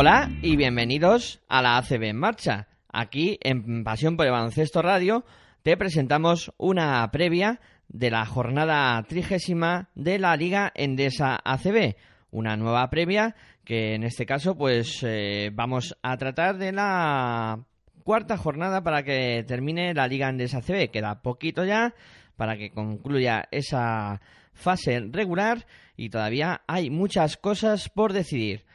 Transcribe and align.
Hola 0.00 0.30
y 0.42 0.54
bienvenidos 0.54 1.42
a 1.48 1.60
la 1.60 1.76
ACB 1.76 2.04
en 2.04 2.16
marcha. 2.18 2.68
Aquí 2.88 3.36
en 3.42 3.82
Pasión 3.82 4.16
por 4.16 4.26
el 4.26 4.30
Baloncesto 4.30 4.80
Radio 4.80 5.24
te 5.64 5.76
presentamos 5.76 6.52
una 6.56 7.10
previa 7.10 7.60
de 7.88 8.12
la 8.12 8.24
jornada 8.24 9.02
trigésima 9.08 9.88
de 9.96 10.20
la 10.20 10.36
Liga 10.36 10.70
Endesa 10.76 11.40
ACB. 11.44 11.96
Una 12.30 12.56
nueva 12.56 12.88
previa 12.90 13.34
que 13.64 13.96
en 13.96 14.04
este 14.04 14.24
caso 14.24 14.56
pues 14.56 15.02
eh, 15.02 15.50
vamos 15.52 15.98
a 16.00 16.16
tratar 16.16 16.58
de 16.58 16.70
la 16.70 17.64
cuarta 18.04 18.36
jornada 18.36 18.84
para 18.84 19.02
que 19.02 19.44
termine 19.48 19.94
la 19.94 20.06
Liga 20.06 20.28
Endesa 20.28 20.58
ACB. 20.58 20.92
Queda 20.92 21.22
poquito 21.22 21.64
ya 21.64 21.92
para 22.36 22.56
que 22.56 22.70
concluya 22.70 23.48
esa 23.50 24.20
fase 24.52 25.00
regular 25.10 25.66
y 25.96 26.10
todavía 26.10 26.62
hay 26.68 26.88
muchas 26.88 27.36
cosas 27.36 27.88
por 27.88 28.12
decidir. 28.12 28.67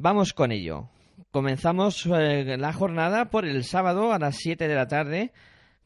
Vamos 0.00 0.32
con 0.32 0.52
ello. 0.52 0.88
Comenzamos 1.32 2.06
eh, 2.06 2.56
la 2.56 2.72
jornada 2.72 3.30
por 3.30 3.44
el 3.44 3.64
sábado 3.64 4.12
a 4.12 4.20
las 4.20 4.36
7 4.36 4.68
de 4.68 4.74
la 4.76 4.86
tarde 4.86 5.32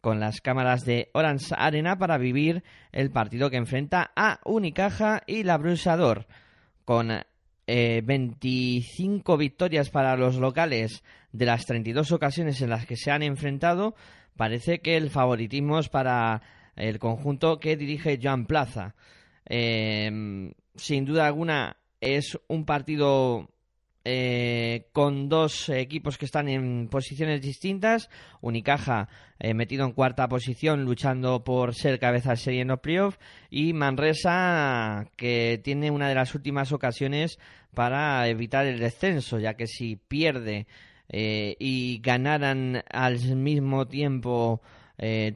con 0.02 0.20
las 0.20 0.42
cámaras 0.42 0.84
de 0.84 1.08
Orange 1.14 1.54
Arena 1.56 1.96
para 1.96 2.18
vivir 2.18 2.62
el 2.92 3.10
partido 3.10 3.48
que 3.48 3.56
enfrenta 3.56 4.10
a 4.14 4.38
Unicaja 4.44 5.22
y 5.26 5.44
la 5.44 5.56
Brusador. 5.56 6.26
Con 6.84 7.08
25 7.66 9.34
eh, 9.34 9.38
victorias 9.38 9.88
para 9.88 10.14
los 10.18 10.36
locales 10.36 11.02
de 11.32 11.46
las 11.46 11.64
32 11.64 12.12
ocasiones 12.12 12.60
en 12.60 12.68
las 12.68 12.84
que 12.84 12.96
se 12.98 13.10
han 13.10 13.22
enfrentado, 13.22 13.94
parece 14.36 14.80
que 14.80 14.98
el 14.98 15.08
favoritismo 15.08 15.78
es 15.78 15.88
para 15.88 16.42
el 16.76 16.98
conjunto 16.98 17.58
que 17.58 17.78
dirige 17.78 18.20
Joan 18.22 18.44
Plaza. 18.44 18.94
Eh, 19.48 20.52
sin 20.76 21.06
duda 21.06 21.26
alguna 21.26 21.78
es 22.02 22.38
un 22.48 22.66
partido 22.66 23.48
eh, 24.04 24.88
con 24.92 25.28
dos 25.28 25.68
equipos 25.68 26.18
que 26.18 26.24
están 26.24 26.48
en 26.48 26.88
posiciones 26.88 27.40
distintas. 27.40 28.10
Unicaja 28.40 29.08
eh, 29.38 29.54
metido 29.54 29.84
en 29.84 29.92
cuarta 29.92 30.28
posición 30.28 30.84
luchando 30.84 31.44
por 31.44 31.74
ser 31.74 32.00
cabeza 32.00 32.30
de 32.30 32.36
serie 32.36 32.60
en 32.62 32.68
los 32.68 32.80
playoffs. 32.80 33.20
Y 33.48 33.72
Manresa 33.72 35.06
que 35.16 35.60
tiene 35.62 35.92
una 35.92 36.08
de 36.08 36.16
las 36.16 36.34
últimas 36.34 36.72
ocasiones 36.72 37.38
para 37.74 38.26
evitar 38.28 38.66
el 38.66 38.80
descenso, 38.80 39.38
ya 39.38 39.54
que 39.54 39.68
si 39.68 39.96
pierde 39.96 40.66
eh, 41.08 41.54
y 41.60 42.00
ganaran 42.02 42.82
al 42.90 43.20
mismo 43.36 43.86
tiempo 43.86 44.60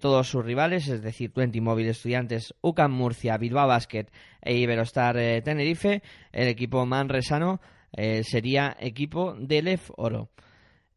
todos 0.00 0.28
sus 0.28 0.44
rivales, 0.44 0.87
es 0.87 1.03
decir, 1.03 1.33
Twenty 1.33 1.61
Móvil 1.61 1.89
Estudiantes, 1.89 2.55
UCAM 2.61 2.92
Murcia, 2.92 3.37
Bilbao 3.37 3.67
Basket 3.67 4.06
e 4.41 4.55
Iberostar 4.55 5.17
Tenerife, 5.42 6.03
el 6.31 6.47
equipo 6.47 6.87
manresano 6.87 7.61
eh, 7.97 8.22
sería 8.25 8.77
equipo 8.78 9.34
de 9.39 9.62
Lef 9.62 9.91
Oro. 9.97 10.28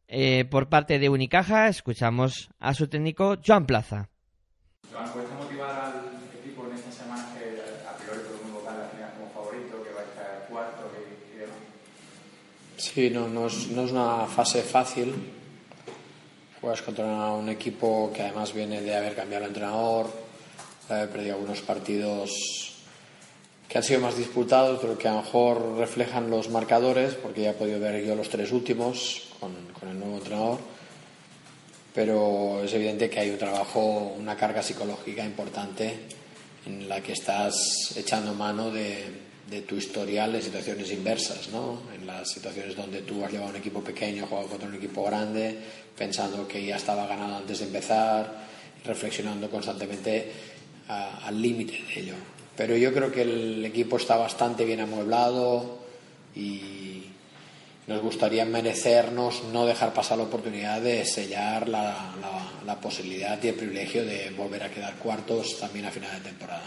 Eh, 0.08 0.46
por 0.46 0.70
parte 0.70 1.00
de 1.00 1.08
Unicaja, 1.08 1.68
escuchamos 1.68 2.50
a 2.60 2.74
su 2.74 2.88
técnico 2.88 3.38
Joan 3.46 3.66
Plaza. 3.66 4.10
Joan, 4.92 5.10
¿puedes 5.14 5.32
motivar 5.32 5.70
al 5.70 6.40
equipo 6.40 6.66
en 6.68 6.74
esta 6.74 6.92
semana 6.92 7.30
que 7.38 7.62
a 7.88 7.96
priori 7.96 8.22
todo 8.22 8.36
el 8.36 8.44
mundo 8.44 8.64
va 8.66 8.74
a 8.74 9.14
como 9.14 9.30
favorito, 9.32 9.84
que 9.84 9.94
va 9.94 10.02
a 10.02 10.04
estar 10.04 10.48
cuarto 10.50 10.92
y, 11.34 11.38
demás? 11.38 11.56
Sí, 12.76 13.10
no, 13.10 13.30
no, 13.30 13.48
es, 13.48 13.70
no 13.70 13.84
es 13.84 13.92
una 13.92 14.26
fase 14.26 14.62
fácil. 14.62 15.14
Juegas 16.60 16.82
contra 16.82 17.06
un 17.06 17.48
equipo 17.48 18.12
que 18.14 18.24
además 18.24 18.54
viene 18.54 18.82
de 18.82 18.94
haber 18.94 19.16
cambiado 19.16 19.46
el 19.46 19.52
entrenador, 19.52 20.12
de 20.90 20.96
haber 20.96 21.10
perdido 21.10 21.36
algunos 21.36 21.62
partidos 21.62 22.79
que 23.70 23.78
han 23.78 23.84
sido 23.84 24.00
más 24.00 24.18
disputados, 24.18 24.80
pero 24.82 24.98
que 24.98 25.08
a 25.08 25.14
lo 25.14 25.22
mejor 25.22 25.78
reflejan 25.78 26.32
los 26.32 26.50
marcadores, 26.50 27.14
porque 27.14 27.44
ya 27.44 27.52
he 27.52 27.54
podido 27.54 27.80
ver 27.80 28.04
yo 28.04 28.16
los 28.16 28.28
tres 28.28 28.52
últimos 28.52 29.28
con, 29.40 29.52
el 29.88 30.00
nuevo 30.00 30.18
entrenador. 30.18 30.60
Pero 31.94 32.64
es 32.64 32.74
evidente 32.74 33.12
que 33.12 33.20
hay 33.20 33.30
un 33.30 33.38
trabajo, 33.38 34.16
una 34.18 34.36
carga 34.36 34.64
psicológica 34.64 35.24
importante 35.24 36.00
en 36.66 36.90
la 36.90 37.02
que 37.02 37.14
estás 37.14 37.96
echando 37.96 38.34
mano 38.34 38.72
de, 38.72 39.06
de 39.48 39.62
tu 39.62 39.76
historial 39.76 40.34
de 40.34 40.42
situaciones 40.42 40.92
inversas, 40.92 41.50
¿no? 41.50 41.84
En 41.94 42.08
las 42.08 42.32
situaciones 42.32 42.76
donde 42.76 43.04
tú 43.04 43.24
has 43.24 43.32
llevado 43.32 43.52
un 43.52 43.58
equipo 43.58 43.84
pequeño, 43.84 44.26
jugado 44.26 44.48
contra 44.48 44.68
un 44.68 44.76
equipo 44.76 45.04
grande, 45.04 45.56
pensando 45.96 46.48
que 46.48 46.66
ya 46.66 46.78
estaba 46.78 47.06
ganado 47.06 47.38
antes 47.38 47.60
de 47.60 47.66
empezar, 47.66 48.48
reflexionando 48.84 49.48
constantemente 49.48 50.32
al 50.88 51.40
límite 51.40 51.84
de 51.94 52.02
ello 52.02 52.39
pero 52.60 52.76
yo 52.76 52.94
creo 52.94 53.10
que 53.10 53.22
el 53.22 53.64
equipo 53.64 53.96
está 53.96 54.18
bastante 54.18 54.66
bien 54.66 54.82
amueblado 54.82 55.78
y 56.36 57.06
nos 57.88 58.02
gustaría 58.02 58.44
merecernos 58.44 59.46
no 59.54 59.66
dejar 59.66 59.94
pasar 59.94 60.18
la 60.18 60.26
oportunidad 60.26 60.82
de 60.82 61.06
sellar 61.06 61.70
la, 61.70 61.96
la, 62.66 62.76
posibilidad 62.82 63.42
y 63.42 63.48
el 63.48 63.56
privilegio 63.56 64.06
de 64.06 64.32
volver 64.32 64.64
a 64.64 64.70
quedar 64.70 64.94
cuartos 64.96 65.58
también 65.58 65.86
a 65.86 65.90
final 65.90 66.12
de 66.12 66.30
temporada. 66.32 66.66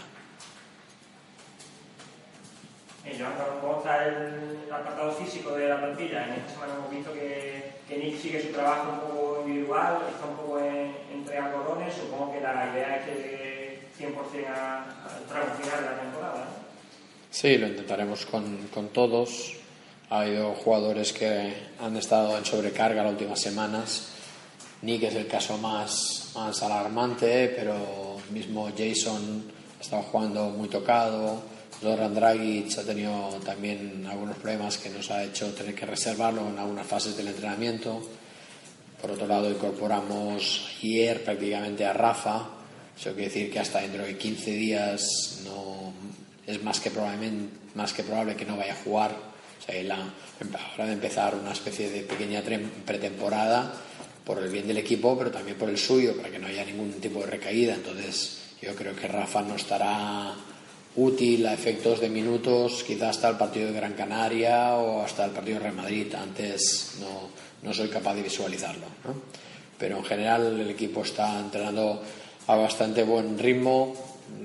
Eh, 3.05 3.23
¿cómo 3.61 3.77
está 3.77 4.07
el 4.07 4.73
apartado 4.73 5.11
físico 5.11 5.51
de 5.51 5.69
la 5.69 5.77
plantilla? 5.77 6.25
En 6.25 6.33
esta 6.33 6.53
semana 6.53 6.73
hemos 6.73 6.89
visto 6.89 7.13
que, 7.13 7.73
que 7.87 7.97
Nick 7.99 8.19
sigue 8.19 8.41
su 8.41 8.47
trabajo 8.47 8.93
un 8.93 8.99
poco 8.99 9.43
individual, 9.45 9.99
está 10.11 10.25
un 10.25 10.37
poco 10.37 10.59
en, 10.59 10.95
entre 11.13 11.37
algodones. 11.37 11.93
Supongo 11.93 12.33
que 12.33 12.41
la 12.41 12.71
idea 12.73 12.95
es 12.97 13.05
que 13.05 13.62
100% 13.99 14.47
al 14.47 15.23
tramo 15.27 15.55
final 15.61 15.83
de 15.83 15.89
la 15.89 16.01
temporada. 16.01 16.47
Sí, 17.29 17.57
lo 17.57 17.67
intentaremos 17.67 18.25
con, 18.25 18.67
con 18.73 18.89
todos. 18.89 19.53
Ha 20.09 20.21
habido 20.21 20.53
jugadores 20.53 21.13
que 21.13 21.53
han 21.79 21.97
estado 21.97 22.37
en 22.37 22.45
sobrecarga 22.45 23.03
las 23.03 23.13
últimas 23.13 23.39
semanas. 23.39 24.09
Nick 24.83 25.03
es 25.03 25.15
el 25.15 25.27
caso 25.27 25.57
más, 25.57 26.31
más 26.35 26.61
alarmante, 26.61 27.53
pero 27.55 28.17
mismo 28.31 28.69
Jason 28.77 29.45
ha 29.79 29.81
estado 29.81 30.03
jugando 30.03 30.49
muy 30.49 30.67
tocado. 30.67 31.41
Zoran 31.79 32.13
Dragic 32.13 32.77
ha 32.77 32.83
tenido 32.83 33.29
también 33.45 34.05
algunos 34.09 34.37
problemas 34.37 34.77
que 34.77 34.89
nos 34.89 35.09
ha 35.09 35.23
hecho 35.23 35.53
tener 35.53 35.73
que 35.73 35.85
reservarlo 35.85 36.47
en 36.49 36.59
algunas 36.59 36.85
fases 36.85 37.17
del 37.17 37.29
entrenamiento. 37.29 38.01
Por 39.01 39.11
otro 39.11 39.27
lado, 39.27 39.49
incorporamos 39.49 40.77
ayer 40.81 41.23
prácticamente 41.23 41.85
a 41.85 41.93
Rafa, 41.93 42.47
eso 42.97 43.11
quiere 43.11 43.25
decir 43.25 43.51
que 43.51 43.59
hasta 43.59 43.81
dentro 43.81 44.03
de 44.03 44.17
15 44.17 44.51
días 44.51 45.41
no, 45.45 45.93
es 46.45 46.61
más 46.63 46.79
que, 46.79 46.91
probablemente, 46.91 47.55
más 47.75 47.93
que 47.93 48.03
probable 48.03 48.35
que 48.35 48.45
no 48.45 48.57
vaya 48.57 48.73
a 48.73 48.83
jugar. 48.83 49.11
O 49.11 49.65
sea, 49.65 49.81
la, 49.83 50.13
ahora 50.71 50.85
de 50.85 50.93
empezar 50.93 51.35
una 51.35 51.53
especie 51.53 51.89
de 51.89 52.01
pequeña 52.01 52.41
pretemporada 52.85 53.73
por 54.25 54.39
el 54.39 54.49
bien 54.49 54.67
del 54.67 54.77
equipo, 54.77 55.17
pero 55.17 55.31
también 55.31 55.57
por 55.57 55.69
el 55.69 55.77
suyo, 55.77 56.15
para 56.15 56.29
que 56.29 56.39
no 56.39 56.47
haya 56.47 56.65
ningún 56.65 56.91
tipo 56.93 57.21
de 57.21 57.27
recaída. 57.27 57.73
Entonces, 57.73 58.39
yo 58.61 58.75
creo 58.75 58.95
que 58.95 59.07
Rafa 59.07 59.41
no 59.41 59.55
estará 59.55 60.33
útil 60.95 61.45
a 61.47 61.53
efectos 61.53 61.99
de 61.99 62.09
minutos, 62.09 62.83
quizás 62.83 63.17
hasta 63.17 63.29
el 63.29 63.37
partido 63.37 63.67
de 63.67 63.73
Gran 63.73 63.93
Canaria 63.93 64.75
o 64.75 65.03
hasta 65.03 65.25
el 65.25 65.31
partido 65.31 65.57
de 65.57 65.63
Real 65.63 65.75
Madrid. 65.75 66.13
Antes 66.13 66.95
no, 66.99 67.29
no 67.63 67.73
soy 67.73 67.89
capaz 67.89 68.15
de 68.15 68.21
visualizarlo. 68.21 68.85
¿no? 69.05 69.15
Pero 69.77 69.97
en 69.97 70.03
general 70.05 70.59
el 70.59 70.69
equipo 70.69 71.01
está 71.01 71.39
entrenando 71.39 72.01
a 72.47 72.55
bastante 72.55 73.03
buen 73.03 73.37
ritmo. 73.37 73.95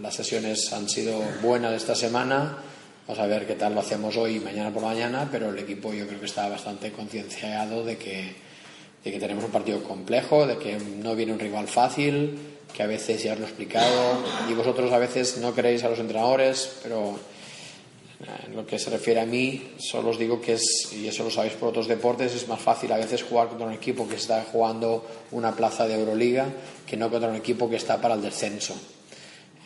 Las 0.00 0.14
sesiones 0.14 0.72
han 0.72 0.88
sido 0.88 1.20
buenas 1.42 1.72
esta 1.72 1.94
semana. 1.94 2.58
Vamos 3.06 3.22
a 3.22 3.26
ver 3.26 3.46
qué 3.46 3.54
tal 3.54 3.74
lo 3.74 3.80
hacemos 3.80 4.16
hoy 4.16 4.36
y 4.36 4.40
mañana 4.40 4.70
por 4.70 4.82
la 4.82 4.88
mañana, 4.88 5.28
pero 5.30 5.50
el 5.50 5.58
equipo 5.58 5.92
yo 5.94 6.06
creo 6.06 6.20
que 6.20 6.26
está 6.26 6.48
bastante 6.48 6.92
concienciado 6.92 7.84
de 7.84 7.96
que, 7.96 8.34
de 9.02 9.12
que 9.12 9.18
tenemos 9.18 9.44
un 9.44 9.50
partido 9.50 9.82
complejo, 9.82 10.46
de 10.46 10.58
que 10.58 10.78
no 10.78 11.14
viene 11.16 11.32
un 11.32 11.38
rival 11.38 11.66
fácil, 11.68 12.38
que 12.72 12.82
a 12.82 12.86
veces 12.86 13.22
ya 13.22 13.32
os 13.32 13.38
lo 13.38 13.46
he 13.46 13.48
explicado 13.48 14.18
y 14.50 14.52
vosotros 14.52 14.92
a 14.92 14.98
veces 14.98 15.38
no 15.38 15.54
queréis 15.54 15.84
a 15.84 15.88
los 15.88 15.98
entrenadores, 15.98 16.78
pero 16.82 17.18
en 18.20 18.56
lo 18.56 18.66
que 18.66 18.78
se 18.78 18.90
refiere 18.90 19.20
a 19.20 19.26
mí, 19.26 19.74
solo 19.78 20.10
os 20.10 20.18
digo 20.18 20.40
que 20.40 20.54
es, 20.54 20.92
y 20.92 21.06
eso 21.06 21.22
lo 21.22 21.30
sabéis 21.30 21.54
por 21.54 21.68
otros 21.68 21.86
deportes, 21.86 22.34
es 22.34 22.48
más 22.48 22.60
fácil 22.60 22.90
a 22.90 22.96
veces 22.96 23.22
jugar 23.22 23.48
contra 23.48 23.66
un 23.66 23.72
equipo 23.72 24.08
que 24.08 24.16
está 24.16 24.44
jugando 24.50 25.06
una 25.30 25.54
plaza 25.54 25.86
de 25.86 25.94
Euroliga 25.94 26.46
que 26.84 26.96
no 26.96 27.10
contra 27.10 27.28
un 27.28 27.36
equipo 27.36 27.70
que 27.70 27.76
está 27.76 28.00
para 28.00 28.14
el 28.14 28.22
descenso. 28.22 28.74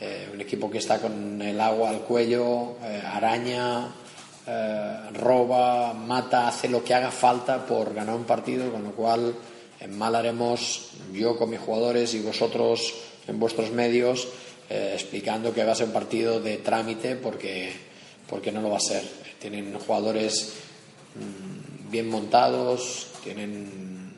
Eh, 0.00 0.28
un 0.34 0.40
equipo 0.40 0.70
que 0.70 0.78
está 0.78 0.98
con 0.98 1.40
el 1.40 1.58
agua 1.60 1.88
al 1.88 2.00
cuello, 2.00 2.76
eh, 2.82 3.00
araña, 3.04 3.88
eh, 4.46 4.96
roba, 5.14 5.94
mata, 5.94 6.48
hace 6.48 6.68
lo 6.68 6.84
que 6.84 6.92
haga 6.92 7.10
falta 7.10 7.64
por 7.64 7.94
ganar 7.94 8.16
un 8.16 8.24
partido, 8.24 8.70
con 8.70 8.82
lo 8.82 8.90
cual 8.90 9.34
mal 9.90 10.14
haremos 10.14 10.90
yo 11.12 11.38
con 11.38 11.50
mis 11.50 11.60
jugadores 11.60 12.14
y 12.14 12.20
vosotros 12.20 12.94
en 13.26 13.40
vuestros 13.40 13.70
medios 13.70 14.28
explicando 14.70 15.52
que 15.52 15.64
va 15.64 15.72
a 15.72 15.74
ser 15.74 15.88
un 15.88 15.92
partido 15.92 16.40
de 16.40 16.56
trámite 16.58 17.16
porque 17.16 17.72
porque 18.32 18.50
no 18.50 18.62
lo 18.62 18.70
va 18.70 18.78
a 18.78 18.80
ser. 18.80 19.02
Tienen 19.38 19.78
jugadores 19.78 20.54
mm, 21.14 21.90
bien 21.90 22.08
montados, 22.08 23.08
tienen 23.22 24.14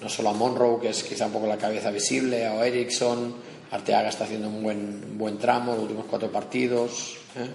no 0.00 0.08
solo 0.08 0.30
a 0.30 0.32
Monroe, 0.32 0.80
que 0.80 0.88
es 0.88 1.04
quizá 1.04 1.26
un 1.26 1.32
poco 1.32 1.46
la 1.46 1.58
cabeza 1.58 1.90
visible, 1.90 2.46
a 2.46 2.66
Ericsson, 2.66 3.34
Arteaga 3.70 4.08
está 4.08 4.24
haciendo 4.24 4.48
un 4.48 4.62
buen, 4.62 5.18
buen 5.18 5.36
tramo 5.36 5.72
los 5.74 5.82
últimos 5.82 6.06
cuatro 6.08 6.32
partidos. 6.32 7.18
¿eh? 7.36 7.48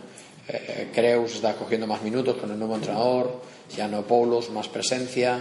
Eh, 0.50 0.92
Creus 0.94 1.34
está 1.34 1.56
cogiendo 1.56 1.88
más 1.88 2.04
minutos 2.04 2.38
con 2.38 2.52
el 2.52 2.60
nuevo 2.60 2.76
entrenador, 2.76 3.42
Paulos 4.08 4.52
más 4.52 4.68
presencia. 4.68 5.40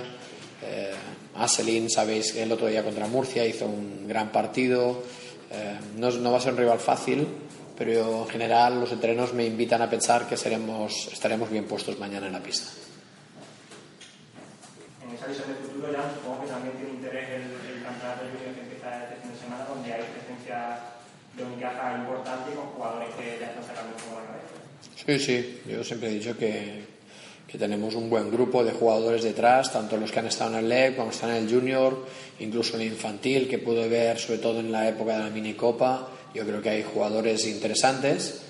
Eh, 0.63 0.91
Aselin, 1.35 1.91
sabéis 1.91 2.33
que 2.33 2.45
el 2.45 2.53
otro 2.53 2.69
día 2.69 2.83
contra 2.83 3.07
Murcia 3.09 3.45
hizo 3.45 3.67
un 3.67 4.09
gran 4.09 4.33
partido. 4.33 5.03
Eh, 5.51 5.79
no, 5.99 6.11
no, 6.11 6.33
va 6.33 6.39
a 6.39 6.41
ser 6.41 6.53
un 6.53 6.61
rival 6.61 6.79
fácil, 6.79 7.27
pero 7.85 8.23
en 8.23 8.29
general 8.29 8.79
los 8.79 8.93
entrenos 8.93 9.35
me 9.35 9.45
invitan 9.45 9.83
a 9.83 9.91
pensar 9.91 10.29
que 10.29 10.37
seremos, 10.37 11.11
estaremos 11.13 11.51
bien 11.51 11.65
puestos 11.65 11.99
mañana 11.99 12.29
en 12.29 12.33
la 12.33 12.39
pista. 12.39 12.71
En 15.03 15.13
esa 15.13 15.27
visión 15.27 15.49
de 15.49 15.55
futuro 15.55 15.91
ya 15.91 16.15
supongo 16.15 16.43
que 16.43 16.47
también 16.47 16.77
tiene 16.77 16.93
interés 16.95 17.29
el, 17.31 17.43
el 17.43 17.83
campeonato 17.83 18.23
junior 18.31 18.55
que 18.55 18.61
empieza 18.63 19.03
este 19.03 19.17
fin 19.23 19.33
de 19.33 19.37
semana, 19.37 19.65
donde 19.67 19.93
hay 19.93 20.03
presencia 20.15 20.79
de 21.35 21.43
un 21.43 21.59
caja 21.59 21.99
importante 21.99 22.55
con 22.55 22.67
jugadores 22.67 23.09
que 23.19 23.39
ya 23.41 23.47
están 23.51 23.67
sacando 23.67 23.97
como 23.99 24.21
la 24.21 24.27
cabeza. 24.31 24.55
Sí, 24.95 25.19
sí, 25.19 25.63
yo 25.67 25.83
siempre 25.83 26.11
he 26.11 26.15
dicho 26.15 26.39
que, 26.39 26.85
que 27.49 27.59
tenemos 27.59 27.97
un 27.97 28.09
buen 28.09 28.31
grupo 28.31 28.63
de 28.63 28.71
jugadores 28.71 29.25
detrás, 29.25 29.73
tanto 29.73 29.97
los 29.97 30.13
que 30.13 30.21
han 30.21 30.29
estado 30.29 30.53
en 30.53 30.59
el 30.59 30.69
LEP 30.69 30.97
como 30.99 31.11
están 31.11 31.31
en 31.31 31.49
el 31.49 31.51
Junior, 31.53 32.07
incluso 32.39 32.77
en 32.77 32.83
el 32.83 32.93
infantil, 32.93 33.49
que 33.49 33.59
pude 33.59 33.89
ver 33.89 34.21
sobre 34.21 34.39
todo 34.39 34.61
en 34.61 34.71
la 34.71 34.89
época 34.89 35.19
de 35.19 35.25
la 35.25 35.31
minicopa. 35.31 36.12
Yo 36.35 36.45
creo 36.45 36.63
que 36.63 36.71
hay 36.71 36.83
jugadores 36.83 37.47
interesantes, 37.47 38.43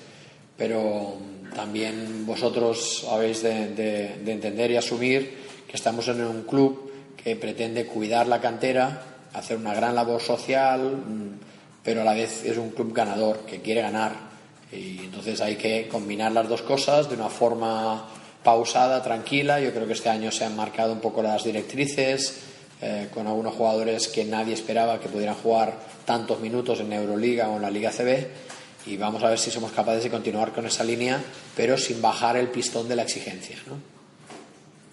pero 0.56 1.16
también 1.54 2.24
vosotros 2.24 3.06
habéis 3.10 3.42
de, 3.42 3.68
de, 3.68 4.16
de 4.24 4.32
entender 4.32 4.70
y 4.70 4.76
asumir 4.76 5.38
que 5.68 5.76
estamos 5.76 6.06
en 6.08 6.22
un 6.24 6.42
club 6.42 6.92
que 7.22 7.36
pretende 7.36 7.86
cuidar 7.86 8.26
la 8.26 8.40
cantera, 8.40 9.02
hacer 9.32 9.56
una 9.56 9.74
gran 9.74 9.94
labor 9.94 10.20
social, 10.20 10.96
mm, 10.96 11.40
pero 11.82 12.02
a 12.02 12.04
la 12.04 12.14
vez 12.14 12.44
es 12.44 12.56
un 12.58 12.70
club 12.70 12.92
ganador, 12.92 13.40
que 13.40 13.60
quiere 13.60 13.82
ganar. 13.82 14.32
Y 14.70 14.98
entonces 15.00 15.40
hay 15.40 15.56
que 15.56 15.88
combinar 15.88 16.32
las 16.32 16.48
dos 16.48 16.62
cosas 16.62 17.08
de 17.08 17.16
una 17.16 17.28
forma 17.28 18.08
pausada, 18.42 19.02
tranquila. 19.02 19.60
Yo 19.60 19.72
creo 19.72 19.86
que 19.86 19.92
este 19.92 20.08
año 20.08 20.30
se 20.30 20.44
han 20.44 20.56
marcado 20.56 20.92
un 20.92 21.00
poco 21.00 21.22
las 21.22 21.44
directrices, 21.44 22.40
eh, 22.84 23.08
con 23.14 23.28
algunos 23.28 23.54
jugadores 23.54 24.08
que 24.08 24.24
nadie 24.24 24.54
esperaba 24.54 24.98
que 24.98 25.08
pudieran 25.08 25.36
jugar 25.36 25.78
tantos 26.04 26.40
minutos 26.40 26.80
en 26.80 26.92
Euroliga 26.92 27.48
o 27.48 27.54
en 27.54 27.62
la 27.62 27.70
Liga 27.70 27.92
CB. 27.92 28.26
Y 28.86 28.96
vamos 28.96 29.22
a 29.22 29.28
ver 29.28 29.38
si 29.38 29.52
somos 29.52 29.70
capaces 29.70 30.02
de 30.02 30.10
continuar 30.10 30.50
con 30.50 30.66
esa 30.66 30.82
línea, 30.82 31.22
pero 31.54 31.78
sin 31.78 32.02
bajar 32.02 32.36
el 32.36 32.48
pistón 32.48 32.88
de 32.88 32.96
la 32.96 33.02
exigencia. 33.04 33.56
¿no? 33.68 33.74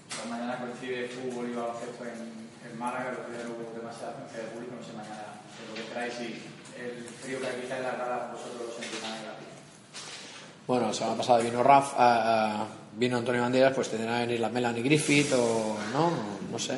Pues 0.08 0.30
mañana 0.30 0.60
coincide 0.60 1.08
fútbol 1.08 1.50
y 1.50 1.56
baloncesto 1.56 2.06
en, 2.06 2.70
en 2.70 2.78
Málaga, 2.78 3.18
los 3.18 3.32
días 3.34 3.50
no 3.50 3.56
hubo 3.56 3.74
demasiada 3.76 4.12
afluencia 4.12 4.38
de 4.38 4.48
público, 4.50 4.76
no 4.80 4.86
sé 4.86 4.94
mañana 4.94 5.42
lo 5.70 5.74
que 5.74 5.82
trae, 5.90 6.12
si 6.12 6.38
el 6.78 7.06
frío 7.26 7.42
que 7.42 7.48
aquí 7.48 7.62
está 7.64 7.78
en 7.78 7.84
la 7.86 7.96
grada, 7.96 8.32
vosotros 8.32 8.70
lo 8.70 8.72
sentís 8.72 9.00
pista. 9.00 9.34
Bueno, 10.68 10.86
la 10.86 10.94
semana 10.94 11.18
pasada 11.18 11.40
vino 11.40 11.64
Raf, 11.64 11.94
uh, 11.98 12.66
vino 12.96 13.18
Antonio 13.18 13.42
Banderas, 13.42 13.74
pues 13.74 13.90
tendrá 13.90 14.20
que 14.20 14.28
venir 14.28 14.40
la 14.40 14.50
Melanie 14.50 14.84
Griffith 14.84 15.34
o 15.34 15.76
no, 15.92 16.12
no 16.52 16.60
sé. 16.60 16.78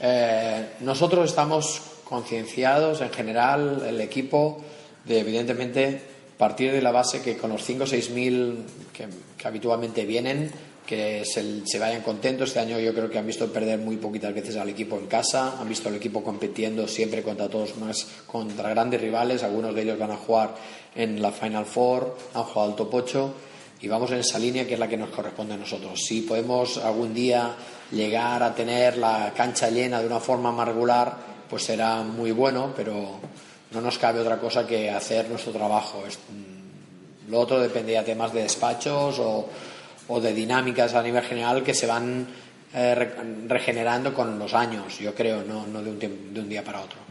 Eh, 0.00 0.66
nosotros 0.80 1.30
estamos 1.30 1.80
concienciados 2.04 3.00
en 3.00 3.10
general, 3.10 3.82
el 3.86 4.00
equipo, 4.00 4.62
de 5.04 5.20
evidentemente 5.20 6.00
partir 6.36 6.72
de 6.72 6.82
la 6.82 6.92
base 6.92 7.22
que 7.22 7.36
con 7.36 7.50
los 7.50 7.64
5 7.64 7.84
o 7.84 7.86
6 7.86 8.10
mil 8.10 8.64
que, 8.92 9.08
habitualmente 9.46 10.04
vienen, 10.04 10.50
que 10.84 11.24
se, 11.24 11.66
se, 11.66 11.78
vayan 11.78 12.02
contentos. 12.02 12.48
Este 12.48 12.60
año 12.60 12.78
yo 12.78 12.92
creo 12.94 13.08
que 13.08 13.18
han 13.18 13.26
visto 13.26 13.52
perder 13.52 13.78
muy 13.78 13.96
poquitas 13.96 14.34
veces 14.34 14.56
al 14.56 14.68
equipo 14.68 14.98
en 14.98 15.06
casa, 15.06 15.58
han 15.60 15.68
visto 15.68 15.88
al 15.88 15.96
equipo 15.96 16.22
compitiendo 16.22 16.86
siempre 16.86 17.22
contra 17.22 17.48
todos 17.48 17.76
más, 17.76 18.06
contra 18.26 18.70
grandes 18.70 19.00
rivales. 19.00 19.42
Algunos 19.42 19.74
de 19.74 19.82
ellos 19.82 19.98
van 19.98 20.10
a 20.12 20.16
jugar 20.16 20.54
en 20.94 21.22
la 21.22 21.32
Final 21.32 21.64
Four, 21.64 22.16
han 22.34 22.42
jugado 22.44 22.70
al 22.70 22.76
top 22.76 22.94
8 22.94 23.34
y 23.80 23.88
vamos 23.88 24.10
en 24.10 24.18
esa 24.18 24.38
línea 24.38 24.66
que 24.66 24.74
es 24.74 24.80
la 24.80 24.88
que 24.88 24.96
nos 24.96 25.10
corresponde 25.10 25.54
a 25.54 25.58
nosotros. 25.58 26.00
Si 26.06 26.22
podemos 26.22 26.78
algún 26.78 27.14
día 27.14 27.54
llegar 27.90 28.42
a 28.42 28.54
tener 28.54 28.96
la 28.96 29.32
cancha 29.36 29.70
llena 29.70 30.00
de 30.00 30.06
una 30.06 30.20
forma 30.20 30.52
más 30.52 30.66
regular, 30.66 31.14
pues 31.48 31.64
será 31.64 32.02
muy 32.02 32.32
bueno, 32.32 32.72
pero 32.76 33.20
no 33.70 33.80
nos 33.80 33.98
cabe 33.98 34.20
otra 34.20 34.38
cosa 34.38 34.66
que 34.66 34.90
hacer 34.90 35.28
nuestro 35.28 35.52
trabajo. 35.52 36.02
Lo 37.28 37.40
otro 37.40 37.60
dependía 37.60 38.00
de 38.00 38.06
temas 38.06 38.32
de 38.32 38.42
despachos 38.42 39.18
o, 39.18 40.20
de 40.20 40.32
dinámicas 40.32 40.94
a 40.94 41.02
nivel 41.02 41.24
general 41.24 41.62
que 41.62 41.74
se 41.74 41.86
van 41.86 42.26
eh, 42.72 42.94
regenerando 43.48 44.14
con 44.14 44.38
los 44.38 44.54
años, 44.54 44.98
yo 44.98 45.14
creo, 45.14 45.42
no, 45.42 45.66
no 45.66 45.82
de, 45.82 45.90
un 45.90 45.98
de 45.98 46.40
un 46.40 46.48
día 46.48 46.62
para 46.62 46.82
otro. 46.82 47.05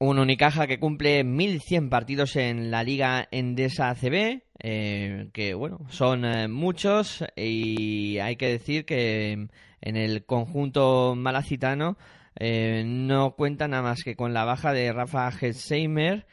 Un 0.00 0.20
Unicaja 0.20 0.68
que 0.68 0.78
cumple 0.78 1.24
1.100 1.24 1.88
partidos 1.88 2.36
en 2.36 2.70
la 2.70 2.84
Liga 2.84 3.26
Endesa 3.32 3.90
ACB, 3.90 4.42
eh, 4.60 5.28
que 5.32 5.54
bueno, 5.54 5.80
son 5.88 6.24
eh, 6.24 6.46
muchos 6.46 7.24
y 7.34 8.18
hay 8.20 8.36
que 8.36 8.46
decir 8.46 8.84
que 8.84 9.48
en 9.80 9.96
el 9.96 10.24
conjunto 10.24 11.16
malacitano 11.16 11.98
eh, 12.36 12.84
no 12.86 13.32
cuenta 13.32 13.66
nada 13.66 13.82
más 13.82 14.04
que 14.04 14.14
con 14.14 14.32
la 14.32 14.44
baja 14.44 14.72
de 14.72 14.92
Rafa 14.92 15.30
Hetzheimer, 15.30 16.26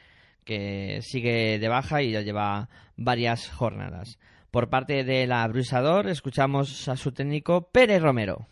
que 0.44 1.00
sigue 1.02 1.58
de 1.58 1.68
baja 1.68 2.02
y 2.02 2.12
ya 2.12 2.20
lleva 2.20 2.68
varias 2.96 3.50
jornadas. 3.50 4.20
Por 4.52 4.70
parte 4.70 5.02
del 5.02 5.32
abrusador, 5.32 6.06
escuchamos 6.06 6.88
a 6.88 6.96
su 6.96 7.10
técnico 7.10 7.68
Pérez 7.72 8.00
Romero. 8.00 8.46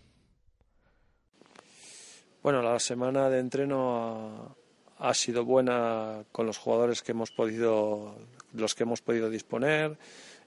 Bueno, 2.43 2.63
la 2.63 2.81
semana 2.81 3.31
de 3.31 3.39
entreno 3.39 4.57
ha 4.99 5.15
sido 5.15 5.45
buena 5.45 6.25
con 6.33 6.47
los 6.47 6.59
jugadores 6.59 7.03
que 7.03 7.13
hemos 7.13 7.31
podido, 7.31 8.15
los 8.53 8.75
que 8.75 8.85
hemos 8.85 9.03
podido 9.03 9.31
disponer. 9.31 9.97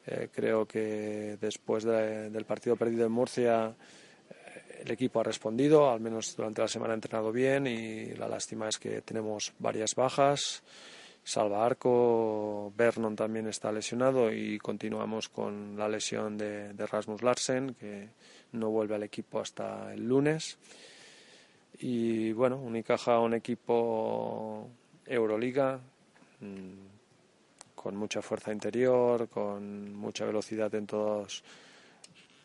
Eh, 0.05 0.29
creo 0.33 0.65
que 0.65 1.37
después 1.39 1.83
de, 1.83 2.29
del 2.29 2.45
partido 2.45 2.77
perdido 2.77 3.05
en 3.05 3.11
Murcia 3.11 3.75
eh, 4.29 4.81
el 4.85 4.91
equipo 4.91 5.19
ha 5.19 5.23
respondido, 5.23 5.91
al 5.91 5.99
menos 5.99 6.33
durante 6.35 6.61
la 6.61 6.67
semana 6.69 6.93
ha 6.93 6.95
entrenado 6.95 7.31
bien 7.31 7.67
y 7.67 8.13
la 8.13 8.29
lástima 8.29 8.69
es 8.69 8.79
que 8.79 9.01
tenemos 9.01 9.53
varias 9.59 9.95
bajas. 9.95 10.63
Salva 11.23 11.65
Arco, 11.65 12.71
Vernon 12.77 13.17
también 13.17 13.47
está 13.47 13.69
lesionado 13.69 14.31
y 14.31 14.57
continuamos 14.59 15.27
con 15.27 15.77
la 15.77 15.89
lesión 15.89 16.37
de, 16.37 16.71
de 16.71 16.87
Rasmus 16.87 17.21
Larsen, 17.21 17.75
que 17.75 18.07
no 18.53 18.69
vuelve 18.69 18.95
al 18.95 19.03
equipo 19.03 19.41
hasta 19.41 19.93
el 19.93 20.07
lunes. 20.07 20.57
Y 21.79 22.31
bueno, 22.31 22.57
Unicaja, 22.57 23.19
un 23.19 23.33
equipo 23.33 24.67
Euroliga, 25.05 25.79
mmm, 26.39 26.87
con 27.75 27.95
mucha 27.95 28.21
fuerza 28.21 28.51
interior, 28.51 29.29
con 29.29 29.93
mucha 29.93 30.25
velocidad 30.25 30.73
en 30.75 30.87
todos 30.87 31.43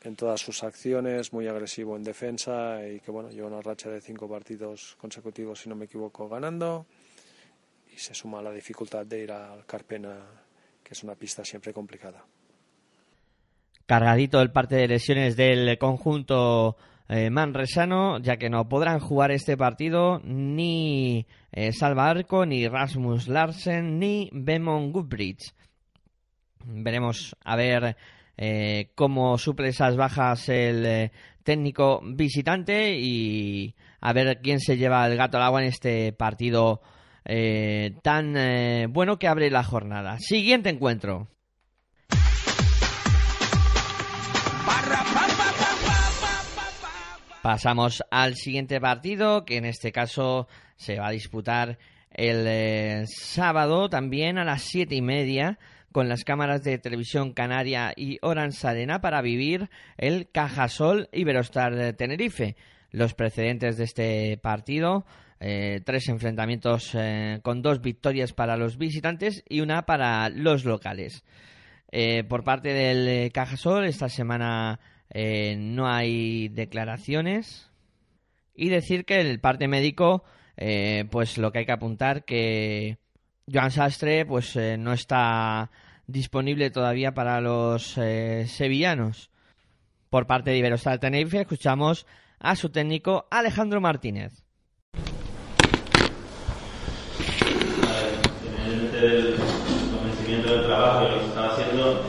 en 0.05 0.17
todas 0.17 0.41
sus 0.41 0.65
acciones, 0.65 1.33
muy 1.33 1.47
agresivo 1.47 1.97
en 1.97 2.03
defensa 2.03 2.85
y 2.87 2.99
que 2.99 3.13
bueno, 3.13 3.31
lleva 3.31 3.47
una 3.47 3.63
racha 3.63 3.89
de 3.89 4.01
cinco 4.01 4.29
partidos 4.29 4.97
consecutivos, 5.01 5.61
si 5.61 5.69
no 5.69 5.77
me 5.77 5.85
equivoco, 5.85 6.29
ganando 6.29 6.87
y 7.95 7.99
se 7.99 8.15
suma 8.15 8.43
la 8.43 8.51
dificultad 8.51 9.07
de 9.07 9.23
ir 9.23 9.33
al 9.33 9.65
Carpena, 9.67 10.19
que 10.83 10.95
es 10.95 11.03
una 11.05 11.15
pista 11.15 11.45
siempre 11.45 11.73
complicada. 11.73 12.25
Cargadito 13.87 14.41
el 14.41 14.51
parte 14.51 14.77
de 14.77 14.89
lesiones 14.89 15.37
del 15.37 15.77
conjunto 15.79 16.77
eh, 17.09 17.31
manresano, 17.31 18.19
ya 18.19 18.37
que 18.37 18.51
no 18.51 18.69
podrán 18.69 19.01
jugar 19.01 19.31
este 19.31 19.57
partido 19.57 20.21
ni 20.25 21.27
eh, 21.53 21.73
Salva 21.73 22.09
Arco, 22.09 22.47
ni 22.47 22.67
Rasmus 22.67 23.29
Larsen, 23.29 23.99
ni 23.99 24.31
Bemon 24.33 24.93
Goodbridge. 24.93 25.53
Veremos 26.65 27.37
a 27.45 27.57
ver 27.57 27.97
eh, 28.37 28.91
cómo 28.95 29.37
suple 29.37 29.69
esas 29.69 29.97
bajas 29.97 30.49
el 30.49 30.87
eh, 30.87 31.13
técnico 31.43 32.01
visitante 32.03 32.97
y 32.97 33.75
a 34.01 34.13
ver 34.13 34.41
quién 34.43 34.61
se 34.61 34.77
lleva 34.77 35.07
el 35.07 35.17
gato 35.17 35.37
al 35.37 35.45
agua 35.45 35.63
en 35.63 35.69
este 35.69 36.13
partido 36.13 36.81
tan 38.03 38.35
bueno 38.93 39.17
que 39.17 39.29
abre 39.29 39.49
la 39.49 39.63
jornada. 39.63 40.19
Siguiente 40.19 40.71
encuentro. 40.71 41.29
Pasamos 47.43 48.05
al 48.13 48.37
siguiente 48.37 48.81
partido, 48.81 49.45
que 49.45 49.57
en 49.57 49.65
este 49.65 49.91
caso 49.91 50.47
se 50.77 51.01
va 51.01 51.09
a 51.09 51.11
disputar 51.11 51.77
el 52.13 52.45
eh, 52.47 53.05
sábado 53.09 53.91
también 53.91 54.39
a 54.39 54.45
las 54.45 54.63
siete 54.63 54.95
y 54.95 55.03
media 55.03 55.59
con 55.91 56.09
las 56.09 56.23
cámaras 56.23 56.63
de 56.63 56.79
televisión 56.79 57.33
canaria 57.33 57.95
y 57.97 58.19
Orange 58.23 58.65
Arena 58.69 59.01
para 59.01 59.23
vivir 59.23 59.71
el 59.99 60.31
Cajasol 60.31 61.09
Iberostar 61.13 61.75
de 61.75 61.93
Tenerife. 61.93 62.55
Los 62.93 63.15
precedentes 63.15 63.77
de 63.77 63.85
este 63.85 64.37
partido, 64.37 65.05
eh, 65.41 65.81
tres 65.85 66.09
enfrentamientos 66.09 66.93
eh, 66.95 67.41
con 67.43 67.61
dos 67.61 67.81
victorias 67.81 68.33
para 68.33 68.57
los 68.57 68.79
visitantes 68.79 69.43
y 69.49 69.63
una 69.63 69.85
para 69.85 70.29
los 70.29 70.65
locales. 70.65 71.25
Por 72.29 72.43
parte 72.43 72.73
del 72.73 73.31
Cajasol, 73.33 73.85
esta 73.85 74.09
semana 74.09 74.81
eh, 75.13 75.57
no 75.59 75.89
hay 75.89 76.49
declaraciones 76.49 77.71
y 78.55 78.69
decir 78.69 79.05
que 79.05 79.21
el 79.21 79.41
parte 79.41 79.69
médico, 79.69 80.25
eh, 80.57 81.05
pues 81.11 81.39
lo 81.39 81.53
que 81.53 81.61
hay 81.61 81.67
que 81.67 81.73
apuntar 81.73 82.25
que 82.25 82.99
Joan 83.53 83.71
Sastre 83.71 84.25
pues 84.27 84.57
eh, 84.57 84.77
no 84.79 84.93
está 84.93 85.71
disponible 86.07 86.71
todavía 86.71 87.15
para 87.15 87.41
los 87.41 87.97
eh, 87.99 88.47
sevillanos. 88.49 89.31
Por 90.11 90.27
parte 90.27 90.51
de 90.51 90.59
Iberostar 90.59 90.99
Tenerife 90.99 91.41
escuchamos 91.41 92.07
a 92.39 92.57
su 92.57 92.71
técnico 92.71 93.27
Alejandro 93.31 93.81
Martínez. 93.81 94.43
el 99.03 99.35
convencimiento 99.93 100.53
del 100.53 100.67
trabajo 100.67 101.09
que 101.09 101.27
estaba 101.27 101.53
haciendo, 101.53 102.03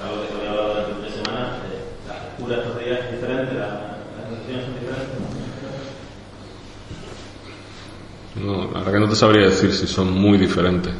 algo 0.00 0.22
que 0.22 0.28
se 0.28 0.34
había 0.34 0.50
hablado 0.50 0.68
durante 0.68 1.00
tres 1.00 1.14
semanas, 1.14 1.58
eh, 1.64 1.82
la 2.06 2.22
lectura 2.22 2.56
estos 2.58 2.78
días 2.78 3.00
es 3.00 3.12
diferente, 3.12 3.54
la, 3.54 3.98
las 4.16 4.28
sensaciones 4.28 4.64
son 4.64 4.74
diferentes. 4.74 5.26
No, 8.46 8.70
la 8.70 8.78
verdad 8.78 8.92
que 8.92 9.00
no 9.00 9.08
te 9.08 9.16
sabría 9.16 9.46
decir 9.46 9.72
si 9.72 9.88
son 9.88 10.12
muy 10.12 10.38
diferentes. 10.38 10.92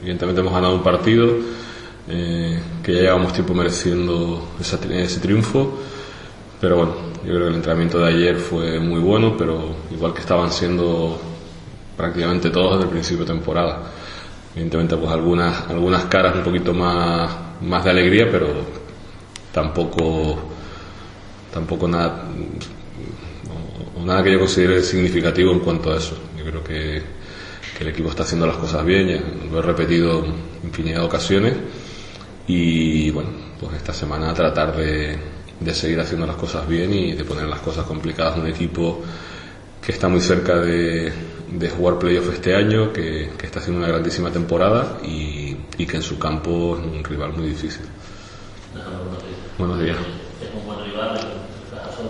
Evidentemente 0.00 0.40
hemos 0.40 0.52
ganado 0.52 0.76
un 0.76 0.82
partido 0.84 1.28
eh, 2.06 2.56
que 2.84 2.94
ya 2.94 3.00
llevamos 3.00 3.32
tiempo 3.32 3.52
mereciendo 3.52 4.50
esa, 4.60 4.78
ese 4.88 5.18
triunfo, 5.18 5.76
pero 6.60 6.76
bueno, 6.76 6.92
yo 7.24 7.34
creo 7.34 7.40
que 7.40 7.48
el 7.48 7.54
entrenamiento 7.56 7.98
de 7.98 8.06
ayer 8.06 8.36
fue 8.36 8.78
muy 8.78 9.00
bueno, 9.00 9.36
pero 9.36 9.74
igual 9.90 10.14
que 10.14 10.20
estaban 10.20 10.52
siendo 10.52 11.20
prácticamente 11.96 12.50
todos 12.50 12.74
desde 12.74 12.84
el 12.84 12.90
principio 12.90 13.24
de 13.24 13.32
temporada. 13.32 13.82
Evidentemente 14.54 14.96
pues 14.96 15.10
algunas, 15.10 15.68
algunas 15.68 16.04
caras 16.04 16.36
un 16.36 16.44
poquito 16.44 16.72
más, 16.74 17.28
más 17.60 17.82
de 17.82 17.90
alegría, 17.90 18.28
pero 18.30 18.46
tampoco, 19.50 20.38
tampoco 21.52 21.88
nada, 21.88 22.22
nada 24.04 24.22
que 24.22 24.32
yo 24.32 24.38
considere 24.38 24.80
significativo 24.80 25.50
en 25.50 25.58
cuanto 25.58 25.90
a 25.92 25.96
eso. 25.96 26.27
Creo 26.48 26.64
que, 26.64 27.02
que 27.76 27.84
el 27.84 27.90
equipo 27.90 28.08
está 28.10 28.22
haciendo 28.22 28.46
las 28.46 28.56
cosas 28.56 28.84
bien, 28.84 29.08
ya 29.08 29.20
lo 29.50 29.58
he 29.58 29.62
repetido 29.62 30.24
infinidad 30.64 31.00
de 31.00 31.06
ocasiones 31.06 31.54
y 32.46 33.10
bueno, 33.10 33.30
pues 33.60 33.74
esta 33.74 33.92
semana 33.92 34.32
tratar 34.32 34.76
de, 34.76 35.18
de 35.60 35.74
seguir 35.74 36.00
haciendo 36.00 36.26
las 36.26 36.36
cosas 36.36 36.66
bien 36.68 36.92
y 36.92 37.12
de 37.12 37.24
poner 37.24 37.46
las 37.46 37.60
cosas 37.60 37.84
complicadas 37.84 38.36
a 38.36 38.40
un 38.40 38.46
equipo 38.46 39.02
que 39.84 39.92
está 39.92 40.08
muy 40.08 40.20
cerca 40.20 40.56
de, 40.56 41.12
de 41.50 41.70
jugar 41.70 41.98
playoff 41.98 42.32
este 42.32 42.54
año, 42.54 42.92
que, 42.92 43.30
que, 43.38 43.46
está 43.46 43.58
haciendo 43.60 43.78
una 43.80 43.88
grandísima 43.88 44.30
temporada 44.30 44.98
y, 45.02 45.56
y, 45.78 45.86
que 45.86 45.96
en 45.96 46.02
su 46.02 46.18
campo 46.18 46.76
es 46.78 46.84
un 46.84 47.02
rival 47.02 47.32
muy 47.32 47.48
difícil. 47.48 47.82
Buenos 49.56 49.80
días. 49.80 49.96
Es 50.42 50.54
un 50.54 50.66
buen 50.66 50.84
rival, 50.84 51.18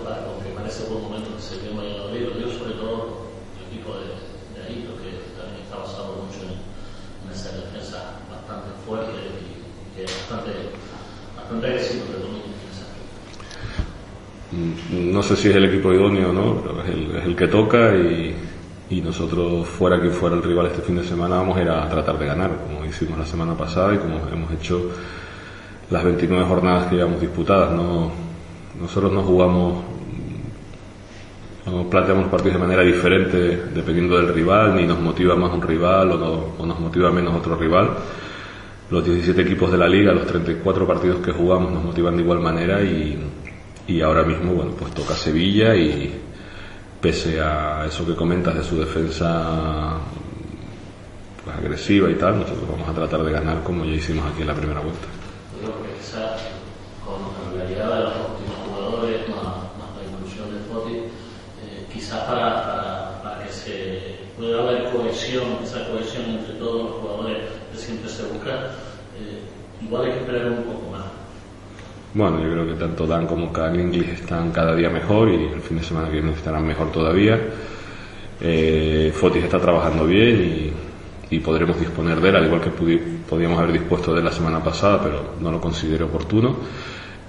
para 0.04 0.26
aunque 0.26 0.50
parece 0.50 0.84
buen 0.88 1.02
momento 1.02 1.36
que 1.36 1.42
se 1.42 1.56
vio 1.60 1.70
en 1.70 1.76
Valladolid, 1.78 2.22
lo 2.26 2.34
digo 2.34 2.50
sobre 2.58 2.72
todo 2.72 3.28
el 3.56 3.72
equipo 3.72 3.94
de, 3.94 4.60
de 4.60 4.66
ahí, 4.66 4.88
que 4.98 5.40
también 5.40 5.62
está 5.62 5.76
basado 5.76 6.26
mucho 6.26 6.44
en, 6.44 6.58
en 6.58 7.32
esa 7.32 7.52
defensa 7.52 8.20
bastante 8.28 8.68
fuerte 8.84 9.12
y 9.14 9.96
que 9.96 10.04
es 10.04 10.12
bastante, 10.18 10.50
bastante 11.36 11.66
agresivo 11.66 12.04
de 12.12 12.18
dominio. 12.18 12.58
No 14.90 15.22
sé 15.22 15.36
si 15.36 15.48
es 15.48 15.56
el 15.56 15.66
equipo 15.66 15.92
idóneo 15.92 16.30
o 16.30 16.32
no, 16.32 16.62
pero 16.62 16.82
es 16.82 17.24
el, 17.24 17.36
que 17.36 17.48
toca 17.48 17.94
y, 17.94 18.34
nosotros, 19.02 19.66
fuera 19.66 20.00
que 20.00 20.10
fuera 20.10 20.36
el 20.36 20.42
rival 20.42 20.66
este 20.66 20.82
fin 20.82 20.96
de 20.96 21.04
semana, 21.04 21.36
vamos 21.36 21.58
a 21.58 21.88
tratar 21.88 22.18
de 22.18 22.26
ganar, 22.26 22.50
como 22.66 22.84
hicimos 22.84 23.18
la 23.18 23.26
semana 23.26 23.54
pasada 23.54 23.94
y 23.94 23.98
como 23.98 24.16
hemos 24.32 24.50
hecho 24.52 24.90
las 25.90 26.04
29 26.04 26.44
jornadas 26.46 26.86
que 26.86 26.96
llevamos 26.96 27.20
disputadas. 27.20 27.72
No, 27.72 28.10
nosotros 28.80 29.12
no 29.12 29.22
jugamos, 29.22 29.84
no 31.66 31.90
planteamos 31.90 32.28
partidos 32.28 32.54
de 32.54 32.66
manera 32.66 32.82
diferente 32.82 33.38
dependiendo 33.74 34.16
del 34.16 34.32
rival, 34.32 34.74
ni 34.76 34.86
nos 34.86 35.00
motiva 35.00 35.36
más 35.36 35.52
un 35.52 35.62
rival 35.62 36.12
o, 36.12 36.54
o 36.58 36.66
nos 36.66 36.80
motiva 36.80 37.10
menos 37.10 37.34
otro 37.34 37.56
rival. 37.56 37.90
Los 38.90 39.04
17 39.04 39.42
equipos 39.42 39.70
de 39.70 39.76
la 39.76 39.86
liga, 39.86 40.12
los 40.12 40.26
34 40.26 40.86
partidos 40.86 41.18
que 41.18 41.32
jugamos 41.32 41.70
nos 41.70 41.84
motivan 41.84 42.16
de 42.16 42.22
igual 42.22 42.40
manera 42.40 42.82
y, 42.82 43.18
y 43.88 44.02
ahora 44.02 44.22
mismo, 44.22 44.52
bueno, 44.52 44.72
pues 44.78 44.92
toca 44.92 45.14
Sevilla 45.14 45.74
y 45.74 46.14
pese 47.00 47.40
a 47.40 47.86
eso 47.86 48.04
que 48.06 48.14
comentas 48.14 48.54
de 48.54 48.62
su 48.62 48.78
defensa 48.78 49.96
pues, 51.42 51.56
agresiva 51.56 52.10
y 52.10 52.14
tal, 52.16 52.38
nosotros 52.38 52.68
vamos 52.70 52.86
a 52.86 52.92
tratar 52.92 53.22
de 53.24 53.32
ganar 53.32 53.62
como 53.62 53.86
ya 53.86 53.92
hicimos 53.92 54.26
aquí 54.30 54.42
en 54.42 54.48
la 54.48 54.54
primera 54.54 54.80
vuelta. 54.80 55.08
Yo 55.62 55.70
creo 55.70 55.82
que 55.82 55.98
quizás 55.98 56.42
con 57.02 57.58
la 57.58 57.64
llegada 57.64 57.96
de 57.96 58.04
los 58.04 58.12
últimos 58.28 58.56
jugadores, 58.68 59.28
más, 59.30 59.42
más 59.80 59.90
la 59.96 60.12
inclusión 60.12 60.52
de 60.52 60.60
Foti, 60.70 60.94
eh, 60.94 61.86
quizás 61.90 62.24
para, 62.24 62.62
para, 62.62 63.22
para, 63.22 63.44
que 63.46 63.50
se 63.50 64.18
pueda 64.36 64.64
haber 64.64 64.90
cohesión, 64.90 65.64
esa 65.64 65.88
cohesión 65.88 66.26
entre 66.26 66.54
todos 66.56 66.90
los 66.90 67.00
jugadores 67.00 67.38
que 67.72 67.78
siempre 67.78 68.10
se 68.10 68.24
busca, 68.24 68.52
eh, 69.16 69.40
igual 69.82 70.04
hay 70.04 70.12
que 70.12 70.18
esperar 70.18 70.46
un 70.48 70.64
poco. 70.64 70.87
Bueno, 72.18 72.42
yo 72.42 72.50
creo 72.50 72.66
que 72.66 72.74
tanto 72.74 73.06
Dan 73.06 73.28
como 73.28 73.52
Kyle 73.52 73.78
English 73.78 74.08
están 74.08 74.50
cada 74.50 74.74
día 74.74 74.90
mejor 74.90 75.28
y 75.28 75.36
el 75.54 75.60
fin 75.60 75.78
de 75.78 75.84
semana 75.84 76.08
que 76.08 76.14
viene 76.14 76.32
estarán 76.32 76.66
mejor 76.66 76.90
todavía. 76.90 77.38
Eh, 78.40 79.12
Fotis 79.14 79.44
está 79.44 79.60
trabajando 79.60 80.04
bien 80.04 80.74
y, 81.30 81.36
y, 81.36 81.38
podremos 81.38 81.78
disponer 81.78 82.20
de 82.20 82.28
él, 82.30 82.34
al 82.34 82.46
igual 82.46 82.60
que 82.60 82.70
podíamos 82.70 83.60
haber 83.60 83.72
dispuesto 83.72 84.12
de 84.12 84.18
él 84.18 84.24
la 84.24 84.32
semana 84.32 84.60
pasada, 84.60 85.00
pero 85.00 85.34
no 85.40 85.52
lo 85.52 85.60
considero 85.60 86.06
oportuno. 86.06 86.56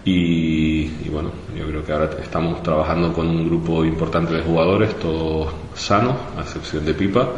Y, 0.05 0.86
y, 1.05 1.10
bueno, 1.12 1.34
yo 1.55 1.67
creo 1.67 1.86
que 1.86 1.91
ahora 1.91 2.10
estamos 2.24 2.63
trabajando 2.63 3.13
con 3.13 3.27
un 3.27 3.48
grupo 3.48 3.86
importante 3.86 4.34
de 4.34 4.41
jugadores, 4.41 4.98
todos 4.98 5.53
sanos, 5.75 6.15
a 6.36 6.41
excepción 6.41 6.84
de 6.84 6.96
Pipa. 6.96 7.29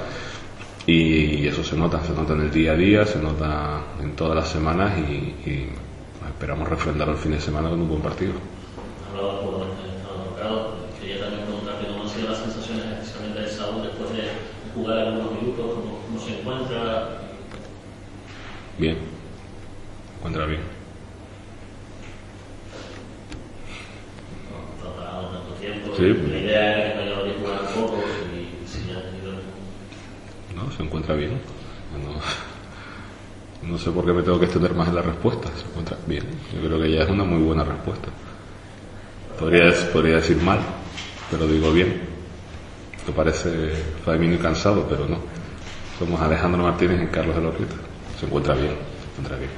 Y, 0.88 1.48
eso 1.48 1.66
se 1.66 1.76
nota, 1.76 2.02
se 2.02 2.14
nota 2.14 2.32
en 2.32 2.44
el 2.44 2.52
día 2.52 2.72
a 2.72 2.76
día, 2.78 3.06
se 3.06 3.20
nota 3.22 3.82
en 4.02 4.16
todas 4.16 4.38
las 4.38 4.48
semanas 4.48 4.94
y, 4.98 5.50
y 5.50 5.70
esperamos 6.42 6.68
refrendar 6.68 7.08
el 7.08 7.18
fin 7.18 7.34
de 7.34 7.40
semana 7.40 7.70
con 7.70 7.82
un 7.82 7.88
buen 7.88 8.02
partido. 8.02 8.34
Hablaba 9.12 9.42
por 9.42 9.62
quería 11.00 11.20
también 11.20 11.46
preguntarte 11.46 11.86
cómo 11.86 12.02
han 12.02 12.10
sido 12.10 12.30
las 12.30 12.40
sensaciones, 12.40 12.84
especialmente 12.86 13.42
de 13.42 13.48
Saúl, 13.48 13.84
después 13.84 14.10
de 14.10 14.24
jugar 14.74 14.98
algunos 14.98 15.34
minutos, 15.34 15.66
cómo, 15.76 16.00
cómo 16.02 16.20
se 16.20 16.40
encuentra. 16.40 17.10
Bien, 18.80 18.96
se 18.98 20.18
encuentra 20.18 20.46
bien. 20.48 20.62
No. 24.50 25.96
Sí. 25.96 26.28
La 26.28 26.38
idea 26.40 26.74
era 26.74 26.94
que 26.94 27.00
Valladolid 27.02 27.34
jugara 27.40 27.62
poco 27.70 28.04
y 28.34 28.68
si 28.68 28.88
ya. 28.88 29.00
No, 30.56 30.72
se 30.72 30.82
encuentra 30.82 31.14
bien. 31.14 31.40
No. 33.64 33.78
Sé 33.78 33.92
por 33.92 34.06
qué 34.06 34.14
me 34.14 34.24
tengo 34.24 34.40
que 34.40 34.46
extender 34.46 34.74
más 34.74 34.88
en 34.88 34.96
la 34.96 35.02
respuesta. 35.02 35.50
Se 35.56 35.66
encuentra 35.68 35.98
bien. 36.08 36.24
Yo 36.54 36.68
creo 36.68 36.82
que 36.82 36.92
ya 36.92 37.04
es 37.04 37.10
una 37.10 37.24
muy 37.24 37.42
buena 37.44 37.64
respuesta. 37.64 38.10
Podría, 39.40 39.72
podría 39.92 40.16
decir 40.18 40.38
mal, 40.38 40.60
pero 41.30 41.48
digo 41.48 41.72
bien. 41.72 42.02
Esto 42.98 43.12
parece 43.14 43.72
Flamino 44.04 44.36
y 44.36 44.38
cansado, 44.38 44.86
pero 44.88 45.08
no. 45.08 45.18
Somos 45.98 46.22
Alejandro 46.22 46.64
Martínez 46.64 47.02
y 47.04 47.08
Carlos 47.08 47.36
de 47.36 47.42
Lorrita. 47.42 47.76
Se 48.20 48.26
encuentra 48.26 48.54
bien, 48.54 48.76
se 48.76 49.22
encuentra 49.22 49.38
bien. 49.38 49.50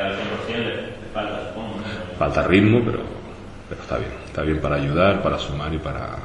Al 0.00 0.12
100% 0.12 0.18
le, 0.48 0.76
le 0.82 0.92
falta, 1.14 1.48
supongo. 1.48 1.76
¿no? 1.76 2.18
Falta 2.18 2.42
ritmo, 2.48 2.82
pero, 2.84 3.00
pero 3.68 3.80
está 3.80 3.98
bien. 3.98 4.10
Está 4.26 4.42
bien 4.42 4.60
para 4.60 4.76
ayudar, 4.76 5.22
para 5.22 5.38
sumar 5.38 5.72
y 5.72 5.78
para, 5.78 6.18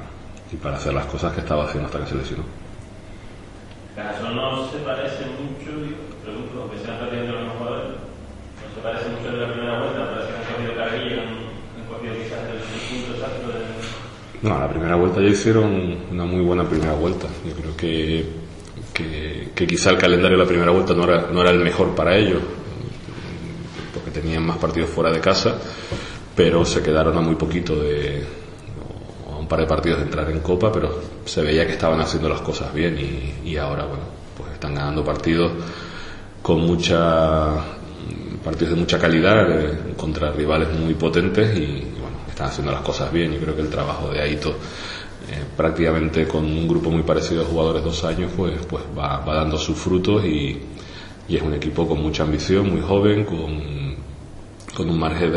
y 0.51 0.55
para 0.55 0.77
hacer 0.77 0.93
las 0.93 1.05
cosas 1.05 1.33
que 1.33 1.41
estaba 1.41 1.65
haciendo 1.65 1.87
hasta 1.87 1.99
que 1.99 2.07
se 2.07 2.15
lesionó. 2.15 2.43
Caso 3.95 4.29
no 4.31 4.69
se 4.71 4.77
parece 4.79 5.25
mucho, 5.25 5.71
parece 8.85 9.09
mucho 9.09 9.31
de 9.31 9.37
la 9.37 9.51
primera 9.51 9.79
vuelta, 9.79 10.09
parece 10.11 10.29
que 10.29 10.37
han 10.37 10.45
cogido 10.45 11.21
han, 11.23 11.87
cogido 11.87 12.13
quizás 12.13 12.39
el, 12.45 13.01
punto 13.01 13.15
exacto 13.15 13.47
del. 13.47 13.63
No, 14.43 14.59
la 14.59 14.69
primera 14.69 14.95
vuelta 14.95 15.21
ya 15.21 15.27
hicieron 15.27 15.97
una 16.11 16.25
muy 16.25 16.41
buena 16.41 16.63
primera 16.69 16.93
vuelta. 16.93 17.27
Yo 17.43 17.53
creo 17.55 17.75
que, 17.75 18.25
que, 18.93 19.49
que 19.55 19.67
quizá 19.67 19.89
el 19.89 19.97
calendario 19.97 20.37
de 20.37 20.43
la 20.43 20.47
primera 20.47 20.71
vuelta 20.71 20.93
no 20.93 21.03
era, 21.05 21.27
no 21.31 21.41
era 21.41 21.49
el 21.49 21.59
mejor 21.59 21.95
para 21.95 22.15
ellos, 22.15 22.41
porque 23.91 24.11
tenían 24.11 24.45
más 24.45 24.57
partidos 24.57 24.91
fuera 24.91 25.11
de 25.11 25.19
casa, 25.19 25.55
pero 26.35 26.63
se 26.63 26.83
quedaron 26.83 27.17
a 27.17 27.21
muy 27.21 27.35
poquito 27.35 27.75
de, 27.75 28.23
a 29.31 29.35
un 29.35 29.47
par 29.47 29.61
de 29.61 29.65
partidos 29.65 29.97
de 29.97 30.03
entrar 30.05 30.29
en 30.29 30.41
Copa, 30.41 30.71
pero 30.71 31.01
se 31.25 31.41
veía 31.41 31.65
que 31.65 31.73
estaban 31.73 31.99
haciendo 31.99 32.29
las 32.29 32.41
cosas 32.41 32.71
bien 32.71 32.99
y 33.43 33.57
ahora, 33.57 33.85
bueno, 33.85 34.03
pues 34.37 34.51
están 34.53 34.75
ganando 34.75 35.03
partidos 35.03 35.53
con 36.43 36.59
mucha 36.59 37.63
partidos 38.45 38.75
de 38.75 38.79
mucha 38.79 38.99
calidad 38.99 39.49
eh, 39.49 39.93
contra 39.97 40.31
rivales 40.31 40.69
muy 40.79 40.93
potentes 40.93 41.57
y, 41.57 41.81
bueno, 41.99 42.17
están 42.29 42.47
haciendo 42.47 42.71
las 42.71 42.81
cosas 42.81 43.11
bien. 43.11 43.33
Yo 43.33 43.39
creo 43.39 43.55
que 43.55 43.63
el 43.63 43.69
trabajo 43.69 44.11
de 44.11 44.21
Aito, 44.21 44.51
eh, 44.51 45.43
prácticamente 45.57 46.27
con 46.27 46.45
un 46.45 46.67
grupo 46.67 46.91
muy 46.91 47.01
parecido 47.01 47.41
de 47.41 47.47
jugadores 47.47 47.83
dos 47.83 48.03
años, 48.03 48.31
pues, 48.37 48.63
pues 48.67 48.83
va, 48.95 49.23
dando 49.25 49.57
sus 49.57 49.75
frutos 49.75 50.23
y, 50.25 50.61
y, 51.27 51.35
es 51.35 51.41
un 51.41 51.55
equipo 51.55 51.87
con 51.87 51.99
mucha 51.99 52.21
ambición, 52.21 52.69
muy 52.69 52.81
joven, 52.81 53.25
con, 53.25 53.95
con 54.75 54.89
un 54.91 54.99
margen 54.99 55.31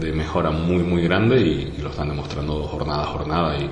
de, 0.00 0.12
mejora 0.12 0.50
muy, 0.50 0.82
muy 0.82 1.02
grande 1.02 1.40
y, 1.40 1.80
lo 1.80 1.90
están 1.90 2.08
demostrando 2.08 2.64
jornada 2.64 3.04
a 3.04 3.06
jornada. 3.06 3.56
Y, 3.56 3.70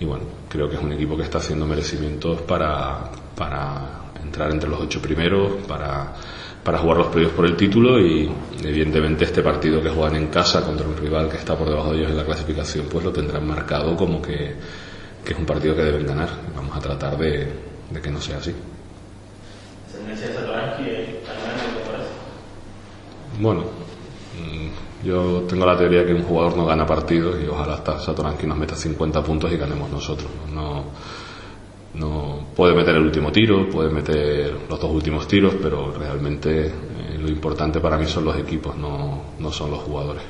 y 0.00 0.06
bueno, 0.06 0.24
creo 0.48 0.70
que 0.70 0.76
es 0.76 0.82
un 0.82 0.92
equipo 0.94 1.18
que 1.18 1.22
está 1.22 1.36
haciendo 1.36 1.66
merecimientos 1.66 2.40
para, 2.42 3.10
para 3.36 4.06
entrar 4.24 4.50
entre 4.50 4.70
los 4.70 4.80
ocho 4.80 5.02
primeros 5.02 5.52
para, 5.68 6.14
para 6.66 6.78
jugar 6.78 6.98
los 6.98 7.06
previos 7.06 7.30
por 7.30 7.46
el 7.46 7.56
título 7.56 8.00
y 8.00 8.28
evidentemente 8.64 9.24
este 9.24 9.40
partido 9.40 9.80
que 9.80 9.88
juegan 9.88 10.16
en 10.16 10.26
casa 10.26 10.64
contra 10.64 10.84
un 10.84 10.96
rival 10.96 11.28
que 11.28 11.36
está 11.36 11.56
por 11.56 11.68
debajo 11.68 11.92
de 11.92 11.98
ellos 11.98 12.10
en 12.10 12.16
la 12.16 12.24
clasificación 12.24 12.86
pues 12.90 13.04
lo 13.04 13.12
tendrán 13.12 13.46
marcado 13.46 13.96
como 13.96 14.20
que, 14.20 14.52
que 15.24 15.32
es 15.32 15.38
un 15.38 15.46
partido 15.46 15.76
que 15.76 15.82
deben 15.84 16.04
ganar. 16.04 16.28
Vamos 16.56 16.76
a 16.76 16.80
tratar 16.80 17.16
de, 17.18 17.46
de 17.88 18.00
que 18.02 18.10
no 18.10 18.20
sea 18.20 18.38
así. 18.38 18.52
Bueno, 23.38 23.60
mm, 23.60 25.06
yo 25.06 25.44
tengo 25.48 25.66
la 25.66 25.78
teoría 25.78 26.04
que 26.04 26.14
un 26.14 26.24
jugador 26.24 26.56
no 26.56 26.66
gana 26.66 26.84
partidos 26.84 27.36
y 27.44 27.46
ojalá 27.46 27.74
hasta 27.74 28.00
Satoranski 28.00 28.48
nos 28.48 28.58
meta 28.58 28.74
50 28.74 29.22
puntos 29.22 29.52
y 29.52 29.56
ganemos 29.56 29.88
nosotros. 29.88 30.30
No, 30.52 30.86
no 31.98 32.46
puede 32.54 32.74
meter 32.74 32.96
el 32.96 33.02
último 33.02 33.32
tiro, 33.32 33.68
puede 33.68 33.90
meter 33.90 34.54
los 34.68 34.80
dos 34.80 34.90
últimos 34.90 35.26
tiros, 35.26 35.54
pero 35.60 35.92
realmente 35.92 36.66
eh, 36.66 37.18
lo 37.18 37.28
importante 37.28 37.80
para 37.80 37.96
mí 37.96 38.06
son 38.06 38.24
los 38.24 38.36
equipos, 38.36 38.76
no, 38.76 39.22
no 39.38 39.50
son 39.50 39.70
los 39.70 39.80
jugadores. 39.80 40.22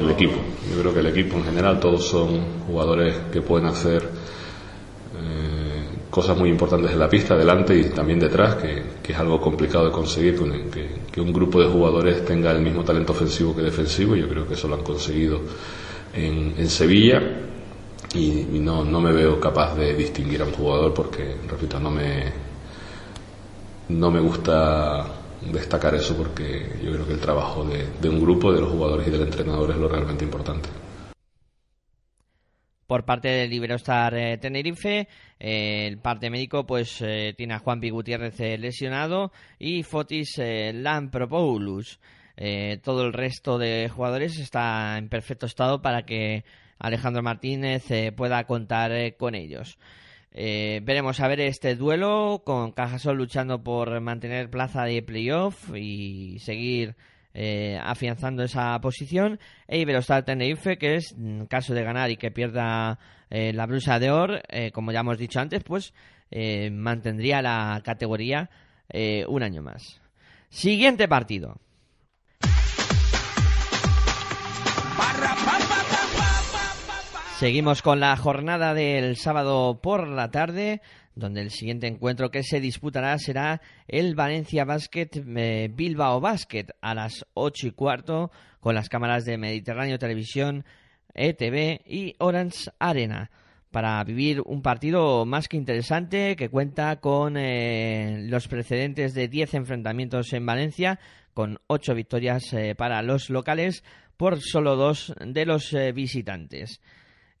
El 0.00 0.10
equipo. 0.10 0.34
Yo 0.70 0.80
creo 0.80 0.92
que 0.92 1.00
el 1.00 1.06
equipo 1.06 1.36
en 1.36 1.44
general 1.44 1.80
todos 1.80 2.04
son 2.04 2.40
jugadores 2.66 3.16
que 3.32 3.40
pueden 3.40 3.66
hacer 3.66 4.02
eh, 4.02 5.84
cosas 6.10 6.36
muy 6.36 6.50
importantes 6.50 6.90
en 6.90 6.98
la 6.98 7.08
pista, 7.08 7.36
delante 7.36 7.76
y 7.78 7.84
también 7.84 8.18
detrás, 8.18 8.56
que, 8.56 8.82
que 9.02 9.12
es 9.12 9.18
algo 9.18 9.40
complicado 9.40 9.86
de 9.86 9.92
conseguir, 9.92 10.36
que, 10.70 10.88
que, 11.10 11.20
un 11.20 11.32
grupo 11.32 11.60
de 11.60 11.68
jugadores 11.68 12.24
tenga 12.24 12.50
el 12.50 12.60
mismo 12.60 12.82
talento 12.82 13.12
ofensivo 13.12 13.54
que 13.54 13.62
defensivo. 13.62 14.14
Yo 14.16 14.28
creo 14.28 14.46
que 14.46 14.54
eso 14.54 14.68
lo 14.68 14.74
han 14.74 14.82
conseguido 14.82 15.40
en, 16.12 16.54
en 16.58 16.68
Sevilla 16.68 17.20
y, 18.14 18.58
no, 18.60 18.84
no 18.84 19.00
me 19.00 19.12
veo 19.12 19.40
capaz 19.40 19.74
de 19.74 19.94
distinguir 19.94 20.42
a 20.42 20.44
un 20.44 20.52
jugador 20.52 20.94
porque, 20.94 21.36
repito, 21.48 21.80
no 21.80 21.90
me, 21.90 22.32
no 23.88 24.10
me 24.10 24.20
gusta 24.20 25.06
destacar 25.52 25.94
eso 25.94 26.16
porque 26.16 26.78
yo 26.82 26.92
creo 26.92 27.06
que 27.06 27.12
el 27.14 27.20
trabajo 27.20 27.64
de, 27.64 28.08
un 28.08 28.20
grupo, 28.20 28.52
de 28.52 28.60
los 28.60 28.70
jugadores 28.70 29.08
y 29.08 29.10
del 29.10 29.22
entrenador 29.22 29.70
es 29.70 29.76
lo 29.76 29.88
realmente 29.88 30.24
importante. 30.24 30.68
Por 32.86 33.04
parte 33.04 33.28
del 33.28 33.52
Iberostar 33.52 34.14
eh, 34.14 34.38
Tenerife, 34.38 35.08
eh, 35.40 35.86
el 35.86 35.98
parte 35.98 36.30
médico 36.30 36.66
pues 36.66 37.00
eh, 37.00 37.34
tiene 37.36 37.54
a 37.54 37.58
Juan 37.58 37.80
P. 37.80 37.90
Gutiérrez 37.90 38.38
eh, 38.40 38.58
lesionado 38.58 39.32
y 39.58 39.82
Fotis 39.82 40.38
Lampropoulos. 40.38 41.98
todo 42.82 43.04
el 43.04 43.12
resto 43.12 43.58
de 43.58 43.88
jugadores 43.88 44.38
está 44.38 44.98
en 44.98 45.08
perfecto 45.08 45.46
estado 45.46 45.80
para 45.80 46.04
que 46.04 46.44
Alejandro 46.78 47.22
Martínez 47.22 47.84
pueda 48.16 48.44
contar 48.44 49.16
con 49.16 49.34
ellos. 49.34 49.78
Eh, 50.36 50.80
veremos 50.82 51.20
a 51.20 51.28
ver 51.28 51.40
este 51.40 51.76
duelo 51.76 52.42
con 52.44 52.72
Cajasol 52.72 53.16
luchando 53.16 53.62
por 53.62 54.00
mantener 54.00 54.50
plaza 54.50 54.82
de 54.82 55.00
playoff 55.00 55.70
y 55.76 56.40
seguir 56.40 56.96
eh, 57.34 57.78
afianzando 57.80 58.42
esa 58.42 58.78
posición. 58.80 59.38
E 59.68 59.78
Iberostar 59.78 60.24
Tenerife, 60.24 60.76
que 60.76 60.96
es, 60.96 61.12
en 61.12 61.46
caso 61.46 61.72
de 61.72 61.84
ganar 61.84 62.10
y 62.10 62.16
que 62.16 62.32
pierda 62.32 62.98
eh, 63.30 63.52
la 63.52 63.66
brusa 63.66 64.00
de 64.00 64.10
oro, 64.10 64.40
eh, 64.48 64.72
como 64.72 64.90
ya 64.90 65.00
hemos 65.00 65.18
dicho 65.18 65.38
antes, 65.38 65.62
pues 65.62 65.94
eh, 66.32 66.68
mantendría 66.70 67.40
la 67.40 67.80
categoría 67.84 68.50
un 69.26 69.42
año 69.42 69.62
más. 69.62 70.00
Siguiente 70.50 71.08
partido. 71.08 71.58
Seguimos 77.38 77.82
con 77.82 77.98
la 77.98 78.16
jornada 78.16 78.74
del 78.74 79.16
sábado 79.16 79.80
por 79.82 80.06
la 80.06 80.30
tarde, 80.30 80.80
donde 81.16 81.40
el 81.40 81.50
siguiente 81.50 81.88
encuentro 81.88 82.30
que 82.30 82.44
se 82.44 82.60
disputará 82.60 83.18
será 83.18 83.60
el 83.88 84.14
Valencia 84.14 84.64
Basket 84.64 85.08
eh, 85.14 85.68
Bilbao 85.74 86.20
Basket 86.20 86.66
a 86.80 86.94
las 86.94 87.26
ocho 87.34 87.66
y 87.66 87.72
cuarto 87.72 88.30
con 88.60 88.76
las 88.76 88.88
cámaras 88.88 89.24
de 89.24 89.36
Mediterráneo 89.36 89.98
Televisión, 89.98 90.64
ETV 91.12 91.80
y 91.84 92.14
Orange 92.18 92.70
Arena 92.78 93.32
para 93.72 94.02
vivir 94.04 94.40
un 94.40 94.62
partido 94.62 95.26
más 95.26 95.48
que 95.48 95.56
interesante 95.56 96.36
que 96.36 96.48
cuenta 96.48 97.00
con 97.00 97.36
eh, 97.36 98.26
los 98.28 98.46
precedentes 98.46 99.12
de 99.12 99.26
10 99.26 99.54
enfrentamientos 99.54 100.32
en 100.32 100.46
Valencia, 100.46 101.00
con 101.34 101.58
8 101.66 101.96
victorias 101.96 102.52
eh, 102.52 102.76
para 102.76 103.02
los 103.02 103.28
locales 103.28 103.82
por 104.16 104.40
solo 104.40 104.76
dos 104.76 105.12
de 105.20 105.44
los 105.44 105.74
visitantes. 105.92 106.80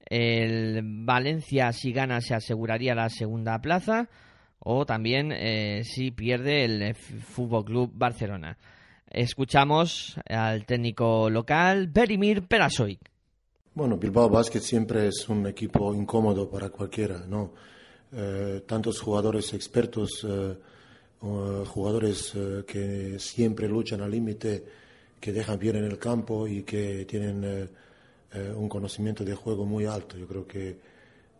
El 0.06 0.80
Valencia, 0.82 1.72
si 1.72 1.92
gana, 1.92 2.20
se 2.20 2.34
aseguraría 2.34 2.94
la 2.94 3.08
segunda 3.08 3.60
plaza. 3.60 4.08
O 4.58 4.86
también 4.86 5.30
eh, 5.32 5.82
si 5.84 6.10
pierde 6.10 6.64
el 6.64 6.94
Fútbol 6.94 7.64
Club 7.64 7.90
Barcelona. 7.94 8.56
Escuchamos 9.10 10.18
al 10.28 10.64
técnico 10.64 11.28
local, 11.28 11.88
Berimir 11.88 12.46
Perasoy. 12.48 12.98
Bueno, 13.74 13.96
Bilbao 13.96 14.28
Basket 14.28 14.60
siempre 14.60 15.08
es 15.08 15.28
un 15.28 15.46
equipo 15.48 15.92
incómodo 15.94 16.48
para 16.48 16.70
cualquiera, 16.70 17.24
¿no? 17.28 17.52
Eh, 18.12 18.62
tantos 18.66 19.00
jugadores 19.00 19.52
expertos, 19.54 20.24
eh, 20.28 20.54
jugadores 21.20 22.32
eh, 22.36 22.62
que 22.64 23.18
siempre 23.18 23.66
luchan 23.66 24.00
al 24.00 24.12
límite, 24.12 24.64
que 25.18 25.32
dejan 25.32 25.58
bien 25.58 25.76
en 25.76 25.84
el 25.86 25.98
campo 25.98 26.46
y 26.46 26.62
que 26.62 27.04
tienen 27.06 27.68
eh, 28.34 28.52
un 28.52 28.68
conocimiento 28.68 29.24
de 29.24 29.34
juego 29.34 29.64
muy 29.64 29.86
alto. 29.86 30.18
Yo 30.18 30.26
creo 30.26 30.44
que 30.44 30.76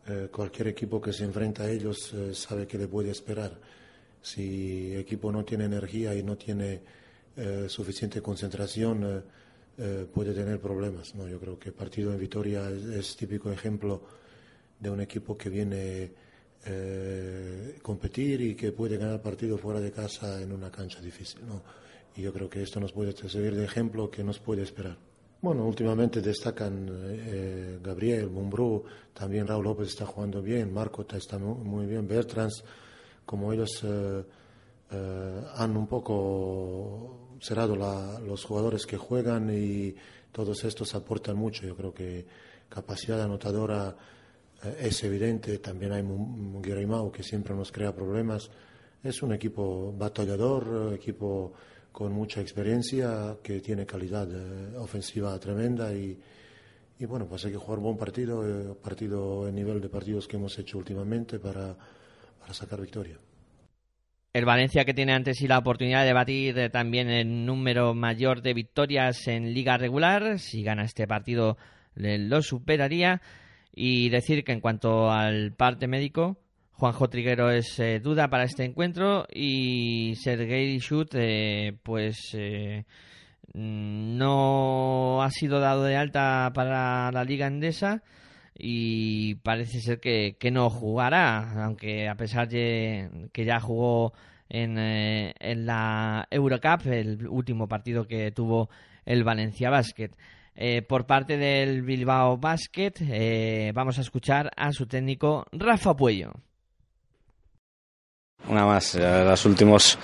eh, 0.06 0.28
cualquier 0.30 0.68
equipo 0.68 1.00
que 1.00 1.12
se 1.12 1.24
enfrenta 1.24 1.64
a 1.64 1.70
ellos 1.70 2.14
eh, 2.14 2.32
sabe 2.34 2.68
que 2.68 2.78
le 2.78 2.86
puede 2.86 3.10
esperar. 3.10 3.58
Si 4.22 4.92
el 4.92 5.00
equipo 5.00 5.32
no 5.32 5.44
tiene 5.44 5.64
energía 5.64 6.14
y 6.14 6.22
no 6.22 6.36
tiene 6.36 6.80
suficiente 7.66 8.22
concentración, 8.22 9.24
puede 10.14 10.32
tener 10.32 10.60
problemas. 10.60 11.14
¿no? 11.16 11.28
Yo 11.28 11.38
creo 11.40 11.58
que 11.58 11.70
el 11.70 11.74
partido 11.74 12.12
en 12.12 12.20
Vitoria 12.20 12.70
es, 12.70 12.84
es 12.84 13.16
típico 13.16 13.50
ejemplo 13.50 14.00
de 14.78 14.88
un 14.88 15.00
equipo 15.00 15.36
que 15.36 15.50
viene 15.50 16.12
a 16.64 17.82
competir 17.82 18.40
y 18.40 18.54
que 18.54 18.72
puede 18.72 18.96
ganar 18.96 19.20
partido 19.20 19.58
fuera 19.58 19.80
de 19.80 19.90
casa 19.90 20.40
en 20.40 20.52
una 20.52 20.70
cancha 20.70 21.00
difícil. 21.02 21.44
¿no? 21.46 21.60
Y 22.16 22.22
yo 22.22 22.32
creo 22.32 22.48
que 22.48 22.62
esto 22.62 22.80
nos 22.80 22.92
puede 22.92 23.12
servir 23.28 23.56
de 23.56 23.64
ejemplo 23.64 24.10
que 24.10 24.24
nos 24.24 24.38
puede 24.38 24.62
esperar. 24.62 24.96
Bueno, 25.44 25.66
últimamente 25.66 26.22
destacan 26.22 26.88
eh, 26.90 27.78
Gabriel, 27.82 28.30
Mumbrú, 28.30 28.82
también 29.12 29.46
Raúl 29.46 29.64
López 29.64 29.88
está 29.88 30.06
jugando 30.06 30.40
bien, 30.40 30.72
Marco 30.72 31.04
está 31.06 31.36
muy 31.38 31.84
bien, 31.84 32.08
Bertrands, 32.08 32.64
como 33.26 33.52
ellos 33.52 33.78
eh, 33.84 34.24
eh, 34.90 35.42
han 35.54 35.76
un 35.76 35.86
poco 35.86 37.36
cerrado 37.42 37.76
la, 37.76 38.20
los 38.20 38.42
jugadores 38.42 38.86
que 38.86 38.96
juegan 38.96 39.50
y 39.54 39.94
todos 40.32 40.64
estos 40.64 40.94
aportan 40.94 41.36
mucho. 41.36 41.66
Yo 41.66 41.76
creo 41.76 41.92
que 41.92 42.24
capacidad 42.70 43.20
anotadora 43.20 43.94
es 44.80 45.04
evidente, 45.04 45.58
también 45.58 45.92
hay 45.92 46.02
Guirimao 46.62 47.12
que 47.12 47.22
siempre 47.22 47.54
nos 47.54 47.70
crea 47.70 47.94
problemas. 47.94 48.48
Es 49.02 49.22
un 49.22 49.34
equipo 49.34 49.92
batallador, 49.92 50.94
equipo 50.94 51.52
con 51.94 52.12
mucha 52.12 52.40
experiencia, 52.40 53.36
que 53.40 53.60
tiene 53.60 53.86
calidad 53.86 54.28
eh, 54.28 54.76
ofensiva 54.78 55.38
tremenda 55.38 55.94
y, 55.94 56.18
y, 56.98 57.06
bueno, 57.06 57.24
pues 57.28 57.44
hay 57.44 57.52
que 57.52 57.56
jugar 57.56 57.78
buen 57.78 57.96
partido, 57.96 58.42
eh, 58.44 58.74
partido 58.82 59.46
en 59.46 59.54
nivel 59.54 59.80
de 59.80 59.88
partidos 59.88 60.26
que 60.26 60.36
hemos 60.36 60.58
hecho 60.58 60.76
últimamente 60.76 61.38
para, 61.38 61.76
para 62.40 62.52
sacar 62.52 62.80
victoria. 62.80 63.16
El 64.32 64.44
Valencia 64.44 64.84
que 64.84 64.92
tiene 64.92 65.12
ante 65.12 65.34
sí 65.34 65.46
la 65.46 65.58
oportunidad 65.58 66.04
de 66.04 66.12
batir 66.12 66.58
eh, 66.58 66.68
también 66.68 67.10
el 67.10 67.46
número 67.46 67.94
mayor 67.94 68.42
de 68.42 68.54
victorias 68.54 69.28
en 69.28 69.54
liga 69.54 69.76
regular, 69.76 70.40
si 70.40 70.64
gana 70.64 70.82
este 70.82 71.06
partido 71.06 71.56
lo 71.94 72.42
superaría 72.42 73.22
y 73.72 74.08
decir 74.08 74.42
que 74.42 74.50
en 74.50 74.60
cuanto 74.60 75.12
al 75.12 75.52
parte 75.52 75.86
médico, 75.86 76.38
Juanjo 76.76 77.08
Triguero 77.08 77.50
es 77.50 77.78
eh, 77.78 78.00
duda 78.00 78.28
para 78.28 78.44
este 78.44 78.64
encuentro 78.64 79.26
y 79.32 80.14
Sergei 80.16 80.76
Schut 80.80 81.14
eh, 81.14 81.78
pues 81.84 82.16
eh, 82.34 82.84
no 83.52 85.22
ha 85.22 85.30
sido 85.30 85.60
dado 85.60 85.84
de 85.84 85.96
alta 85.96 86.50
para 86.52 87.12
la 87.12 87.22
liga 87.22 87.46
endesa 87.46 88.02
y 88.58 89.36
parece 89.36 89.80
ser 89.80 90.00
que, 90.00 90.36
que 90.38 90.50
no 90.50 90.68
jugará, 90.68 91.64
aunque 91.64 92.08
a 92.08 92.16
pesar 92.16 92.48
de 92.48 93.28
que 93.32 93.44
ya 93.44 93.60
jugó 93.60 94.12
en, 94.48 94.76
en 94.76 95.66
la 95.66 96.26
Eurocup, 96.28 96.86
el 96.86 97.28
último 97.28 97.68
partido 97.68 98.06
que 98.06 98.32
tuvo 98.32 98.68
el 99.04 99.22
Valencia 99.22 99.70
Basket. 99.70 100.10
por 100.88 101.06
parte 101.06 101.36
del 101.36 101.82
Bilbao 101.82 102.36
Basket 102.36 103.72
vamos 103.72 103.98
a 103.98 104.02
escuchar 104.02 104.50
a 104.56 104.72
su 104.72 104.86
técnico 104.86 105.46
Rafa 105.52 105.94
Puello. 105.94 106.32
Una 108.48 108.66
más, 108.66 108.94
las, 108.94 109.46
últimos, 109.46 109.98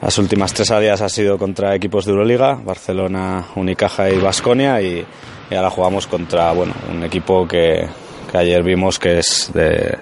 las 0.00 0.18
últimas 0.18 0.54
tres 0.54 0.70
áreas 0.70 1.00
ha 1.00 1.08
sido 1.08 1.36
contra 1.36 1.74
equipos 1.74 2.04
de 2.04 2.12
Euroliga, 2.12 2.54
Barcelona, 2.54 3.44
Unicaja 3.56 4.08
y 4.08 4.18
Basconia 4.18 4.80
y, 4.80 5.04
ahora 5.50 5.70
jugamos 5.70 6.06
contra 6.06 6.52
bueno, 6.52 6.74
un 6.88 7.02
equipo 7.02 7.48
que, 7.48 7.88
que 8.30 8.38
ayer 8.38 8.62
vimos 8.62 9.00
que 9.00 9.18
es 9.18 9.50
de, 9.52 9.98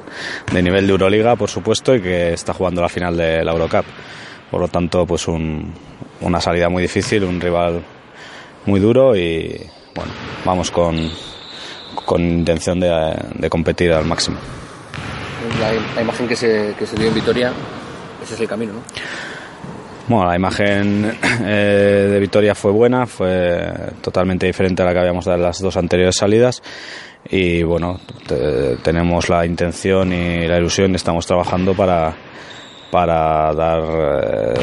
nivel 0.52 0.86
de 0.86 0.92
Euroliga, 0.92 1.36
por 1.36 1.48
supuesto, 1.48 1.94
y 1.94 2.02
que 2.02 2.34
está 2.34 2.52
jugando 2.52 2.82
la 2.82 2.90
final 2.90 3.16
de 3.16 3.42
la 3.42 3.52
Eurocup. 3.52 3.86
Por 4.50 4.60
lo 4.60 4.68
tanto, 4.68 5.06
pues 5.06 5.26
un, 5.26 5.72
una 6.20 6.40
salida 6.42 6.68
muy 6.68 6.82
difícil, 6.82 7.24
un 7.24 7.40
rival 7.40 7.82
muy 8.66 8.78
duro 8.78 9.16
y 9.16 9.58
bueno, 9.94 10.12
vamos 10.44 10.70
con, 10.70 11.10
con 12.04 12.20
intención 12.20 12.78
de 12.78 13.48
competir 13.48 13.92
al 13.92 14.04
máximo. 14.04 14.36
La, 15.60 15.72
la 15.94 16.02
imagen 16.02 16.26
que 16.28 16.36
se, 16.36 16.74
que 16.78 16.86
se 16.86 16.96
dio 16.96 17.08
en 17.08 17.14
Vitoria, 17.14 17.52
ese 18.22 18.34
es 18.34 18.40
el 18.40 18.48
camino, 18.48 18.72
¿no? 18.74 18.80
Bueno, 20.08 20.26
la 20.26 20.36
imagen 20.36 21.18
eh, 21.44 22.08
de 22.10 22.18
Vitoria 22.18 22.54
fue 22.54 22.72
buena, 22.72 23.06
fue 23.06 23.70
totalmente 24.00 24.46
diferente 24.46 24.80
a 24.82 24.86
la 24.86 24.92
que 24.94 25.00
habíamos 25.00 25.26
dado 25.26 25.36
en 25.36 25.42
las 25.44 25.60
dos 25.60 25.76
anteriores 25.76 26.16
salidas 26.16 26.62
y 27.28 27.62
bueno, 27.62 28.00
te- 28.26 28.76
tenemos 28.76 29.28
la 29.28 29.44
intención 29.44 30.12
y 30.12 30.46
la 30.48 30.56
ilusión, 30.58 30.94
estamos 30.94 31.26
trabajando 31.26 31.74
para, 31.74 32.14
para 32.90 33.52
dar 33.52 33.82
eh, 33.84 34.54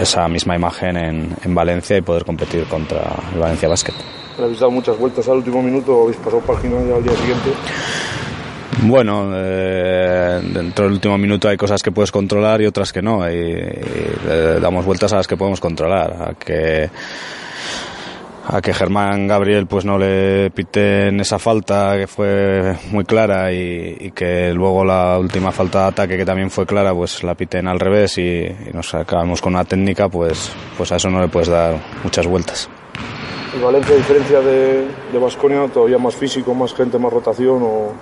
esa 0.00 0.28
misma 0.28 0.54
imagen 0.54 0.96
en, 0.96 1.36
en 1.44 1.54
Valencia 1.56 1.96
y 1.96 2.02
poder 2.02 2.24
competir 2.24 2.64
contra 2.66 3.02
el 3.34 3.40
Valencia 3.40 3.68
Basket. 3.68 3.94
Le 4.38 4.44
habéis 4.44 4.60
dado 4.60 4.70
muchas 4.70 4.96
vueltas 4.96 5.26
al 5.28 5.38
último 5.38 5.60
minuto, 5.60 6.02
habéis 6.04 6.18
pasado 6.18 6.40
página 6.40 6.76
ya 6.88 6.94
al 6.94 7.02
día 7.02 7.14
siguiente. 7.16 7.50
Bueno, 8.80 9.30
eh, 9.34 10.40
dentro 10.42 10.86
del 10.86 10.94
último 10.94 11.18
minuto 11.18 11.48
hay 11.48 11.56
cosas 11.56 11.82
que 11.82 11.92
puedes 11.92 12.10
controlar 12.10 12.62
y 12.62 12.66
otras 12.66 12.92
que 12.92 13.02
no. 13.02 13.28
Y, 13.30 13.34
le 13.34 14.60
damos 14.60 14.84
vueltas 14.84 15.12
a 15.12 15.16
las 15.16 15.28
que 15.28 15.36
podemos 15.36 15.60
controlar. 15.60 16.30
A 16.30 16.34
que, 16.34 16.90
a 18.48 18.60
que 18.60 18.74
Germán 18.74 19.28
Gabriel 19.28 19.66
pues 19.66 19.84
no 19.84 19.98
le 19.98 20.50
piten 20.50 21.20
esa 21.20 21.38
falta 21.38 21.96
que 21.96 22.06
fue 22.06 22.76
muy 22.90 23.04
clara 23.04 23.52
y, 23.52 23.96
y 24.00 24.10
que 24.10 24.52
luego 24.52 24.84
la 24.84 25.18
última 25.18 25.52
falta 25.52 25.82
de 25.82 25.88
ataque 25.88 26.16
que 26.16 26.24
también 26.24 26.50
fue 26.50 26.66
clara 26.66 26.92
pues 26.92 27.22
la 27.22 27.36
piten 27.36 27.68
al 27.68 27.78
revés 27.78 28.18
y, 28.18 28.22
y 28.22 28.70
nos 28.72 28.94
acabamos 28.94 29.40
con 29.40 29.54
una 29.54 29.64
técnica 29.64 30.08
pues, 30.08 30.50
pues 30.76 30.90
a 30.90 30.96
eso 30.96 31.08
no 31.08 31.20
le 31.20 31.28
puedes 31.28 31.48
dar 31.48 31.78
muchas 32.02 32.26
vueltas. 32.26 32.68
¿Y 33.54 33.60
Valencia, 33.62 33.94
a 33.94 33.98
diferencia 33.98 34.40
de, 34.40 34.86
de 35.12 35.18
Baskonia, 35.18 35.66
todavía 35.72 35.98
más 35.98 36.14
físico, 36.16 36.54
más 36.54 36.72
gente, 36.74 36.98
más 36.98 37.12
rotación 37.12 37.62
o, 37.62 37.92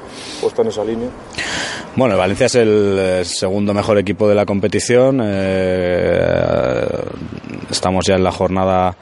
o 0.42 0.46
está 0.46 0.62
en 0.62 0.68
esa 0.68 0.84
línea? 0.84 1.08
Bueno, 1.96 2.14
el 2.14 2.20
Valencia 2.20 2.46
es 2.46 2.54
el 2.54 3.22
segundo 3.24 3.74
mejor 3.74 3.98
equipo 3.98 4.28
de 4.28 4.34
la 4.36 4.46
competición. 4.46 5.20
eh, 5.24 6.86
estamos 7.70 8.06
ya 8.06 8.14
en 8.14 8.22
la 8.24 8.30
jornada, 8.32 8.96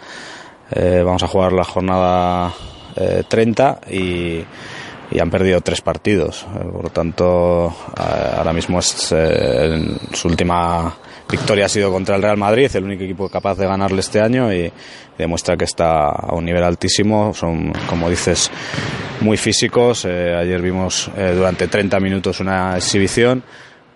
eh, 0.71 1.03
vamos 1.05 1.23
a 1.23 1.27
jugar 1.29 1.53
la 1.53 1.65
jornada 1.65 2.53
eh, 2.97 3.25
30 3.29 3.81
y, 3.91 4.43
y 5.11 5.21
han 5.21 5.31
perdido 5.31 5.61
tres 5.61 5.83
partidos. 5.83 6.47
Eh, 6.57 6.65
por 6.73 6.85
lo 6.85 6.91
tanto, 6.91 7.67
eh, 7.99 8.35
ahora 8.39 8.53
mismo 8.55 8.79
es, 8.79 9.13
eh, 9.13 9.65
el- 9.65 9.99
su 10.15 10.29
última 10.29 10.95
victoria 11.31 11.67
ha 11.67 11.69
sido 11.69 11.91
contra 11.93 12.17
el 12.17 12.23
Real 12.23 12.37
Madrid, 12.37 12.71
el 12.75 12.85
único 12.85 13.05
equipo 13.05 13.29
capaz 13.29 13.57
de 13.57 13.67
ganarle 13.67 14.01
este 14.01 14.21
año 14.21 14.53
y 14.53 14.73
demuestra 15.17 15.57
que 15.57 15.65
está 15.65 16.09
a 16.11 16.35
un 16.35 16.45
nivel 16.45 16.63
altísimo. 16.65 17.33
Son, 17.35 17.73
como 17.89 18.09
dices, 18.09 18.51
muy 19.21 19.37
físicos. 19.37 20.05
Eh, 20.05 20.35
ayer 20.35 20.61
vimos 20.63 21.11
eh, 21.17 21.33
durante 21.37 21.69
30 21.69 22.01
minutos 22.01 22.41
una 22.41 22.77
exhibición 22.77 23.43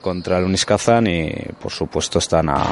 contra 0.00 0.38
el 0.38 0.44
Unis 0.44 0.64
Kazan 0.64 1.06
y 1.06 1.30
por 1.60 1.70
supuesto 1.70 2.18
están 2.18 2.48
a, 2.48 2.64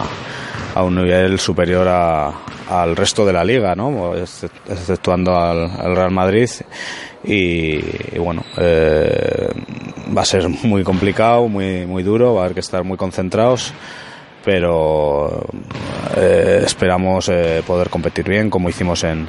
un 0.83 0.97
nivel 0.97 1.39
superior 1.39 1.87
a- 1.89 2.33
al 2.69 2.97
resto 2.97 3.25
de 3.25 3.33
la 3.33 3.45
liga, 3.45 3.75
¿no? 3.77 4.15
Excep- 4.17 4.51
exceptuando 4.69 5.37
al, 5.39 5.71
al 5.71 5.95
Real 5.95 6.11
Madrid 6.11 6.51
y, 7.23 7.75
y 8.15 8.19
bueno 8.19 8.43
eh, 8.57 9.49
va 10.17 10.23
a 10.23 10.25
ser 10.25 10.49
muy 10.49 10.83
complicado, 10.83 11.47
muy 11.49 11.87
muy 11.87 12.03
duro, 12.03 12.35
va 12.35 12.41
a 12.41 12.45
haber 12.47 12.55
que 12.55 12.61
estar 12.61 12.83
muy 12.83 12.97
concentrados 12.97 13.73
pero 14.51 15.47
eh, 16.17 16.63
esperamos 16.65 17.29
eh, 17.29 17.63
poder 17.65 17.89
competir 17.89 18.29
bien 18.29 18.51
como 18.51 18.69
hicimos 18.69 19.05
en, 19.05 19.29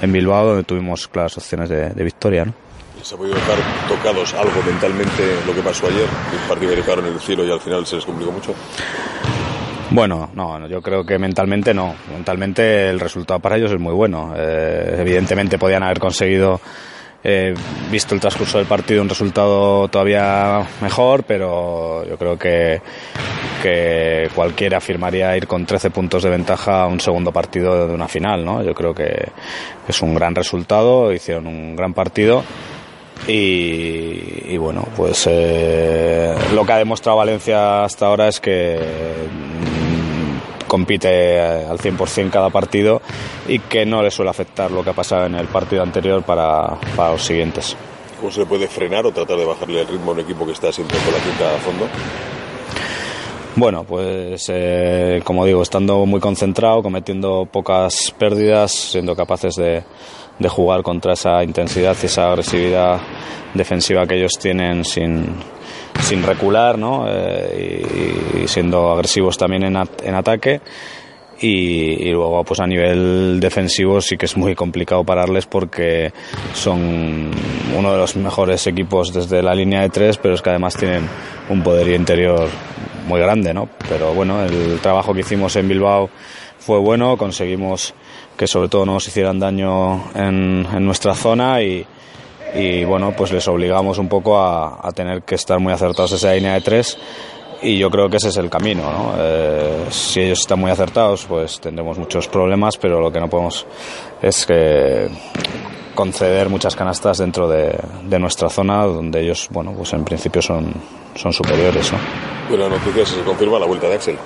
en 0.00 0.12
Bilbao 0.12 0.46
donde 0.46 0.64
tuvimos 0.64 1.08
claras 1.08 1.36
opciones 1.36 1.68
de, 1.68 1.90
de 1.90 2.02
victoria, 2.02 2.46
¿no? 2.46 2.54
¿Se 3.02 3.14
ha 3.14 3.18
podido 3.18 3.34
dejar 3.34 3.58
tocados 3.86 4.32
algo 4.32 4.62
mentalmente 4.64 5.36
lo 5.46 5.54
que 5.54 5.60
pasó 5.60 5.88
ayer? 5.88 6.06
Un 6.08 6.48
partido 6.48 6.70
que 6.70 6.76
dejaron 6.76 7.06
en 7.06 7.12
el 7.12 7.20
cielo 7.20 7.44
y 7.44 7.52
al 7.52 7.60
final 7.60 7.84
se 7.84 7.96
les 7.96 8.04
complicó 8.06 8.32
mucho. 8.32 8.54
Bueno, 9.90 10.30
no, 10.34 10.58
no, 10.58 10.66
yo 10.66 10.80
creo 10.80 11.04
que 11.04 11.18
mentalmente 11.18 11.74
no. 11.74 11.94
Mentalmente 12.10 12.88
el 12.88 12.98
resultado 12.98 13.40
para 13.40 13.58
ellos 13.58 13.72
es 13.72 13.78
muy 13.78 13.92
bueno. 13.92 14.32
Eh, 14.34 14.96
evidentemente 15.00 15.58
podían 15.58 15.82
haber 15.82 15.98
conseguido, 15.98 16.62
eh, 17.24 17.54
visto 17.90 18.14
el 18.14 18.20
transcurso 18.20 18.58
del 18.58 18.66
partido, 18.66 19.02
un 19.02 19.08
resultado 19.08 19.88
todavía 19.88 20.66
mejor, 20.80 21.24
pero 21.24 22.04
yo 22.06 22.16
creo 22.16 22.38
que, 22.38 22.80
que 23.62 24.28
cualquiera 24.34 24.78
afirmaría 24.78 25.36
ir 25.36 25.46
con 25.46 25.64
13 25.64 25.90
puntos 25.90 26.22
de 26.22 26.30
ventaja 26.30 26.82
a 26.82 26.86
un 26.86 27.00
segundo 27.00 27.32
partido 27.32 27.86
de 27.86 27.94
una 27.94 28.08
final, 28.08 28.44
¿no? 28.44 28.62
Yo 28.62 28.74
creo 28.74 28.94
que 28.94 29.28
es 29.86 30.02
un 30.02 30.14
gran 30.14 30.34
resultado, 30.34 31.12
hicieron 31.12 31.46
un 31.46 31.76
gran 31.76 31.94
partido. 31.94 32.42
Y, 33.28 34.56
bueno, 34.56 34.84
pues 34.96 35.28
eh, 35.30 36.34
lo 36.54 36.66
que 36.66 36.72
ha 36.72 36.78
demostrado 36.78 37.18
Valencia 37.18 37.84
hasta 37.84 38.06
ahora 38.06 38.26
es 38.26 38.40
que 38.40 38.80
compite 40.72 41.36
eh, 41.36 41.66
al 41.68 41.76
100% 41.76 42.30
cada 42.30 42.48
partido 42.48 43.02
y 43.46 43.58
que 43.58 43.84
no 43.84 44.02
le 44.02 44.10
suele 44.10 44.30
afectar 44.30 44.70
lo 44.70 44.82
que 44.82 44.88
ha 44.88 44.94
pasado 44.94 45.26
en 45.26 45.34
el 45.34 45.46
partido 45.48 45.82
anterior 45.82 46.22
para, 46.22 46.78
para 46.96 47.12
los 47.12 47.22
siguientes. 47.22 47.76
¿Cómo 48.18 48.32
se 48.32 48.40
le 48.40 48.46
puede 48.46 48.66
frenar 48.68 49.04
o 49.04 49.12
tratar 49.12 49.36
de 49.36 49.44
bajarle 49.44 49.82
el 49.82 49.86
ritmo 49.86 50.12
a 50.12 50.14
un 50.14 50.20
equipo 50.20 50.46
que 50.46 50.52
está 50.52 50.72
siempre 50.72 50.96
con 50.96 51.12
la 51.12 51.20
cinta 51.20 51.54
a 51.54 51.58
fondo? 51.58 51.86
Bueno, 53.54 53.84
pues 53.84 54.46
eh, 54.48 55.20
como 55.24 55.44
digo, 55.44 55.60
estando 55.60 56.06
muy 56.06 56.20
concentrado, 56.20 56.82
cometiendo 56.82 57.44
pocas 57.44 58.10
pérdidas, 58.18 58.72
siendo 58.72 59.14
capaces 59.14 59.56
de, 59.56 59.84
de 60.38 60.48
jugar 60.48 60.82
contra 60.82 61.12
esa 61.12 61.44
intensidad 61.44 61.94
y 62.02 62.06
esa 62.06 62.30
agresividad 62.30 62.98
defensiva 63.52 64.06
que 64.06 64.16
ellos 64.16 64.38
tienen 64.40 64.86
sin, 64.86 65.34
sin 66.00 66.22
recular, 66.22 66.78
¿no? 66.78 67.04
Eh, 67.08 68.32
y, 68.36 68.42
y 68.44 68.48
siendo 68.48 68.90
agresivos 68.92 69.36
también 69.38 69.64
en, 69.64 69.76
at- 69.76 70.02
en 70.04 70.14
ataque. 70.14 70.60
Y, 71.40 72.08
y 72.08 72.10
luego, 72.12 72.44
pues 72.44 72.60
a 72.60 72.66
nivel 72.68 73.40
defensivo 73.40 74.00
sí 74.00 74.16
que 74.16 74.26
es 74.26 74.36
muy 74.36 74.54
complicado 74.54 75.02
pararles 75.02 75.46
porque 75.46 76.12
son 76.54 77.30
uno 77.76 77.92
de 77.92 77.98
los 77.98 78.14
mejores 78.14 78.64
equipos 78.68 79.12
desde 79.12 79.42
la 79.42 79.52
línea 79.54 79.80
de 79.80 79.88
tres, 79.88 80.18
pero 80.18 80.34
es 80.34 80.42
que 80.42 80.50
además 80.50 80.76
tienen 80.76 81.08
un 81.48 81.62
poderío 81.64 81.96
interior 81.96 82.48
muy 83.08 83.18
grande, 83.20 83.52
¿no? 83.52 83.68
Pero 83.88 84.14
bueno, 84.14 84.44
el 84.44 84.78
trabajo 84.80 85.12
que 85.12 85.20
hicimos 85.20 85.56
en 85.56 85.66
Bilbao 85.68 86.10
fue 86.60 86.78
bueno, 86.78 87.16
conseguimos 87.16 87.92
que 88.36 88.46
sobre 88.46 88.68
todo 88.68 88.86
no 88.86 88.92
nos 88.94 89.08
hicieran 89.08 89.40
daño 89.40 90.12
en, 90.14 90.64
en 90.72 90.84
nuestra 90.86 91.14
zona 91.14 91.60
y, 91.60 91.84
y 92.54 92.84
bueno, 92.84 93.14
pues 93.16 93.32
les 93.32 93.46
obligamos 93.48 93.98
un 93.98 94.08
poco 94.08 94.38
a, 94.38 94.86
a 94.86 94.92
tener 94.92 95.22
que 95.22 95.34
estar 95.34 95.58
muy 95.58 95.72
acertados 95.72 96.12
esa 96.12 96.32
línea 96.32 96.54
de 96.54 96.60
tres 96.60 96.98
y 97.62 97.78
yo 97.78 97.90
creo 97.90 98.10
que 98.10 98.16
ese 98.16 98.28
es 98.28 98.36
el 98.36 98.50
camino, 98.50 98.82
¿no? 98.82 99.14
Eh, 99.18 99.86
si 99.90 100.20
ellos 100.20 100.40
están 100.40 100.58
muy 100.58 100.70
acertados, 100.70 101.24
pues 101.26 101.60
tendremos 101.60 101.96
muchos 101.96 102.26
problemas, 102.26 102.76
pero 102.76 103.00
lo 103.00 103.12
que 103.12 103.20
no 103.20 103.28
podemos 103.28 103.66
es 104.20 104.44
que 104.44 105.08
conceder 105.94 106.48
muchas 106.48 106.74
canastas 106.74 107.18
dentro 107.18 107.48
de, 107.48 107.78
de 108.04 108.18
nuestra 108.18 108.48
zona, 108.48 108.84
donde 108.84 109.20
ellos, 109.20 109.48
bueno, 109.50 109.72
pues 109.76 109.92
en 109.92 110.04
principio 110.04 110.42
son, 110.42 110.74
son 111.14 111.32
superiores, 111.32 111.92
¿no? 111.92 111.98
Buena 112.48 112.68
noticia 112.68 113.06
si 113.06 113.14
se 113.14 113.22
confirma 113.22 113.60
la 113.60 113.66
vuelta 113.66 113.88
de 113.88 113.94
Axel. 113.94 114.18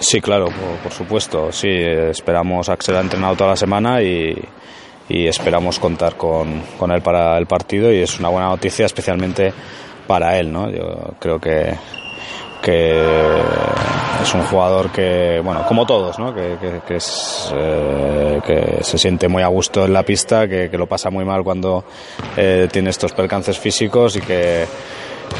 Sí, 0.00 0.20
claro, 0.20 0.46
por, 0.46 0.82
por 0.82 0.92
supuesto. 0.92 1.52
Sí, 1.52 1.68
eh, 1.68 2.10
esperamos. 2.10 2.68
Axel 2.68 2.96
ha 2.96 3.00
entrenado 3.00 3.36
toda 3.36 3.50
la 3.50 3.56
semana 3.56 4.02
y, 4.02 4.34
y 5.10 5.26
esperamos 5.26 5.78
contar 5.78 6.16
con, 6.16 6.62
con 6.78 6.92
él 6.92 7.02
para 7.02 7.36
el 7.36 7.46
partido 7.46 7.92
y 7.92 7.98
es 7.98 8.18
una 8.20 8.28
buena 8.28 8.48
noticia, 8.48 8.86
especialmente 8.86 9.52
para 10.06 10.38
él, 10.38 10.52
¿no? 10.52 10.70
Yo 10.70 11.14
creo 11.18 11.40
que 11.40 11.74
que 12.60 13.40
es 14.22 14.34
un 14.34 14.42
jugador 14.42 14.90
que, 14.90 15.40
bueno, 15.42 15.64
como 15.66 15.86
todos, 15.86 16.18
¿no? 16.18 16.34
que, 16.34 16.56
que, 16.60 16.80
que 16.86 16.96
es, 16.96 17.52
eh, 17.56 18.38
que 18.46 18.84
se 18.84 18.98
siente 18.98 19.28
muy 19.28 19.42
a 19.42 19.46
gusto 19.46 19.86
en 19.86 19.92
la 19.92 20.02
pista, 20.02 20.46
que, 20.46 20.68
que 20.70 20.76
lo 20.76 20.86
pasa 20.86 21.10
muy 21.10 21.24
mal 21.24 21.42
cuando 21.42 21.84
eh, 22.36 22.68
tiene 22.70 22.90
estos 22.90 23.12
percances 23.12 23.58
físicos 23.58 24.16
y 24.16 24.20
que, 24.20 24.66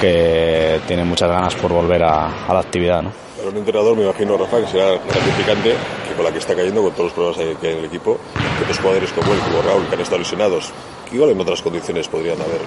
que 0.00 0.80
tiene 0.86 1.04
muchas 1.04 1.30
ganas 1.30 1.54
por 1.56 1.72
volver 1.72 2.02
a, 2.02 2.46
a 2.46 2.54
la 2.54 2.60
actividad. 2.60 3.02
¿no? 3.02 3.12
Para 3.36 3.50
un 3.50 3.56
entrenador, 3.58 3.96
me 3.96 4.04
imagino, 4.04 4.36
Rafa, 4.36 4.60
que 4.60 4.66
será 4.66 4.92
gratificante 4.92 5.74
con 6.20 6.26
la 6.26 6.32
que 6.32 6.38
está 6.38 6.54
cayendo, 6.54 6.82
con 6.82 6.92
todos 6.92 7.04
los 7.06 7.12
problemas 7.34 7.58
que 7.58 7.66
hay 7.66 7.72
en 7.72 7.78
el 7.78 7.84
equipo, 7.86 8.18
que 8.34 8.62
otros 8.64 8.78
jugadores 8.78 9.10
como 9.12 9.32
él, 9.32 9.38
como 9.40 9.62
Raúl, 9.62 9.86
que 9.88 9.94
han 9.94 10.00
estado 10.02 10.18
lesionados, 10.18 10.70
que 11.08 11.16
igual 11.16 11.30
en 11.30 11.40
otras 11.40 11.62
condiciones 11.62 12.08
podrían 12.08 12.36
haber 12.42 12.60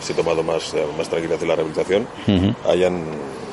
se 0.00 0.12
tomado 0.12 0.42
más, 0.42 0.74
eh, 0.74 0.84
más 0.98 1.08
tranquilidad 1.08 1.42
en 1.42 1.48
la 1.48 1.56
rehabilitación, 1.56 2.06
Ujú. 2.28 2.54
hayan 2.70 3.02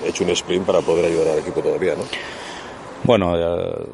hecho 0.05 0.25
un 0.25 0.31
sprint 0.31 0.65
para 0.65 0.81
poder 0.81 1.05
ayudar 1.05 1.29
al 1.29 1.39
equipo 1.39 1.61
todavía, 1.61 1.95
¿no? 1.95 2.03
Bueno, 3.03 3.37
eh, 3.37 3.85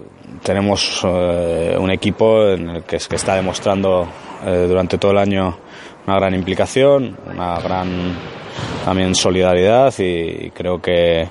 tenemos 0.42 1.02
eh, 1.04 1.76
un 1.80 1.92
equipo 1.92 2.48
en 2.50 2.70
el 2.70 2.84
que, 2.84 2.98
que 2.98 3.16
está 3.16 3.36
demostrando 3.36 4.08
eh, 4.46 4.66
durante 4.68 4.98
todo 4.98 5.12
el 5.12 5.20
año 5.20 5.56
una 6.08 6.16
gran 6.18 6.34
implicación, 6.34 7.16
una 7.32 7.60
gran 7.60 8.18
también 8.86 9.14
solidaridad 9.14 9.94
y 10.00 10.50
creo 10.50 10.82
que, 10.82 11.28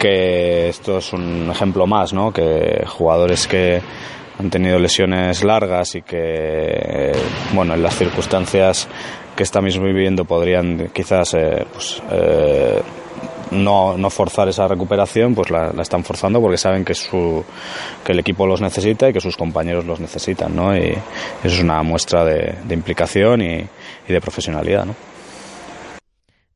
que 0.00 0.70
esto 0.70 0.98
es 0.98 1.12
un 1.12 1.48
ejemplo 1.50 1.86
más, 1.86 2.12
¿no? 2.12 2.32
Que 2.32 2.84
jugadores 2.86 3.46
que 3.46 3.80
han 4.38 4.50
tenido 4.50 4.78
lesiones 4.78 5.44
largas 5.44 5.94
y 5.94 6.02
que, 6.02 7.12
bueno, 7.52 7.74
en 7.74 7.82
las 7.82 7.94
circunstancias 7.96 8.88
que 9.36 9.42
estamos 9.42 9.78
viviendo 9.78 10.24
podrían 10.24 10.88
quizás 10.92 11.34
eh, 11.34 11.66
pues, 11.72 12.02
eh, 12.10 12.80
no, 13.50 13.98
no, 13.98 14.10
forzar 14.10 14.48
esa 14.48 14.66
recuperación, 14.66 15.34
pues 15.34 15.50
la, 15.50 15.72
están 15.80 16.04
forzando 16.04 16.40
porque 16.40 16.56
saben 16.56 16.84
que, 16.84 16.94
su, 16.94 17.44
que 18.02 18.12
el 18.12 18.20
equipo 18.20 18.46
los 18.46 18.62
necesita 18.62 19.10
y 19.10 19.12
que 19.12 19.20
sus 19.20 19.36
compañeros 19.36 19.84
los 19.84 20.00
necesitan, 20.00 20.56
¿no? 20.56 20.74
Y 20.74 20.88
eso 20.90 21.02
es 21.42 21.60
una 21.60 21.82
muestra 21.82 22.24
de, 22.24 22.54
de 22.64 22.74
implicación 22.74 23.42
y, 23.42 23.66
y, 24.08 24.12
de 24.12 24.20
profesionalidad, 24.20 24.86
¿no? 24.86 25.09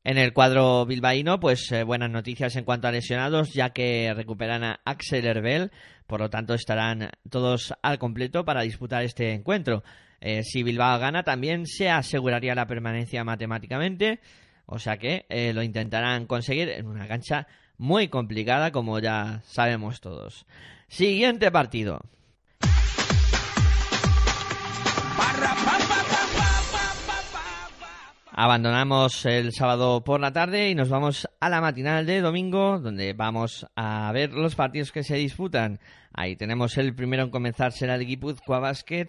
En 0.05 0.19
el 0.19 0.33
cuadro 0.33 0.85
bilbaíno, 0.85 1.39
pues 1.39 1.71
eh, 1.71 1.81
buenas 1.81 2.11
noticias 2.11 2.55
en 2.55 2.63
cuanto 2.63 2.87
a 2.87 2.91
lesionados, 2.91 3.53
ya 3.53 3.71
que 3.71 4.13
recuperan 4.13 4.63
a 4.63 4.79
Axel 4.85 5.25
Herbel, 5.25 5.71
por 6.05 6.19
lo 6.19 6.29
tanto 6.29 6.53
estarán 6.53 7.09
todos 7.27 7.73
al 7.81 7.97
completo 7.97 8.45
para 8.45 8.61
disputar 8.61 9.03
este 9.03 9.33
encuentro. 9.33 9.83
Eh, 10.21 10.43
si 10.43 10.61
Bilbao 10.61 10.99
gana, 10.99 11.23
también 11.23 11.65
se 11.65 11.89
aseguraría 11.89 12.53
la 12.53 12.67
permanencia 12.67 13.23
matemáticamente, 13.23 14.19
o 14.67 14.77
sea 14.77 14.97
que 14.97 15.25
eh, 15.27 15.53
lo 15.53 15.63
intentarán 15.63 16.27
conseguir 16.27 16.69
en 16.69 16.85
una 16.85 17.07
cancha 17.07 17.47
muy 17.79 18.07
complicada, 18.07 18.71
como 18.71 18.99
ya 18.99 19.41
sabemos 19.43 20.01
todos. 20.01 20.45
Siguiente 20.87 21.49
partido. 21.49 22.01
Abandonamos 28.37 29.25
el 29.25 29.53
sábado 29.53 30.03
por 30.03 30.19
la 30.19 30.33
tarde 30.33 30.69
y 30.69 30.75
nos 30.75 30.89
vamos 30.89 31.25
a 31.39 31.47
la 31.47 31.61
matinal 31.61 32.05
de 32.05 32.19
domingo, 32.19 32.79
donde 32.79 33.13
vamos 33.13 33.65
a 33.77 34.11
ver 34.11 34.33
los 34.33 34.55
partidos 34.55 34.91
que 34.91 35.03
se 35.03 35.15
disputan. 35.15 35.79
Ahí 36.11 36.35
tenemos 36.35 36.77
el 36.77 36.93
primero 36.93 37.23
en 37.23 37.29
comenzar, 37.29 37.71
será 37.71 37.95
el 37.95 38.05
Guipúzcoa 38.05 38.59
Basket 38.59 39.07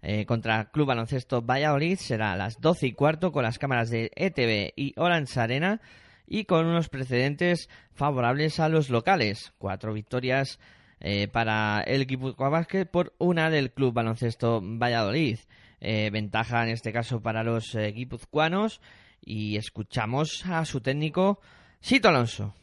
eh, 0.00 0.24
contra 0.26 0.70
Club 0.70 0.86
Baloncesto 0.86 1.42
Valladolid. 1.42 1.98
Será 1.98 2.34
a 2.34 2.36
las 2.36 2.60
12 2.60 2.86
y 2.86 2.92
cuarto 2.92 3.32
con 3.32 3.42
las 3.42 3.58
cámaras 3.58 3.90
de 3.90 4.12
ETV 4.14 4.74
y 4.76 4.94
Orange 4.96 5.40
Arena 5.40 5.80
y 6.28 6.44
con 6.44 6.64
unos 6.64 6.88
precedentes 6.88 7.68
favorables 7.94 8.60
a 8.60 8.68
los 8.68 8.90
locales. 8.90 9.54
Cuatro 9.58 9.92
victorias 9.92 10.60
eh, 11.00 11.26
para 11.26 11.80
el 11.80 12.06
Guipúzcoa 12.06 12.48
Basket 12.48 12.86
por 12.86 13.12
una 13.18 13.50
del 13.50 13.72
Club 13.72 13.92
Baloncesto 13.92 14.60
Valladolid. 14.62 15.40
Eh, 15.80 16.10
ventaja 16.12 16.64
en 16.64 16.70
este 16.70 16.92
caso 16.92 17.20
para 17.20 17.44
los 17.44 17.74
eh, 17.74 17.92
guipuzcoanos 17.92 18.80
y 19.20 19.56
escuchamos 19.56 20.44
a 20.46 20.64
su 20.64 20.80
técnico 20.80 21.40
Sito 21.80 22.08
Alonso. 22.08 22.54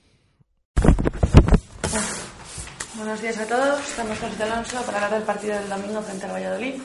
Buenos 2.96 3.22
días 3.22 3.38
a 3.38 3.48
todos, 3.48 3.80
estamos 3.80 4.18
con 4.20 4.32
Sito 4.32 4.44
Alonso 4.44 4.82
para 4.86 4.98
hablar 4.98 5.20
del 5.20 5.24
partido 5.24 5.58
del 5.60 5.70
domingo 5.70 6.02
frente 6.02 6.26
al 6.26 6.34
Valladolid. 6.34 6.76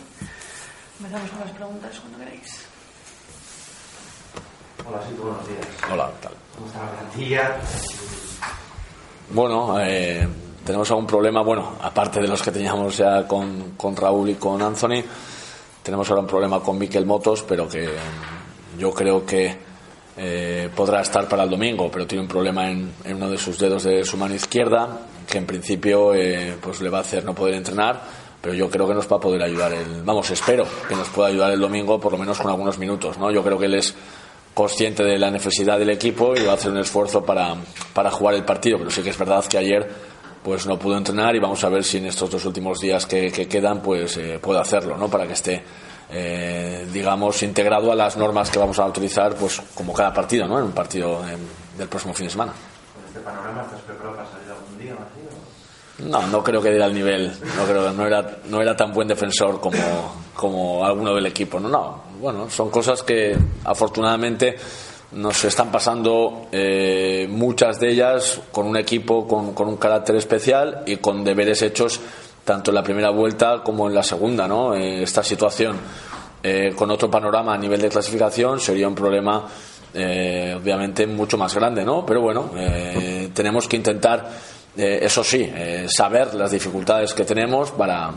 Empezamos 0.98 1.30
con 1.30 1.40
las 1.40 1.50
preguntas 1.50 2.00
cuando 2.00 2.18
queráis. 2.18 2.66
Hola, 4.86 5.02
Sito, 5.08 5.22
buenos 5.22 5.48
días. 5.48 5.66
Hola, 5.92 6.10
¿qué 6.12 6.28
tal? 6.28 6.32
¿Cómo 6.54 6.66
está 6.66 6.84
la 6.84 6.90
plantilla? 6.92 7.56
Bueno, 9.30 9.80
eh, 9.80 10.28
tenemos 10.64 10.90
algún 10.90 11.06
problema, 11.06 11.42
bueno, 11.42 11.76
aparte 11.80 12.20
de 12.20 12.28
los 12.28 12.42
que 12.42 12.50
teníamos 12.50 12.96
ya 12.96 13.26
con, 13.26 13.72
con 13.76 13.96
Raúl 13.96 14.30
y 14.30 14.34
con 14.34 14.60
Anthony 14.60 15.02
tenemos 15.82 16.08
ahora 16.10 16.22
un 16.22 16.28
problema 16.28 16.60
con 16.60 16.78
Miquel 16.78 17.06
Motos, 17.06 17.44
pero 17.46 17.68
que 17.68 17.88
yo 18.78 18.92
creo 18.92 19.24
que 19.24 19.56
eh, 20.16 20.68
podrá 20.74 21.00
estar 21.00 21.28
para 21.28 21.44
el 21.44 21.50
domingo, 21.50 21.90
pero 21.90 22.06
tiene 22.06 22.22
un 22.22 22.28
problema 22.28 22.70
en, 22.70 22.92
en, 23.04 23.16
uno 23.16 23.30
de 23.30 23.38
sus 23.38 23.58
dedos 23.58 23.84
de 23.84 24.04
su 24.04 24.16
mano 24.16 24.34
izquierda, 24.34 25.00
que 25.26 25.38
en 25.38 25.46
principio 25.46 26.14
eh, 26.14 26.56
pues 26.60 26.80
le 26.80 26.90
va 26.90 26.98
a 26.98 27.00
hacer 27.02 27.24
no 27.24 27.34
poder 27.34 27.54
entrenar, 27.54 28.00
pero 28.40 28.54
yo 28.54 28.68
creo 28.68 28.86
que 28.86 28.94
nos 28.94 29.10
va 29.10 29.16
a 29.16 29.20
poder 29.20 29.42
ayudar 29.42 29.72
el, 29.72 30.02
vamos, 30.02 30.30
espero 30.30 30.66
que 30.88 30.94
nos 30.94 31.08
pueda 31.08 31.28
ayudar 31.28 31.52
el 31.52 31.60
domingo 31.60 32.00
por 32.00 32.12
lo 32.12 32.18
menos 32.18 32.38
con 32.38 32.50
algunos 32.50 32.78
minutos, 32.78 33.18
¿no? 33.18 33.30
Yo 33.30 33.42
creo 33.42 33.58
que 33.58 33.66
él 33.66 33.74
es 33.74 33.94
consciente 34.54 35.04
de 35.04 35.18
la 35.18 35.30
necesidad 35.30 35.78
del 35.78 35.90
equipo 35.90 36.34
y 36.36 36.44
va 36.44 36.52
a 36.52 36.54
hacer 36.54 36.72
un 36.72 36.78
esfuerzo 36.78 37.24
para, 37.24 37.56
para 37.94 38.10
jugar 38.10 38.34
el 38.34 38.44
partido, 38.44 38.78
pero 38.78 38.90
sí 38.90 39.02
que 39.02 39.10
es 39.10 39.18
verdad 39.18 39.44
que 39.44 39.58
ayer 39.58 39.88
pues 40.42 40.66
no 40.66 40.78
pudo 40.78 40.96
entrenar 40.96 41.36
y 41.36 41.38
vamos 41.38 41.62
a 41.64 41.68
ver 41.68 41.84
si 41.84 41.98
en 41.98 42.06
estos 42.06 42.30
dos 42.30 42.44
últimos 42.44 42.80
días 42.80 43.06
que, 43.06 43.30
que 43.30 43.46
quedan 43.46 43.80
pues 43.80 44.16
eh, 44.16 44.38
puede 44.40 44.60
hacerlo 44.60 44.96
no 44.96 45.08
para 45.08 45.26
que 45.26 45.34
esté 45.34 45.62
eh, 46.10 46.88
digamos 46.92 47.42
integrado 47.42 47.92
a 47.92 47.94
las 47.94 48.16
normas 48.16 48.50
que 48.50 48.58
vamos 48.58 48.78
a 48.78 48.86
utilizar 48.86 49.34
pues 49.34 49.60
como 49.74 49.92
cada 49.92 50.12
partido 50.12 50.48
no 50.48 50.58
en 50.58 50.64
un 50.64 50.72
partido 50.72 51.22
eh, 51.28 51.36
del 51.76 51.88
próximo 51.88 52.12
fin 52.14 52.26
de 52.26 52.30
semana. 52.30 52.52
¿Con 52.52 53.04
este 53.06 53.20
panorama 53.20 53.62
estás 53.62 53.80
preparado 53.80 54.16
para 54.16 54.28
salir 54.30 54.50
algún 54.50 54.78
día 54.78 54.92
así, 54.94 56.08
no 56.08 56.26
no 56.28 56.42
creo 56.42 56.62
que 56.62 56.70
diera 56.70 56.86
el 56.86 56.94
nivel 56.94 57.30
no 57.56 57.64
creo 57.64 57.92
no 57.92 58.06
era 58.06 58.38
no 58.48 58.62
era 58.62 58.74
tan 58.74 58.92
buen 58.92 59.08
defensor 59.08 59.60
como 59.60 59.78
como 60.34 60.84
alguno 60.84 61.14
del 61.14 61.26
equipo 61.26 61.60
no 61.60 61.68
no 61.68 62.02
bueno 62.18 62.48
son 62.48 62.70
cosas 62.70 63.02
que 63.02 63.36
afortunadamente 63.64 64.56
nos 65.12 65.44
están 65.44 65.72
pasando 65.72 66.46
eh, 66.52 67.26
muchas 67.28 67.80
de 67.80 67.90
ellas 67.90 68.40
con 68.52 68.66
un 68.66 68.76
equipo 68.76 69.26
con, 69.26 69.54
con, 69.54 69.68
un 69.68 69.76
carácter 69.76 70.16
especial 70.16 70.82
y 70.86 70.96
con 70.96 71.24
deberes 71.24 71.62
hechos 71.62 72.00
tanto 72.44 72.70
en 72.70 72.74
la 72.74 72.82
primera 72.82 73.10
vuelta 73.10 73.62
como 73.62 73.88
en 73.88 73.94
la 73.94 74.02
segunda. 74.02 74.48
¿no? 74.48 74.74
Eh, 74.74 75.02
esta 75.02 75.22
situación 75.22 75.76
eh, 76.42 76.72
con 76.74 76.90
otro 76.90 77.10
panorama 77.10 77.54
a 77.54 77.58
nivel 77.58 77.80
de 77.80 77.88
clasificación 77.88 78.60
sería 78.60 78.88
un 78.88 78.94
problema 78.94 79.46
eh, 79.92 80.56
obviamente 80.56 81.06
mucho 81.06 81.36
más 81.36 81.54
grande, 81.54 81.84
¿no? 81.84 82.06
pero 82.06 82.20
bueno, 82.20 82.50
tenemos 83.34 83.66
que 83.66 83.76
intentar, 83.76 84.30
eso 84.76 85.24
sí, 85.24 85.52
saber 85.88 86.34
las 86.34 86.52
dificultades 86.52 87.12
que 87.12 87.24
tenemos 87.24 87.72
para 87.72 88.12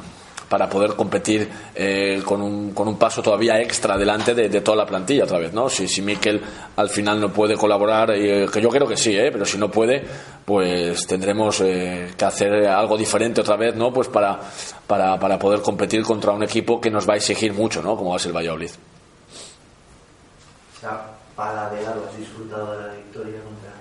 para 0.49 0.69
poder 0.69 0.95
competir 0.95 1.49
eh, 1.75 2.21
con, 2.25 2.41
un, 2.41 2.73
con 2.73 2.87
un 2.87 2.97
paso 2.97 3.21
todavía 3.21 3.59
extra 3.59 3.97
delante 3.97 4.33
de, 4.33 4.49
de, 4.49 4.61
toda 4.61 4.77
la 4.77 4.85
plantilla 4.85 5.23
otra 5.23 5.39
vez, 5.39 5.53
¿no? 5.53 5.69
Si, 5.69 5.87
si 5.87 6.01
Miquel 6.01 6.41
al 6.75 6.89
final 6.89 7.19
no 7.19 7.31
puede 7.31 7.55
colaborar, 7.55 8.11
eh, 8.11 8.47
que 8.51 8.61
yo 8.61 8.69
creo 8.69 8.87
que 8.87 8.97
sí, 8.97 9.15
¿eh? 9.15 9.29
pero 9.31 9.45
si 9.45 9.57
no 9.57 9.69
puede, 9.71 10.03
pues 10.45 11.07
tendremos 11.07 11.61
eh, 11.61 12.11
que 12.17 12.25
hacer 12.25 12.67
algo 12.67 12.97
diferente 12.97 13.41
otra 13.41 13.55
vez, 13.55 13.75
¿no? 13.75 13.91
Pues 13.91 14.07
para, 14.07 14.39
para, 14.85 15.19
para 15.19 15.39
poder 15.39 15.61
competir 15.61 16.03
contra 16.03 16.31
un 16.31 16.43
equipo 16.43 16.79
que 16.79 16.91
nos 16.91 17.07
va 17.07 17.13
a 17.13 17.17
exigir 17.17 17.53
mucho, 17.53 17.81
¿no? 17.81 17.95
Como 17.95 18.11
va 18.11 18.17
a 18.17 18.19
ser 18.19 18.29
el 18.29 18.37
Valladolid. 18.37 18.71
Paladeado, 21.35 22.05
¿has 22.07 22.17
disfrutado 22.17 22.77
de 22.77 22.87
la 22.87 22.93
victoria 22.93 23.39
contra, 23.41 23.71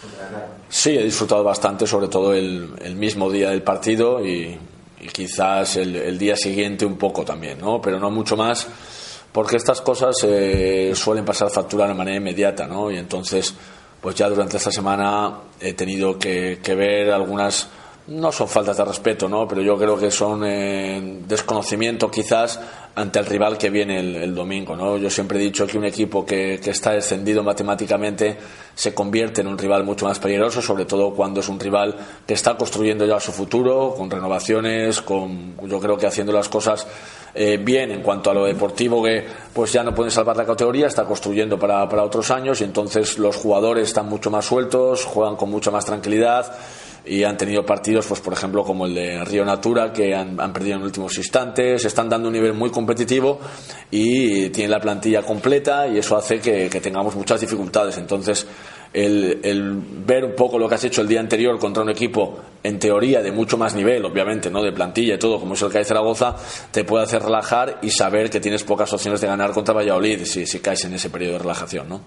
contra 0.00 0.44
el 0.44 0.50
Sí, 0.70 0.96
he 0.96 1.04
disfrutado 1.04 1.44
bastante, 1.44 1.86
sobre 1.86 2.08
todo 2.08 2.32
el, 2.32 2.72
el 2.80 2.94
mismo 2.94 3.30
día 3.30 3.50
del 3.50 3.62
partido 3.62 4.24
y, 4.24 4.58
y 5.00 5.08
quizás 5.08 5.76
el, 5.76 5.96
el, 5.96 6.18
día 6.18 6.36
siguiente 6.36 6.84
un 6.84 6.96
poco 6.96 7.24
también, 7.24 7.58
¿no? 7.58 7.80
Pero 7.80 7.98
no 7.98 8.10
mucho 8.10 8.36
más, 8.36 8.66
porque 9.32 9.56
estas 9.56 9.80
cosas 9.80 10.16
eh, 10.24 10.92
suelen 10.94 11.24
pasar 11.24 11.50
factura 11.50 11.86
de 11.86 11.94
manera 11.94 12.16
inmediata, 12.16 12.66
¿no? 12.66 12.90
Y 12.90 12.98
entonces, 12.98 13.54
pues 14.00 14.14
ya 14.14 14.28
durante 14.28 14.56
esta 14.56 14.70
semana 14.70 15.40
he 15.60 15.72
tenido 15.72 16.18
que, 16.18 16.60
que 16.62 16.74
ver 16.74 17.10
algunas, 17.10 17.68
no 18.10 18.32
son 18.32 18.48
faltas 18.48 18.76
de 18.76 18.84
respeto, 18.84 19.28
¿no? 19.28 19.46
Pero 19.46 19.62
yo 19.62 19.78
creo 19.78 19.96
que 19.96 20.10
son 20.10 20.42
eh, 20.44 21.20
desconocimiento 21.28 22.10
quizás 22.10 22.58
ante 22.96 23.20
el 23.20 23.26
rival 23.26 23.56
que 23.56 23.70
viene 23.70 24.00
el, 24.00 24.34
domingo, 24.34 24.74
¿no? 24.74 24.96
Yo 24.96 25.08
siempre 25.08 25.38
he 25.38 25.42
dicho 25.42 25.64
que 25.64 25.78
un 25.78 25.84
equipo 25.84 26.26
que, 26.26 26.58
que 26.62 26.70
está 26.70 26.90
descendido 26.90 27.44
matemáticamente 27.44 28.36
se 28.74 28.92
convierte 28.94 29.42
en 29.42 29.46
un 29.46 29.56
rival 29.56 29.84
mucho 29.84 30.06
más 30.06 30.18
peligroso, 30.18 30.60
sobre 30.60 30.86
todo 30.86 31.14
cuando 31.14 31.38
es 31.38 31.48
un 31.48 31.60
rival 31.60 31.94
que 32.26 32.34
está 32.34 32.56
construyendo 32.56 33.06
ya 33.06 33.20
su 33.20 33.30
futuro, 33.30 33.94
con 33.96 34.10
renovaciones, 34.10 35.00
con 35.02 35.54
yo 35.68 35.78
creo 35.78 35.96
que 35.96 36.08
haciendo 36.08 36.32
las 36.32 36.48
cosas 36.48 36.88
eh, 37.32 37.58
bien 37.62 37.92
en 37.92 38.02
cuanto 38.02 38.32
a 38.32 38.34
lo 38.34 38.44
deportivo, 38.44 39.04
que 39.04 39.24
pues 39.54 39.72
ya 39.72 39.84
no 39.84 39.94
pueden 39.94 40.10
salvar 40.10 40.36
la 40.36 40.44
categoría, 40.44 40.88
está 40.88 41.04
construyendo 41.04 41.60
para, 41.60 41.88
para 41.88 42.02
otros 42.02 42.28
años 42.32 42.60
y 42.60 42.64
entonces 42.64 43.20
los 43.20 43.36
jugadores 43.36 43.86
están 43.86 44.08
mucho 44.08 44.32
más 44.32 44.46
sueltos, 44.46 45.04
juegan 45.04 45.36
con 45.36 45.48
mucha 45.48 45.70
más 45.70 45.84
tranquilidad 45.84 46.52
y 47.04 47.24
han 47.24 47.36
tenido 47.36 47.64
partidos, 47.64 48.06
pues 48.06 48.20
por 48.20 48.32
ejemplo, 48.32 48.62
como 48.62 48.86
el 48.86 48.94
de 48.94 49.24
Río 49.24 49.44
Natura, 49.44 49.92
que 49.92 50.14
han, 50.14 50.40
han, 50.40 50.52
perdido 50.52 50.76
en 50.76 50.82
últimos 50.82 51.16
instantes, 51.16 51.84
están 51.84 52.08
dando 52.08 52.28
un 52.28 52.34
nivel 52.34 52.52
muy 52.52 52.70
competitivo 52.70 53.40
y 53.90 54.50
tienen 54.50 54.70
la 54.70 54.80
plantilla 54.80 55.22
completa 55.22 55.88
y 55.88 55.98
eso 55.98 56.16
hace 56.16 56.40
que, 56.40 56.68
que 56.68 56.80
tengamos 56.80 57.14
muchas 57.14 57.40
dificultades. 57.40 57.96
Entonces, 57.98 58.46
el, 58.92 59.40
el, 59.42 59.72
ver 60.04 60.24
un 60.24 60.34
poco 60.34 60.58
lo 60.58 60.68
que 60.68 60.74
has 60.74 60.84
hecho 60.84 61.00
el 61.00 61.08
día 61.08 61.20
anterior 61.20 61.58
contra 61.58 61.82
un 61.82 61.90
equipo, 61.90 62.38
en 62.62 62.78
teoría, 62.78 63.22
de 63.22 63.32
mucho 63.32 63.56
más 63.56 63.74
nivel, 63.74 64.04
obviamente, 64.04 64.50
¿no? 64.50 64.62
de 64.62 64.72
plantilla 64.72 65.14
y 65.14 65.18
todo, 65.18 65.38
como 65.38 65.54
es 65.54 65.62
el 65.62 65.70
CAI 65.70 65.84
Zaragoza, 65.84 66.36
te 66.70 66.84
puede 66.84 67.04
hacer 67.04 67.22
relajar 67.22 67.78
y 67.82 67.90
saber 67.90 68.30
que 68.30 68.40
tienes 68.40 68.64
pocas 68.64 68.92
opciones 68.92 69.20
de 69.20 69.28
ganar 69.28 69.52
contra 69.52 69.74
Valladolid 69.74 70.24
si, 70.24 70.44
si 70.46 70.58
caes 70.60 70.84
en 70.84 70.94
ese 70.94 71.08
periodo 71.08 71.34
de 71.34 71.38
relajación. 71.38 71.88
¿no? 71.88 72.00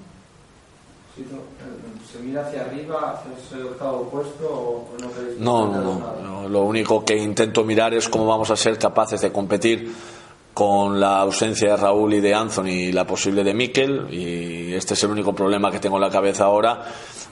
Sí, 1.16 1.26
no 1.32 1.53
¿Se 2.34 2.40
mira 2.40 2.48
hacia 2.48 2.62
arriba, 2.62 3.12
hacia 3.12 3.58
ese 3.58 3.64
octavo 3.64 4.10
puesto 4.10 4.48
o 4.50 4.88
no 5.00 5.12
queréis 5.12 5.40
No, 5.40 5.68
no, 5.68 6.18
no. 6.24 6.50
Lo 6.50 6.64
único 6.64 7.06
que 7.06 7.16
intento 7.16 7.64
mirar 7.64 7.94
es 7.94 8.10
cómo 8.10 8.26
vamos 8.26 8.50
a 8.50 8.56
ser 8.56 8.80
capaces 8.80 9.22
de 9.22 9.32
competir 9.32 9.94
con 10.52 11.00
la 11.00 11.20
ausencia 11.20 11.72
de 11.72 11.78
Raúl 11.78 12.16
y 12.16 12.22
de 12.22 12.34
Anthony 12.34 12.70
y 12.70 12.92
la 12.92 13.06
posible 13.06 13.44
de 13.44 13.54
Mikel. 13.54 14.08
Y 14.12 14.74
este 14.74 14.96
es 14.96 15.04
el 15.04 15.12
único 15.12 15.34
problema 15.36 15.70
que 15.70 15.80
tengo 15.80 15.98
en 15.98 16.02
la 16.02 16.10
cabeza 16.10 16.46
ahora, 16.46 16.84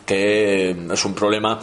que 0.06 0.70
es 0.70 1.06
un 1.06 1.16
problema 1.16 1.58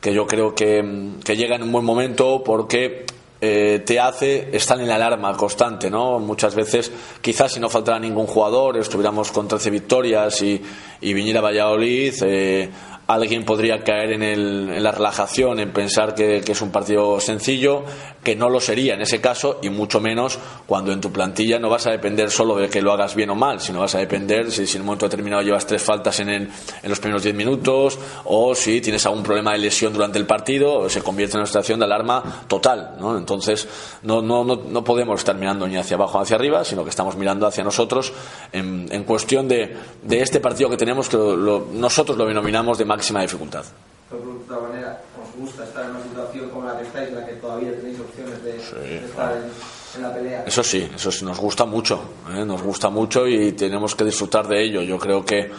que 0.00 0.14
yo 0.14 0.24
creo 0.24 0.54
que, 0.54 1.14
que 1.24 1.36
llega 1.36 1.56
en 1.56 1.64
un 1.64 1.72
buen 1.72 1.84
momento 1.84 2.44
porque 2.44 3.06
eh, 3.46 3.80
te 3.80 4.00
hace 4.00 4.56
estar 4.56 4.80
en 4.80 4.88
la 4.88 4.94
alarma 4.94 5.36
constante, 5.36 5.90
¿no? 5.90 6.18
Muchas 6.18 6.54
veces, 6.54 6.90
quizás 7.20 7.52
si 7.52 7.60
no 7.60 7.68
faltara 7.68 7.98
ningún 7.98 8.26
jugador, 8.26 8.78
estuviéramos 8.78 9.30
con 9.32 9.46
13 9.46 9.68
victorias 9.68 10.40
y, 10.40 10.62
y 11.02 11.12
viniera 11.12 11.42
Valladolid, 11.42 12.14
eh, 12.22 12.70
alguien 13.06 13.44
podría 13.44 13.82
caer 13.84 14.12
en, 14.12 14.22
el- 14.22 14.70
en 14.74 14.82
la 14.82 14.92
relajación, 14.92 15.60
en 15.60 15.72
pensar 15.72 16.14
que, 16.14 16.38
es 16.38 16.62
un 16.62 16.70
partido 16.70 17.20
sencillo, 17.20 17.84
que 18.22 18.34
no 18.36 18.48
lo 18.48 18.60
sería 18.60 18.94
en 18.94 19.02
ese 19.02 19.20
caso, 19.20 19.58
y 19.62 19.68
mucho 19.68 20.00
menos 20.00 20.38
cuando 20.66 20.92
en 20.92 21.00
tu 21.00 21.12
plantilla 21.12 21.58
no 21.58 21.68
vas 21.68 21.86
a 21.86 21.90
depender 21.90 22.30
solo 22.30 22.56
de 22.56 22.70
que 22.70 22.80
lo 22.80 22.92
hagas 22.92 23.14
bien 23.14 23.28
o 23.30 23.34
mal, 23.34 23.60
sino 23.60 23.80
vas 23.80 23.94
a 23.94 23.98
depender 23.98 24.50
si, 24.50 24.62
en 24.76 24.80
un 24.80 24.86
momento 24.86 25.06
determinado 25.06 25.42
llevas 25.42 25.66
tres 25.66 25.82
faltas 25.82 26.18
en, 26.20 26.30
en 26.30 26.50
los 26.84 26.98
primeros 27.00 27.22
10 27.22 27.34
minutos, 27.34 27.98
o 28.24 28.54
si 28.54 28.80
tienes 28.80 29.04
algún 29.04 29.22
problema 29.22 29.52
de 29.52 29.58
lesión 29.58 29.92
durante 29.92 30.18
el 30.18 30.26
partido, 30.26 30.88
se 30.88 31.02
convierte 31.02 31.34
en 31.36 31.40
una 31.40 31.46
situación 31.46 31.78
de 31.80 31.84
alarma 31.84 32.44
total. 32.48 32.96
¿no? 32.98 33.18
Entonces, 33.18 33.68
no, 34.02 34.22
no, 34.22 34.44
no, 34.44 34.84
podemos 34.84 35.20
estar 35.20 35.36
mirando 35.36 35.66
ni 35.68 35.76
hacia 35.76 35.96
abajo 35.96 36.18
ni 36.18 36.22
hacia 36.22 36.36
arriba, 36.36 36.64
sino 36.64 36.84
que 36.84 36.90
estamos 36.90 37.16
mirando 37.16 37.46
hacia 37.46 37.62
nosotros 37.64 38.12
en, 38.52 38.86
en 38.90 39.04
cuestión 39.04 39.48
de, 39.48 39.76
este 40.10 40.40
partido 40.40 40.70
que 40.70 40.76
tenemos, 40.78 41.08
que 41.10 41.16
nosotros 41.16 42.16
lo 42.16 42.24
denominamos 42.26 42.78
de 42.78 42.84
máxima 42.94 43.20
dificultad. 43.22 43.64
De 44.10 44.16
otra 44.16 44.68
manera, 44.68 45.00
¿os 45.20 45.40
gusta 45.40 45.64
estar 45.64 45.84
en 45.84 45.90
una 45.90 46.02
situación 46.02 46.50
como 46.50 46.66
la 46.66 46.78
que 46.78 46.84
estáis, 46.84 47.08
en 47.08 47.14
la 47.16 47.26
que 47.26 47.32
todavía 47.34 47.74
tenéis 47.74 47.98
opciones 47.98 48.44
de, 48.44 48.52
de 48.52 49.04
estar 49.06 49.32
en, 49.32 49.50
en 49.96 50.02
la 50.02 50.14
pelea? 50.14 50.44
Eso 50.46 50.62
sí, 50.62 50.88
eso 50.94 51.10
sí, 51.10 51.24
nos 51.24 51.40
gusta 51.40 51.64
mucho, 51.64 52.00
¿eh? 52.30 52.44
nos 52.44 52.62
gusta 52.62 52.90
mucho 52.90 53.26
y 53.26 53.52
tenemos 53.52 53.96
que 53.96 54.04
disfrutar 54.04 54.46
de 54.46 54.62
ello. 54.62 54.82
Yo 54.82 54.98
creo 54.98 55.24
que 55.24 55.50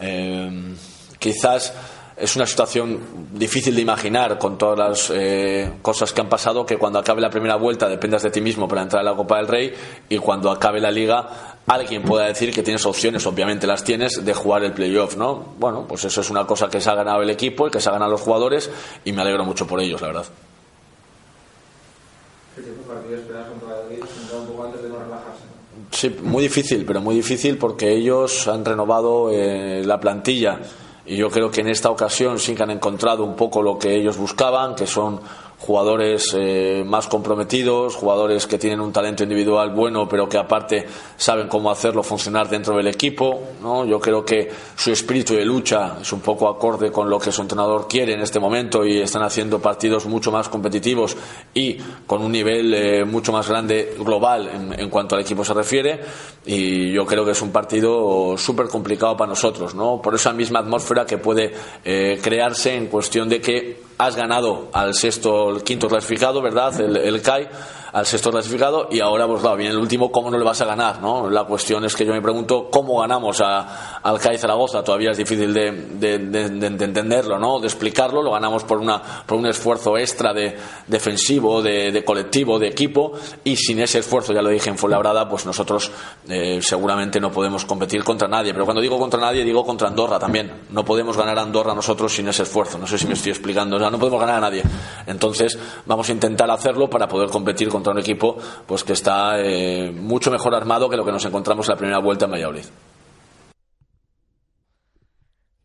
eh, 0.00 0.74
quizás 1.18 1.72
es 2.22 2.36
una 2.36 2.46
situación 2.46 3.00
difícil 3.32 3.74
de 3.74 3.82
imaginar 3.82 4.38
con 4.38 4.56
todas 4.56 4.78
las 4.78 5.12
eh, 5.12 5.72
cosas 5.82 6.12
que 6.12 6.20
han 6.20 6.28
pasado, 6.28 6.64
que 6.64 6.76
cuando 6.76 7.00
acabe 7.00 7.20
la 7.20 7.30
primera 7.30 7.56
vuelta 7.56 7.88
dependas 7.88 8.22
de 8.22 8.30
ti 8.30 8.40
mismo 8.40 8.68
para 8.68 8.82
entrar 8.82 9.00
a 9.00 9.10
la 9.10 9.16
Copa 9.16 9.38
del 9.38 9.48
Rey 9.48 9.74
y 10.08 10.18
cuando 10.18 10.48
acabe 10.48 10.80
la 10.80 10.92
liga 10.92 11.56
alguien 11.66 12.04
pueda 12.04 12.26
decir 12.26 12.54
que 12.54 12.62
tienes 12.62 12.86
opciones, 12.86 13.26
obviamente 13.26 13.66
las 13.66 13.82
tienes, 13.82 14.24
de 14.24 14.34
jugar 14.34 14.62
el 14.62 14.72
playoff, 14.72 15.16
¿no? 15.16 15.54
Bueno, 15.58 15.84
pues 15.88 16.04
eso 16.04 16.20
es 16.20 16.30
una 16.30 16.46
cosa 16.46 16.68
que 16.68 16.80
se 16.80 16.90
ha 16.90 16.94
ganado 16.94 17.22
el 17.22 17.30
equipo 17.30 17.66
y 17.66 17.70
que 17.72 17.80
se 17.80 17.88
ha 17.88 17.92
ganado 17.92 18.12
los 18.12 18.20
jugadores 18.20 18.70
y 19.04 19.10
me 19.10 19.22
alegro 19.22 19.44
mucho 19.44 19.66
por 19.66 19.80
ellos, 19.80 20.00
la 20.00 20.06
verdad. 20.06 20.24
Sí, 25.90 26.16
muy 26.22 26.44
difícil, 26.44 26.84
pero 26.84 27.00
muy 27.00 27.16
difícil 27.16 27.58
porque 27.58 27.92
ellos 27.92 28.46
han 28.46 28.64
renovado 28.64 29.30
eh, 29.32 29.82
la 29.84 29.98
plantilla 29.98 30.60
y 31.06 31.16
yo 31.16 31.30
creo 31.30 31.50
que 31.50 31.62
en 31.62 31.68
esta 31.68 31.90
ocasión 31.90 32.38
sí 32.38 32.54
que 32.54 32.62
han 32.62 32.70
encontrado 32.70 33.24
un 33.24 33.34
poco 33.34 33.62
lo 33.62 33.78
que 33.78 33.94
ellos 33.94 34.16
buscaban, 34.16 34.74
que 34.74 34.86
son 34.86 35.20
jugadores 35.62 36.34
eh, 36.36 36.82
más 36.84 37.06
comprometidos, 37.06 37.94
jugadores 37.94 38.48
que 38.48 38.58
tienen 38.58 38.80
un 38.80 38.92
talento 38.92 39.22
individual 39.22 39.70
bueno, 39.70 40.08
pero 40.08 40.28
que 40.28 40.36
aparte 40.36 40.84
saben 41.16 41.46
cómo 41.46 41.70
hacerlo 41.70 42.02
funcionar 42.02 42.48
dentro 42.48 42.76
del 42.76 42.88
equipo. 42.88 43.40
¿no? 43.62 43.84
Yo 43.84 44.00
creo 44.00 44.24
que 44.24 44.50
su 44.74 44.90
espíritu 44.90 45.34
de 45.34 45.44
lucha 45.44 45.98
es 46.00 46.12
un 46.12 46.20
poco 46.20 46.48
acorde 46.48 46.90
con 46.90 47.08
lo 47.08 47.16
que 47.20 47.30
su 47.30 47.42
entrenador 47.42 47.86
quiere 47.86 48.14
en 48.14 48.22
este 48.22 48.40
momento 48.40 48.84
y 48.84 48.98
están 48.98 49.22
haciendo 49.22 49.60
partidos 49.60 50.06
mucho 50.06 50.32
más 50.32 50.48
competitivos 50.48 51.16
y 51.54 51.78
con 52.08 52.22
un 52.22 52.32
nivel 52.32 52.74
eh, 52.74 53.04
mucho 53.04 53.30
más 53.30 53.48
grande 53.48 53.94
global 54.00 54.74
en, 54.76 54.90
cuanto 54.90 55.14
al 55.14 55.20
equipo 55.20 55.44
se 55.44 55.54
refiere. 55.54 56.00
Y 56.44 56.90
yo 56.90 57.06
creo 57.06 57.24
que 57.24 57.30
es 57.30 57.42
un 57.42 57.52
partido 57.52 58.36
súper 58.36 58.66
complicado 58.66 59.16
para 59.16 59.28
nosotros, 59.28 59.76
¿no? 59.76 60.02
por 60.02 60.16
esa 60.16 60.32
misma 60.32 60.58
atmósfera 60.58 61.06
que 61.06 61.18
puede 61.18 61.54
eh, 61.84 62.18
crearse 62.20 62.74
en 62.74 62.88
cuestión 62.88 63.28
de 63.28 63.40
que 63.40 63.91
has 64.06 64.16
ganado 64.16 64.68
al 64.72 64.94
sexto, 64.94 65.50
el 65.50 65.62
quinto 65.62 65.88
clasificado, 65.88 66.42
¿verdad? 66.42 66.80
El, 66.80 66.96
el 66.96 67.22
CAI, 67.22 67.48
al 67.92 68.06
sexto 68.06 68.30
clasificado, 68.30 68.88
y 68.90 69.00
ahora, 69.00 69.26
pues 69.26 69.40
claro, 69.42 69.56
viene 69.56 69.72
el 69.72 69.78
último, 69.78 70.10
¿cómo 70.10 70.30
no 70.30 70.38
le 70.38 70.44
vas 70.44 70.60
a 70.62 70.64
ganar? 70.64 71.00
¿no? 71.02 71.28
La 71.28 71.44
cuestión 71.44 71.84
es 71.84 71.94
que 71.94 72.06
yo 72.06 72.12
me 72.12 72.22
pregunto 72.22 72.68
cómo 72.70 73.00
ganamos 73.00 73.40
a, 73.42 73.98
al 74.02 74.18
CAI 74.18 74.38
Zaragoza, 74.38 74.82
todavía 74.82 75.10
es 75.10 75.18
difícil 75.18 75.52
de, 75.52 75.70
de- 75.72 76.18
de- 76.18 76.48
de- 76.48 76.70
de 76.70 76.84
entenderlo, 76.84 77.38
¿no? 77.38 77.60
De 77.60 77.66
explicarlo, 77.66 78.22
lo 78.22 78.32
ganamos 78.32 78.64
por, 78.64 78.78
una, 78.78 79.02
por 79.26 79.36
un 79.36 79.46
esfuerzo 79.46 79.98
extra 79.98 80.32
de 80.32 80.56
defensivo, 80.86 81.60
de, 81.62 82.02
colectivo, 82.04 82.58
de 82.58 82.68
equipo, 82.68 83.12
y 83.44 83.56
sin 83.56 83.80
ese 83.80 83.98
esfuerzo, 83.98 84.32
ya 84.32 84.40
lo 84.42 84.48
dije 84.50 84.70
en 84.70 84.78
Fuenlabrada, 84.78 85.28
pues 85.28 85.44
nosotros 85.44 85.90
eh, 86.28 86.60
seguramente 86.62 87.20
no 87.20 87.30
podemos 87.32 87.64
competir 87.64 88.04
contra 88.04 88.28
nadie, 88.28 88.52
pero 88.52 88.64
cuando 88.64 88.80
digo 88.80 88.98
contra 88.98 89.20
nadie, 89.20 89.44
digo 89.44 89.64
contra 89.66 89.88
Andorra 89.88 90.18
también. 90.18 90.62
No 90.70 90.84
podemos 90.84 91.16
ganar 91.16 91.38
a 91.38 91.42
Andorra 91.42 91.74
nosotros 91.74 92.14
sin 92.14 92.28
ese 92.28 92.44
esfuerzo, 92.44 92.78
no 92.78 92.86
sé 92.86 92.98
si 92.98 93.06
me 93.06 93.14
estoy 93.14 93.32
explicando, 93.32 93.78
no 93.78 93.98
podemos 93.98 94.20
ganar 94.20 94.36
a 94.36 94.40
nadie. 94.40 94.62
Entonces, 95.06 95.58
vamos 95.86 96.08
a 96.08 96.12
intentar 96.12 96.50
hacerlo 96.50 96.88
para 96.88 97.08
poder 97.08 97.28
competir 97.30 97.68
contra 97.68 97.81
un 97.90 97.98
equipo 97.98 98.36
pues 98.66 98.84
que 98.84 98.92
está 98.92 99.40
eh, 99.40 99.90
mucho 99.90 100.30
mejor 100.30 100.54
armado 100.54 100.88
que 100.88 100.96
lo 100.96 101.04
que 101.04 101.12
nos 101.12 101.24
encontramos 101.24 101.68
en 101.68 101.72
la 101.72 101.78
primera 101.78 101.98
vuelta 101.98 102.26
en 102.26 102.30
Valladolid. 102.30 102.64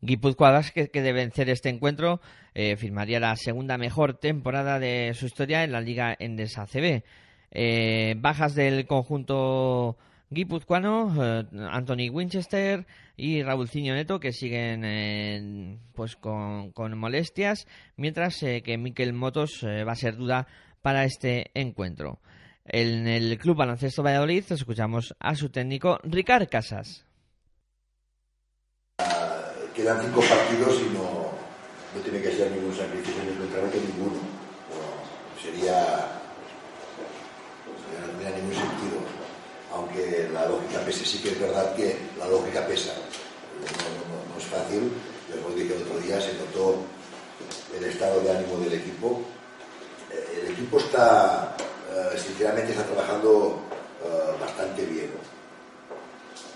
Guipuzcoadas 0.01 0.71
que, 0.71 0.89
que 0.89 1.01
de 1.01 1.11
vencer 1.11 1.49
este 1.49 1.69
encuentro 1.69 2.21
eh, 2.59 2.75
firmaría 2.75 3.19
la 3.19 3.35
segunda 3.35 3.77
mejor 3.77 4.15
temporada 4.15 4.79
de 4.79 5.13
su 5.13 5.27
historia 5.27 5.63
en 5.63 5.71
la 5.71 5.79
Liga 5.79 6.15
Endesa 6.17 6.65
CB. 6.65 7.03
Eh, 7.51 8.15
bajas 8.17 8.55
del 8.55 8.87
conjunto 8.87 9.95
guipuzcoano, 10.31 11.13
eh, 11.23 11.45
Anthony 11.69 12.09
Winchester 12.11 12.87
y 13.15 13.43
Raúlcinho 13.43 13.93
Neto 13.93 14.19
que 14.19 14.33
siguen 14.33 15.79
pues 15.93 16.15
con, 16.15 16.71
con 16.71 16.97
molestias, 16.97 17.67
mientras 17.95 18.39
que 18.39 18.77
Miquel 18.79 19.13
Motos 19.13 19.63
va 19.63 19.91
a 19.91 19.95
ser 19.95 20.15
duda 20.15 20.47
para 20.87 21.03
este 21.03 21.51
encuentro. 21.53 22.21
En 22.63 23.09
el 23.09 23.37
Club 23.37 23.57
Baloncesto 23.57 24.03
Valladolid 24.03 24.45
escuchamos 24.49 25.13
a 25.19 25.35
su 25.35 25.49
técnico 25.49 25.99
Ricard 26.03 26.47
Casas. 26.47 27.03
quedan 29.75 29.99
cinco 30.01 30.21
partidos 30.21 30.79
y 30.79 30.93
no, 30.95 31.27
no 31.93 32.01
tiene 32.05 32.21
que 32.21 32.31
ser 32.31 32.49
ningún 32.51 32.73
sacrificio 32.73 33.21
ni 33.25 33.35
contramente 33.35 33.81
ninguno. 33.81 34.15
No, 34.15 35.41
sería, 35.43 35.75
no 37.99 38.07
tendría 38.07 38.37
ningún 38.37 38.53
sentido. 38.55 38.97
Aunque 39.73 40.29
la 40.31 40.47
lógica 40.47 40.79
pese, 40.85 41.03
sí 41.03 41.21
que 41.21 41.31
es 41.31 41.39
verdad 41.41 41.75
que 41.75 41.97
la 42.17 42.29
lógica 42.29 42.65
pesa. 42.65 42.93
No, 42.95 43.67
no- 44.07 44.23
no- 44.31 44.37
es 44.39 44.45
fácil, 44.45 44.89
lo 45.35 45.53
dije 45.53 45.75
el 45.75 45.81
otro 45.83 45.99
día, 45.99 46.21
se 46.21 46.31
notó 46.35 46.79
el 47.77 47.83
estado 47.83 48.21
de 48.21 48.31
ánimo 48.37 48.57
del 48.59 48.75
equipo. 48.79 49.21
Eh, 50.11 50.41
El 50.43 50.51
equipo 50.53 50.77
está, 50.79 51.55
eh, 51.93 52.17
sinceramente, 52.17 52.71
está 52.71 52.83
trabajando 52.83 53.61
eh, 54.03 54.37
bastante 54.39 54.85
bien. 54.85 55.11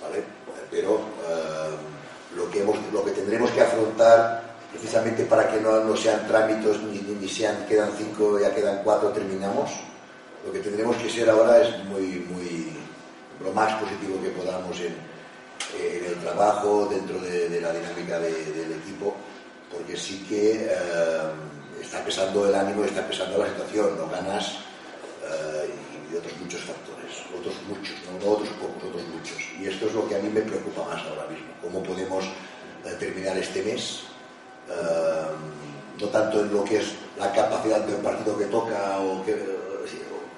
¿vale? 0.02 0.24
Pero 0.70 0.96
eh, 1.28 1.70
lo, 2.36 2.50
que 2.50 2.62
hemos, 2.62 2.78
lo 2.94 3.04
que 3.04 3.12
tendremos 3.12 3.52
que 3.52 3.62
afrontar, 3.62 4.44
precisamente 4.72 5.26
para 5.26 5.50
que 5.52 5.60
no, 5.60 5.84
no 5.84 5.96
sean 5.98 6.26
trámites 6.28 6.82
ni, 6.84 7.00
ni, 7.00 7.28
sean, 7.28 7.66
quedan 7.68 7.92
cinco, 7.98 8.40
ya 8.40 8.54
quedan 8.56 8.82
cuatro, 8.84 9.10
terminamos, 9.10 9.70
lo 10.46 10.52
que 10.54 10.60
tendremos 10.60 10.96
que 10.98 11.10
ser 11.10 11.30
ahora 11.30 11.62
es 11.62 11.78
muy, 11.86 12.26
muy, 12.32 12.72
lo 13.44 13.52
más 13.52 13.74
positivo 13.82 14.22
que 14.24 14.30
podamos 14.30 14.80
en, 14.80 14.96
en 15.78 16.06
el 16.06 16.16
trabajo, 16.22 16.88
dentro 16.90 17.20
de, 17.20 17.50
de 17.50 17.62
la 17.62 17.72
dinámica 17.74 18.18
de- 18.20 18.46
del 18.54 18.72
equipo, 18.74 19.14
porque 19.72 19.96
sí 19.98 20.26
que 20.28 20.68
eh, 20.72 21.22
está 21.92 22.06
pesando 22.06 22.48
el 22.48 22.56
ánimo, 22.56 22.86
está 22.86 23.06
pesando 23.06 23.38
la 23.38 23.48
situación, 23.48 23.98
no 23.98 24.08
ganas 24.08 24.60
eh, 25.28 25.68
y, 25.68 26.14
y 26.14 26.18
otros 26.18 26.32
muchos 26.40 26.62
factores, 26.62 27.12
otros 27.38 27.54
muchos, 27.68 27.96
no, 28.08 28.32
otros 28.32 28.48
pocos, 28.64 28.82
otros 28.88 29.04
muchos. 29.12 29.38
Y 29.60 29.68
esto 29.68 29.88
es 29.88 29.94
lo 29.94 30.08
que 30.08 30.16
a 30.16 30.20
mí 30.20 30.30
me 30.30 30.40
preocupa 30.40 30.86
más 30.88 31.04
ahora 31.04 31.28
mismo, 31.28 31.52
cómo 31.62 31.84
podemos 31.84 32.24
eh, 32.24 32.96
terminar 32.98 33.38
este 33.38 33.62
mes, 33.64 34.04
eh, 34.70 35.36
no 36.00 36.08
tanto 36.08 36.40
en 36.40 36.54
lo 36.54 36.64
que 36.64 36.78
es 36.78 36.96
la 37.20 37.30
capacidad 37.34 37.82
del 37.82 37.98
partido 37.98 38.38
que 38.38 38.46
toca 38.46 38.98
o, 39.02 39.26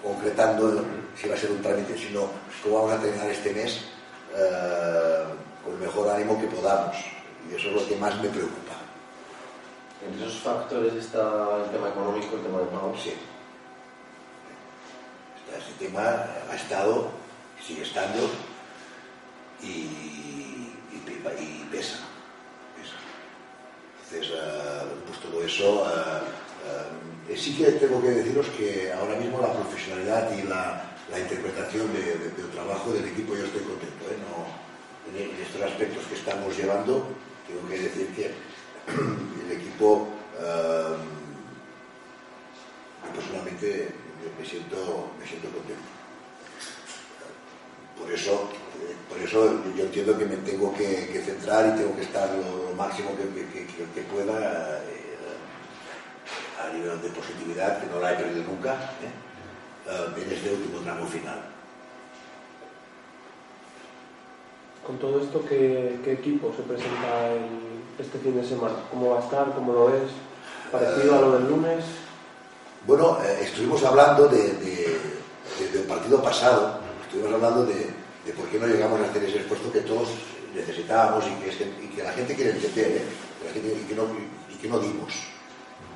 concretando 0.01 0.83
si 1.15 1.29
va 1.29 1.35
a 1.35 1.37
ser 1.37 1.51
un 1.51 1.61
trámite, 1.61 1.95
sino 1.95 2.29
cómo 2.63 2.77
vamos 2.81 2.93
a 2.93 2.99
terminar 2.99 3.29
este 3.29 3.53
mes 3.53 3.79
con 5.63 5.73
el 5.73 5.79
mejor 5.79 6.09
ánimo 6.09 6.41
que 6.41 6.47
podamos. 6.47 6.97
Y 7.47 7.55
eso 7.55 7.69
es 7.69 7.75
lo 7.75 7.87
que 7.87 7.95
más 7.97 8.19
me 8.19 8.29
preocupa. 8.29 8.82
Entre 10.07 10.27
esos 10.27 10.41
factores 10.41 10.93
está 10.93 11.63
el 11.63 11.71
tema 11.71 11.89
económico, 11.89 12.35
el 12.35 12.43
tema 12.43 12.59
de 12.59 12.65
pagos. 12.65 13.01
Sí. 13.01 13.13
Este 15.55 15.87
tema 15.87 16.25
ha 16.49 16.55
estado, 16.55 17.09
sigue 17.65 17.83
estando 17.83 18.29
y, 19.61 20.69
pesa. 21.71 21.99
pesa. 24.11 24.83
Por 25.31 25.43
eso 25.43 25.85
eh, 27.29 27.37
sí 27.37 27.55
que 27.55 27.71
tengo 27.73 28.01
que 28.01 28.09
deciros 28.09 28.47
que 28.57 28.91
ahora 28.91 29.15
mismo 29.15 29.41
la 29.41 29.53
profesionalidad 29.53 30.31
y 30.37 30.43
la, 30.43 30.89
interpretación 31.17 31.93
del 31.93 32.49
trabajo 32.51 32.91
del 32.91 33.05
equipo 33.05 33.35
yo 33.35 33.45
estoy 33.45 33.61
contento. 33.61 34.05
No, 34.25 34.49
en, 35.17 35.29
estos 35.41 35.61
aspectos 35.61 36.05
que 36.07 36.15
estamos 36.15 36.57
llevando, 36.57 37.05
tengo 37.47 37.69
que 37.69 37.77
decir 37.77 38.07
que 38.15 38.31
el 38.88 39.51
equipo 39.51 40.09
personalmente 43.13 44.03
me 44.38 44.45
siento, 44.45 45.11
me 45.19 45.27
siento 45.27 45.49
contento. 45.49 45.84
Por 47.99 48.11
eso, 48.11 48.49
por 49.09 49.17
eso 49.19 49.63
yo 49.75 49.84
entiendo 49.86 50.17
que 50.17 50.25
me 50.25 50.38
tengo 50.38 50.73
que, 50.73 51.21
centrar 51.23 51.67
y 51.67 51.79
tengo 51.79 51.95
que 51.95 52.01
estar 52.03 52.29
lo, 52.36 52.73
máximo 52.75 53.11
que, 53.15 54.01
pueda 54.01 54.79
eh, 54.79 55.17
a 56.61 56.73
nivel 56.73 57.01
de 57.01 57.09
positividad, 57.09 57.79
que 57.79 57.88
no 57.88 57.99
la 57.99 58.13
he 58.13 58.15
perdido 58.15 58.43
nunca, 58.43 58.73
¿eh? 58.73 59.89
Eh, 59.89 60.21
en 60.21 60.31
este 60.31 60.51
último 60.51 60.79
tramo 60.79 61.05
final. 61.05 61.39
Con 64.86 64.97
todo 64.97 65.21
esto, 65.21 65.45
¿qué, 65.47 65.99
equipo 66.05 66.53
se 66.55 66.63
presenta 66.63 67.36
este 67.99 68.17
fin 68.19 68.35
de 68.35 68.47
semana? 68.47 68.75
¿Cómo 68.89 69.11
va 69.11 69.19
a 69.19 69.23
estar? 69.23 69.53
¿Cómo 69.53 69.73
lo 69.73 69.85
ves? 69.87 70.09
¿Parecido 70.71 71.15
a 71.15 71.21
lo 71.21 71.31
del 71.33 71.49
lunes? 71.49 71.83
Bueno, 72.87 73.17
estuvimos 73.39 73.83
hablando 73.83 74.27
de, 74.27 74.53
del 75.71 75.83
partido 75.87 76.21
pasado, 76.21 76.79
estuvimos 77.05 77.33
hablando 77.33 77.65
de, 77.65 78.33
por 78.35 78.45
qué 78.49 78.59
no 78.59 78.67
llegamos 78.67 78.99
a 78.99 79.05
hacer 79.05 79.23
ese 79.23 79.39
esfuerzo 79.39 79.71
que 79.71 79.81
todos 79.81 80.09
necesitábamos 80.53 81.25
y 81.27 81.95
que, 81.95 82.03
la 82.03 82.11
gente 82.11 82.35
quiere 82.35 82.51
entender, 82.51 82.87
¿eh? 82.87 83.03
y, 83.55 83.87
que 83.87 83.95
no, 83.95 84.79
dimos. 84.79 85.13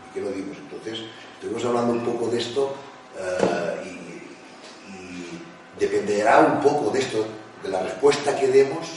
Y 0.10 0.14
que 0.14 0.22
no 0.22 0.30
dimos. 0.30 0.58
Entonces, 0.58 1.06
estuvimos 1.34 1.66
hablando 1.66 1.94
un 1.94 2.06
poco 2.06 2.28
de 2.30 2.40
esto 2.40 2.74
eh, 3.20 3.84
y, 3.86 3.98
dependerá 5.80 6.40
un 6.40 6.62
poco 6.62 6.90
de 6.90 7.00
esto, 7.00 7.26
de 7.62 7.70
la 7.70 7.84
respuesta 7.84 8.36
que 8.40 8.48
demos 8.48 8.88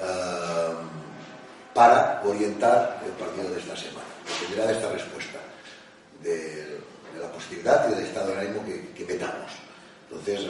eh, 0.00 0.37
para 1.78 2.20
orientar 2.24 3.00
el 3.06 3.12
partido 3.12 3.54
de 3.54 3.60
esta 3.60 3.76
semana. 3.76 4.10
Dependerá 4.26 4.66
de 4.66 4.72
esta 4.72 4.90
respuesta, 4.90 5.38
de, 6.24 6.76
la 7.20 7.30
posibilidad 7.30 7.88
y 7.88 7.94
del 7.94 8.04
estado 8.04 8.32
de 8.32 8.40
ánimo 8.40 8.64
que, 8.64 9.04
metamos. 9.04 9.52
Entonces, 10.10 10.40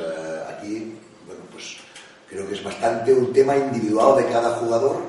aquí 0.49 0.97
bueno, 1.27 1.43
pues 1.53 1.77
creo 2.31 2.49
que 2.49 2.55
es 2.55 2.65
bastante 2.65 3.13
un 3.13 3.31
tema 3.31 3.55
individual 3.59 4.17
de 4.17 4.33
cada 4.33 4.57
jugador, 4.57 5.03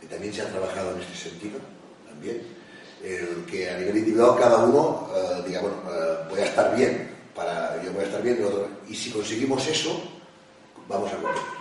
que 0.00 0.08
también 0.08 0.34
se 0.34 0.42
ha 0.42 0.48
trabajado 0.48 0.90
en 0.96 1.00
este 1.00 1.30
sentido, 1.30 1.60
también, 2.08 2.42
el 3.04 3.46
que 3.48 3.70
a 3.70 3.78
nivel 3.78 3.98
individual 3.98 4.36
cada 4.40 4.64
uno 4.64 5.08
eh, 5.14 5.42
diga, 5.46 5.60
bueno, 5.60 5.76
eh, 5.88 6.16
voy 6.28 6.40
a 6.40 6.46
estar 6.46 6.74
bien, 6.74 7.14
para, 7.32 7.80
yo 7.80 7.92
voy 7.92 8.02
a 8.02 8.06
estar 8.06 8.22
bien, 8.22 8.44
y 8.88 8.94
si 8.96 9.12
conseguimos 9.12 9.64
eso, 9.68 10.02
vamos 10.88 11.12
a 11.12 11.16
competir. 11.16 11.55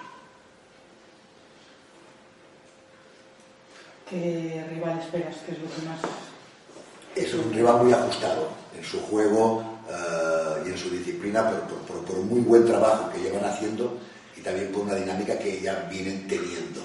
¿Qué 4.10 4.66
rival 4.70 5.00
esperas? 5.00 5.36
¿Qué 5.46 5.52
es 5.54 5.60
lo 5.60 5.66
que 5.66 5.82
más...? 5.88 6.00
Es 7.16 7.34
un 7.34 7.54
rival 7.54 7.84
muy 7.84 7.94
ajustado 7.94 8.50
en 8.78 8.84
su 8.84 9.00
juego, 9.02 9.76
eh, 9.88 10.64
y 10.66 10.70
en 10.70 10.78
su 10.78 10.90
disciplina 10.90 11.48
por, 11.88 12.04
por, 12.04 12.18
un 12.18 12.28
muy 12.28 12.42
buen 12.42 12.66
trabajo 12.66 13.12
que 13.12 13.20
llevan 13.20 13.46
haciendo 13.46 14.00
y 14.36 14.42
también 14.42 14.72
por 14.72 14.82
una 14.82 14.96
dinámica 14.96 15.38
que 15.38 15.62
ya 15.62 15.88
vienen 15.92 16.28
teniendo. 16.28 16.82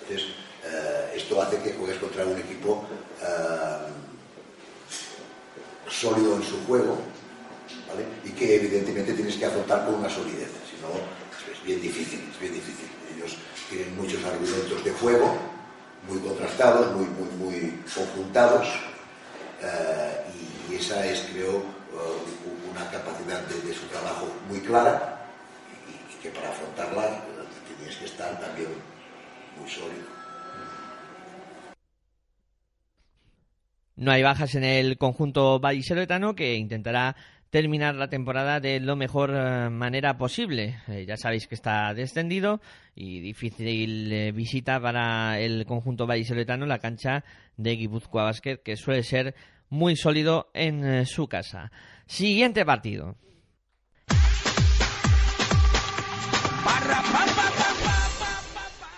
Entonces, 0.00 0.28
eh, 0.64 1.12
esto 1.14 1.42
hace 1.42 1.58
que 1.58 1.74
juegues 1.74 1.98
contra 1.98 2.24
un 2.24 2.38
equipo 2.38 2.84
eh, 3.20 3.90
sólido 5.90 6.36
en 6.36 6.42
su 6.42 6.64
juego 6.64 6.96
y 8.24 8.30
que 8.30 8.56
evidentemente 8.56 9.12
tienes 9.12 9.36
que 9.36 9.44
afrontar 9.44 9.84
con 9.84 9.96
una 9.96 10.08
solidez, 10.08 10.48
si 10.64 10.80
no 10.80 10.88
es 11.52 11.62
bien 11.62 11.82
difícil, 11.82 12.20
es 12.32 12.40
bien 12.40 12.54
difícil. 12.54 12.88
Ellos 13.14 13.36
tienen 13.68 13.94
muchos 13.94 14.24
argumentos 14.24 14.82
de 14.82 14.90
juego, 14.92 15.36
muy 16.08 16.18
contrastados, 16.20 16.94
muy, 16.96 17.06
muy, 17.06 17.30
muy 17.38 17.82
conjuntados, 17.94 18.68
y 20.72 20.76
esa 20.76 21.04
es, 21.06 21.20
creo, 21.32 21.58
uh, 21.58 22.70
una 22.70 22.90
capacidad 22.90 23.40
de, 23.42 23.74
su 23.74 23.86
trabajo 23.86 24.26
muy 24.48 24.60
clara 24.60 25.18
y, 25.86 26.22
que 26.22 26.30
para 26.30 26.48
afrontarla 26.48 27.02
uh, 27.02 27.76
tienes 27.76 27.96
que 27.96 28.04
estar 28.06 28.40
también 28.40 28.68
muy 29.58 29.68
sólido. 29.68 30.22
No 33.96 34.10
hay 34.10 34.22
bajas 34.22 34.54
en 34.54 34.64
el 34.64 34.96
conjunto 34.98 35.60
vallisoletano 35.60 36.34
que 36.34 36.54
intentará 36.54 37.14
terminar 37.52 37.94
la 37.96 38.08
temporada 38.08 38.60
de 38.60 38.80
lo 38.80 38.96
mejor 38.96 39.28
uh, 39.28 39.70
manera 39.70 40.16
posible. 40.16 40.78
Eh, 40.88 41.04
ya 41.06 41.18
sabéis 41.18 41.46
que 41.46 41.54
está 41.54 41.92
descendido 41.92 42.62
y 42.94 43.20
difícil 43.20 44.10
eh, 44.10 44.32
visita 44.32 44.80
para 44.80 45.38
el 45.38 45.66
conjunto 45.66 46.06
vallisoletano 46.06 46.64
la 46.64 46.78
cancha 46.78 47.24
de 47.58 47.76
Guipúzcoa 47.76 48.24
Basket, 48.24 48.56
que 48.64 48.76
suele 48.76 49.02
ser 49.02 49.34
muy 49.68 49.96
sólido 49.96 50.50
en 50.54 50.82
eh, 50.82 51.04
su 51.04 51.28
casa. 51.28 51.70
Siguiente 52.06 52.64
partido. 52.64 53.16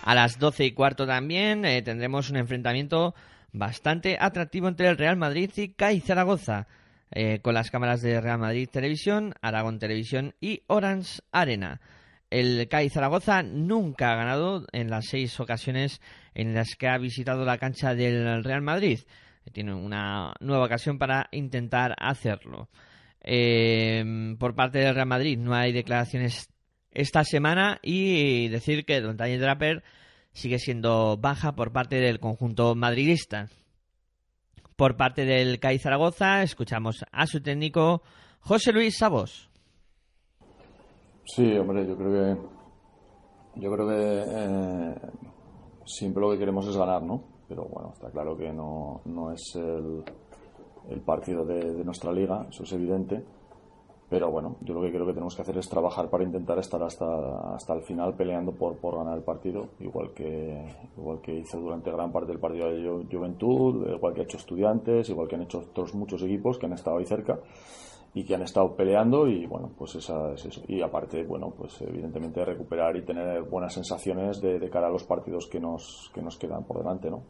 A 0.01 0.15
las 0.15 0.39
doce 0.39 0.63
y 0.63 0.71
cuarto 0.71 1.05
también 1.05 1.65
eh, 1.65 1.81
tendremos 1.81 2.29
un 2.29 2.37
enfrentamiento 2.37 3.15
bastante 3.51 4.17
atractivo 4.17 4.69
entre 4.69 4.87
el 4.87 4.97
Real 4.97 5.17
Madrid 5.17 5.51
y 5.57 5.69
CAI 5.73 5.99
Zaragoza, 5.99 6.67
eh, 7.15 7.39
con 7.41 7.55
las 7.55 7.71
cámaras 7.71 8.03
de 8.03 8.21
Real 8.21 8.37
Madrid 8.37 8.69
Televisión, 8.71 9.33
Aragón 9.41 9.79
Televisión 9.79 10.35
y 10.39 10.61
Orange 10.67 11.21
Arena. 11.31 11.81
El 12.29 12.67
CAI 12.67 12.89
Zaragoza 12.89 13.41
nunca 13.41 14.11
ha 14.11 14.15
ganado 14.15 14.67
en 14.71 14.91
las 14.91 15.05
seis 15.07 15.39
ocasiones 15.39 15.99
en 16.35 16.53
las 16.53 16.75
que 16.75 16.87
ha 16.87 16.99
visitado 16.99 17.45
la 17.45 17.57
cancha 17.57 17.95
del 17.95 18.43
Real 18.43 18.61
Madrid 18.61 18.99
tiene 19.51 19.73
una 19.73 20.33
nueva 20.39 20.65
ocasión 20.65 20.97
para 20.97 21.27
intentar 21.31 21.95
hacerlo. 21.97 22.69
Em, 23.21 24.37
por 24.37 24.55
parte 24.55 24.79
del 24.79 24.93
Real 24.93 25.07
Madrid 25.07 25.37
no 25.37 25.55
hay 25.55 25.71
declaraciones 25.71 26.49
esta 26.91 27.23
semana 27.23 27.79
y 27.81 28.47
decir 28.49 28.85
que 28.85 29.01
Don 29.01 29.17
Daniel 29.17 29.41
Draper 29.41 29.83
sigue 30.31 30.59
siendo 30.59 31.17
baja 31.17 31.55
por 31.55 31.71
parte 31.71 31.97
del 31.97 32.19
conjunto 32.19 32.75
madridista. 32.75 33.49
Por 34.75 34.97
parte 34.97 35.25
del 35.25 35.59
CAI 35.59 35.79
Zaragoza 35.79 36.43
escuchamos 36.43 37.05
a 37.11 37.27
su 37.27 37.41
técnico 37.41 38.01
José 38.41 38.73
Luis 38.73 38.97
Sabos. 38.97 39.49
Sí, 41.25 41.57
hombre, 41.57 41.87
yo 41.87 41.95
creo 41.97 42.11
que 42.11 42.41
yo 43.61 43.71
creo 43.71 43.87
que 43.87 44.23
eh, 44.27 44.95
siempre 45.85 46.21
lo 46.21 46.31
que 46.31 46.39
queremos 46.39 46.67
es 46.67 46.75
ganar, 46.75 47.01
¿no? 47.01 47.35
pero 47.47 47.65
bueno, 47.65 47.91
está 47.93 48.09
claro 48.09 48.35
que 48.37 48.51
no, 48.51 49.01
no 49.05 49.31
es 49.31 49.55
el, 49.55 50.03
el 50.89 51.01
partido 51.01 51.45
de, 51.45 51.83
nuestra 51.83 52.11
liga, 52.11 52.45
eso 52.49 52.63
es 52.63 52.73
evidente. 52.73 53.23
Pero 54.09 54.29
bueno, 54.29 54.57
yo 54.61 54.75
lo 54.75 54.81
que 54.81 54.91
creo 54.91 55.05
que 55.05 55.13
tenemos 55.13 55.35
que 55.35 55.41
hacer 55.41 55.57
es 55.57 55.67
trabajar 55.67 56.09
para 56.09 56.23
intentar 56.23 56.59
estar 56.59 56.81
hasta, 56.83 57.55
hasta 57.55 57.73
el 57.73 57.81
final 57.81 58.13
peleando 58.13 58.51
por, 58.51 58.77
por 58.77 58.97
ganar 58.97 59.17
el 59.17 59.23
partido, 59.23 59.69
igual 59.79 60.13
que, 60.13 60.63
igual 60.95 61.21
que 61.21 61.33
hizo 61.33 61.59
durante 61.59 61.91
gran 61.91 62.11
parte 62.11 62.31
del 62.31 62.39
partido 62.39 62.69
de 62.69 63.05
Juventud, 63.11 63.87
igual 63.89 64.13
que 64.13 64.21
ha 64.21 64.23
hecho 64.23 64.37
estudiantes, 64.37 65.09
igual 65.09 65.27
que 65.27 65.35
han 65.35 65.41
hecho 65.41 65.59
otros 65.59 65.95
muchos 65.95 66.21
equipos 66.21 66.59
que 66.59 66.67
han 66.67 66.73
estado 66.73 66.97
ahí 66.97 67.05
cerca 67.05 67.39
y 68.13 68.23
que 68.23 68.35
han 68.35 68.43
estado 68.43 68.75
peleando 68.75 69.27
y 69.27 69.47
bueno, 69.47 69.71
pues 69.75 69.95
esa 69.95 70.33
es 70.33 70.45
eso. 70.45 70.61
Y 70.67 70.81
aparte, 70.81 71.23
bueno, 71.23 71.51
pues 71.57 71.81
evidentemente 71.81 72.45
recuperar 72.45 72.95
y 72.95 73.01
tener 73.03 73.41
buenas 73.43 73.73
sensaciones 73.73 74.39
de, 74.39 74.59
de 74.59 74.69
cara 74.69 74.87
a 74.87 74.91
los 74.91 75.03
partidos 75.03 75.47
que 75.47 75.59
nos, 75.59 76.11
que 76.13 76.21
nos 76.21 76.37
quedan 76.37 76.63
por 76.63 76.77
delante, 76.77 77.09
¿no? 77.09 77.23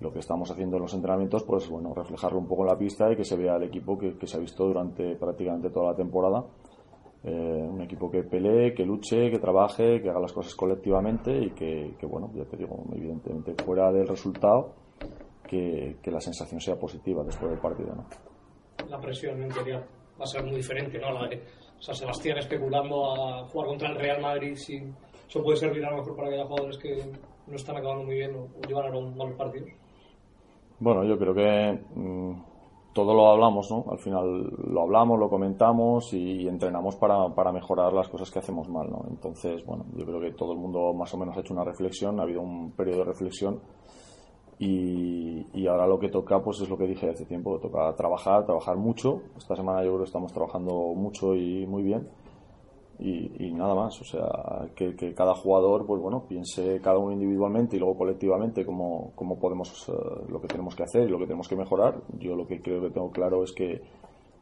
Lo 0.00 0.12
que 0.12 0.18
estamos 0.18 0.50
haciendo 0.50 0.76
en 0.76 0.82
los 0.82 0.94
entrenamientos, 0.94 1.44
pues 1.44 1.68
bueno, 1.68 1.92
reflejarlo 1.94 2.38
un 2.38 2.46
poco 2.46 2.62
en 2.62 2.68
la 2.68 2.78
pista 2.78 3.10
y 3.12 3.16
que 3.16 3.24
se 3.24 3.36
vea 3.36 3.56
el 3.56 3.64
equipo 3.64 3.98
que, 3.98 4.16
que 4.16 4.26
se 4.26 4.36
ha 4.36 4.40
visto 4.40 4.64
durante 4.64 5.16
prácticamente 5.16 5.70
toda 5.70 5.90
la 5.90 5.96
temporada. 5.96 6.44
Eh, 7.24 7.30
un 7.30 7.80
equipo 7.80 8.10
que 8.10 8.22
pelee, 8.22 8.74
que 8.74 8.84
luche, 8.84 9.30
que 9.30 9.38
trabaje, 9.38 10.02
que 10.02 10.10
haga 10.10 10.20
las 10.20 10.32
cosas 10.32 10.54
colectivamente 10.54 11.32
y 11.32 11.50
que, 11.52 11.94
que 11.98 12.06
bueno, 12.06 12.30
ya 12.34 12.44
te 12.44 12.56
digo, 12.56 12.84
evidentemente 12.92 13.54
fuera 13.64 13.90
del 13.90 14.06
resultado, 14.06 14.74
que, 15.48 15.96
que 16.02 16.10
la 16.10 16.20
sensación 16.20 16.60
sea 16.60 16.78
positiva 16.78 17.24
después 17.24 17.50
del 17.50 17.60
partido, 17.60 17.94
¿no? 17.94 18.04
la 18.88 19.00
presión 19.00 19.42
en 19.42 19.48
teoría 19.48 19.78
va 19.78 20.24
a 20.24 20.26
ser 20.26 20.44
muy 20.44 20.56
diferente, 20.56 20.98
¿no? 20.98 21.12
La 21.12 21.28
de 21.28 21.42
San 21.78 21.94
Sebastián 21.94 22.38
especulando 22.38 23.12
a 23.12 23.48
jugar 23.48 23.68
contra 23.68 23.88
el 23.90 23.96
Real 23.96 24.20
Madrid, 24.20 24.54
si 24.56 24.76
eso 25.28 25.42
puede 25.42 25.56
servir 25.56 25.84
a 25.84 25.90
lo 25.90 25.98
mejor 25.98 26.16
para 26.16 26.28
que 26.28 26.34
haya 26.34 26.46
jugadores 26.46 26.78
que 26.78 27.04
no 27.46 27.56
están 27.56 27.76
acabando 27.76 28.04
muy 28.04 28.16
bien 28.16 28.34
o, 28.34 28.48
llevar 28.66 28.86
a 28.86 28.96
un 28.96 29.16
malos 29.16 29.36
partidos. 29.36 29.70
Bueno, 30.80 31.04
yo 31.04 31.16
creo 31.18 31.34
que 31.34 31.80
mm, 31.94 32.32
todo 32.92 33.14
lo 33.14 33.28
hablamos, 33.28 33.70
¿no? 33.70 33.84
Al 33.90 33.98
final 33.98 34.50
lo 34.70 34.82
hablamos, 34.82 35.18
lo 35.18 35.28
comentamos 35.28 36.12
y, 36.14 36.48
entrenamos 36.48 36.96
para, 36.96 37.28
para, 37.34 37.52
mejorar 37.52 37.92
las 37.92 38.08
cosas 38.08 38.30
que 38.30 38.38
hacemos 38.38 38.68
mal, 38.68 38.90
¿no? 38.90 39.04
Entonces, 39.08 39.64
bueno, 39.64 39.84
yo 39.96 40.04
creo 40.04 40.20
que 40.20 40.32
todo 40.32 40.52
el 40.52 40.58
mundo 40.58 40.94
más 40.94 41.12
o 41.14 41.18
menos 41.18 41.36
ha 41.36 41.40
hecho 41.40 41.54
una 41.54 41.64
reflexión, 41.64 42.18
ha 42.20 42.22
habido 42.22 42.40
un 42.40 42.72
periodo 42.72 42.98
de 42.98 43.04
reflexión 43.04 43.60
y, 44.58 45.46
y, 45.52 45.66
ahora 45.66 45.86
lo 45.86 45.98
que 45.98 46.08
toca 46.08 46.40
pues 46.40 46.60
es 46.60 46.68
lo 46.68 46.78
que 46.78 46.86
dije 46.86 47.10
hace 47.10 47.26
tiempo, 47.26 47.58
toca 47.58 47.94
trabajar, 47.96 48.46
trabajar 48.46 48.76
mucho. 48.76 49.22
Esta 49.36 49.56
semana 49.56 49.82
yo 49.82 49.90
creo 49.90 49.98
que 49.98 50.04
estamos 50.04 50.32
trabajando 50.32 50.72
mucho 50.94 51.34
y 51.34 51.66
muy 51.66 51.82
bien. 51.82 52.08
Y, 52.98 53.46
y 53.46 53.52
nada 53.52 53.74
más, 53.74 54.00
o 54.00 54.04
sea, 54.04 54.68
que, 54.76 54.94
que, 54.94 55.14
cada 55.14 55.34
jugador, 55.34 55.84
pues 55.84 56.00
bueno, 56.00 56.26
piense 56.28 56.80
cada 56.80 56.98
uno 56.98 57.12
individualmente 57.12 57.76
y 57.76 57.80
luego 57.80 57.98
colectivamente 57.98 58.64
cómo, 58.64 59.12
cómo 59.16 59.38
podemos, 59.38 59.88
uh, 59.88 60.30
lo 60.30 60.40
que 60.40 60.46
tenemos 60.46 60.76
que 60.76 60.84
hacer 60.84 61.08
y 61.08 61.10
lo 61.10 61.18
que 61.18 61.26
tenemos 61.26 61.48
que 61.48 61.56
mejorar. 61.56 62.00
Yo 62.18 62.36
lo 62.36 62.46
que 62.46 62.62
creo 62.62 62.80
que 62.80 62.90
tengo 62.90 63.10
claro 63.10 63.42
es 63.42 63.52
que 63.52 63.82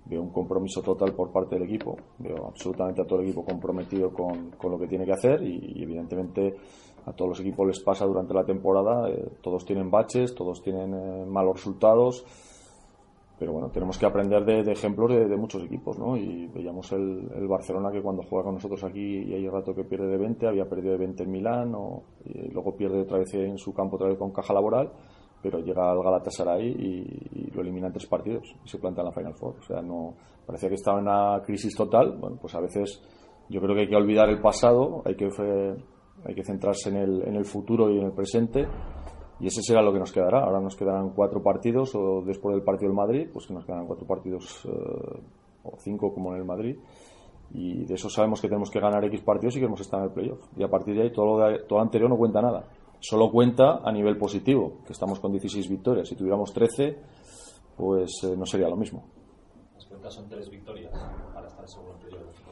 veo 0.05 0.21
un 0.21 0.31
compromiso 0.31 0.83
total 0.83 1.15
por 1.15 1.31
parte 1.33 1.55
del 1.55 1.65
equipo, 1.65 1.97
veo 2.19 2.47
absolutamente 2.47 3.01
a 3.01 3.07
todo 3.07 3.21
el 3.21 3.27
equipo 3.27 3.45
comprometido 3.45 4.13
con, 4.13 4.51
con 4.51 4.73
lo 4.73 4.79
que 4.79 4.89
tiene 4.89 5.05
que 5.05 5.13
hacer 5.13 5.43
y, 5.43 5.79
y 5.79 5.83
evidentemente 5.85 6.57
a 7.07 7.13
todos 7.13 7.31
los 7.31 7.41
equipos 7.41 7.67
les 7.67 7.81
pasa 7.81 8.05
durante 8.05 8.35
la 8.35 8.45
temporada, 8.45 9.09
eh, 9.09 9.29
todos 9.41 9.65
tienen 9.65 9.91
baches, 9.91 10.35
todos 10.35 10.63
tienen 10.63 10.95
eh, 10.95 11.27
malos 11.27 11.57
resultados, 11.57 12.25
pero 13.39 13.53
bueno, 13.53 13.71
tenemos 13.71 13.99
que 13.99 14.07
aprender 14.07 14.45
de, 14.45 14.63
de 14.63 14.73
ejemplos 14.73 15.11
de, 15.11 15.27
de, 15.27 15.37
muchos 15.37 15.65
equipos, 15.65 15.99
¿no? 15.99 16.17
Y 16.17 16.47
veíamos 16.49 16.93
el, 16.93 17.29
el, 17.35 17.49
Barcelona 17.49 17.91
que 17.91 18.01
cuando 18.01 18.23
juega 18.23 18.45
con 18.45 18.55
nosotros 18.55 18.85
aquí 18.85 19.25
y 19.25 19.35
hay 19.35 19.47
un 19.47 19.53
rato 19.53 19.75
que 19.75 19.85
pierde 19.85 20.07
de 20.07 20.17
20, 20.17 20.47
había 20.47 20.69
perdido 20.69 20.93
de 20.93 20.99
20 20.99 21.23
en 21.25 21.31
Milán, 21.31 21.75
o, 21.75 22.03
y 22.25 22.51
luego 22.53 22.77
pierde 22.77 23.01
otra 23.01 23.19
vez 23.19 23.35
en 23.35 23.59
su 23.59 23.75
campo, 23.75 23.97
otra 23.97 24.09
vez 24.09 24.19
con 24.19 24.33
caja 24.33 24.55
laboral, 24.55 24.93
pero 25.43 25.59
llega 25.59 25.91
al 25.91 26.03
Galatasaray 26.03 26.69
y, 26.69 27.41
y 27.41 27.51
lo 27.51 27.63
elimina 27.63 27.89
en 27.89 27.95
tres 27.95 28.07
partidos 28.07 28.55
y 28.65 28.69
se 28.69 28.79
planta 28.79 29.01
en 29.01 29.07
la 29.07 29.13
Final 29.13 29.35
Four. 29.35 29.57
O 29.59 29.63
sea, 29.63 29.83
no 29.83 30.15
parecía 30.47 30.69
que 30.69 30.77
estaba 30.77 30.99
en 30.99 31.09
una 31.09 31.43
crisis 31.45 31.75
total. 31.75 32.17
Bueno, 32.19 32.39
pues 32.41 32.55
a 32.55 32.61
veces 32.61 33.03
yo 33.49 33.61
creo 33.61 33.75
que 33.75 33.83
hay 33.83 33.89
que 33.89 33.97
olvidar 33.97 34.29
el 34.29 34.41
pasado, 34.41 35.03
hay 35.05 35.17
que 35.17 35.29
hay 36.25 36.35
que 36.35 36.45
centrarse 36.45 36.91
en 36.91 36.97
el, 36.97 37.23
en 37.27 37.35
el 37.35 37.45
futuro 37.45 37.91
y 37.91 37.99
en 37.99 38.07
el 38.07 38.13
presente 38.13 38.67
y 39.43 39.49
ese 39.49 39.61
será 39.63 39.83
lo 39.83 39.93
que 39.93 39.99
nos 39.99 40.13
quedará. 40.13 40.45
Ahora 40.45 40.61
nos 40.61 40.77
quedarán 40.77 41.11
cuatro 41.11 41.43
partidos 41.43 41.95
o 41.95 42.23
después 42.23 42.55
del 42.55 42.65
partido 42.65 42.89
del 42.89 42.97
Madrid, 42.97 43.29
pues 43.33 43.47
que 43.47 43.53
nos 43.53 43.65
quedarán 43.65 43.87
cuatro 43.87 44.07
partidos 44.07 44.65
eh, 44.65 45.21
o 45.65 45.77
cinco 45.79 46.15
como 46.15 46.33
en 46.33 46.39
el 46.39 46.45
Madrid 46.45 46.79
y 47.55 47.85
de 47.85 47.95
eso 47.95 48.09
sabemos 48.09 48.41
que 48.41 48.49
tenemos 48.49 48.71
que 48.71 48.81
ganar 48.81 49.05
X 49.05 49.21
partidos 49.21 49.57
y 49.57 49.59
queremos 49.59 49.81
estar 49.81 50.01
en 50.01 50.07
el 50.07 50.13
playoff. 50.13 50.41
Y 50.57 50.63
a 50.63 50.69
partir 50.69 50.95
de 50.95 51.03
ahí 51.03 51.13
todo 51.13 51.39
lo, 51.39 51.47
de, 51.47 51.59
todo 51.65 51.81
anterior 51.81 52.09
no 52.09 52.17
cuenta 52.17 52.41
nada. 52.41 52.65
Solo 53.01 53.31
cuenta 53.31 53.81
a 53.85 53.93
nivel 53.93 54.17
positivo, 54.17 54.79
que 54.87 54.93
estamos 54.93 55.21
con 55.21 55.33
16 55.33 55.69
victorias. 55.69 56.09
Si 56.09 56.15
tuviéramos 56.15 56.53
13, 56.53 56.99
pues 57.77 58.11
eh, 58.25 58.37
no 58.37 58.47
sería 58.47 58.69
lo 58.69 58.77
mismo. 58.77 59.05
Las 59.75 59.85
cuentas 59.87 60.15
son 60.15 60.29
tres 60.29 60.49
victorias 60.49 60.93
para 61.35 61.49
estar 61.49 61.69
seguro 61.69 61.95
en 61.95 61.99
playoff. 61.99 62.43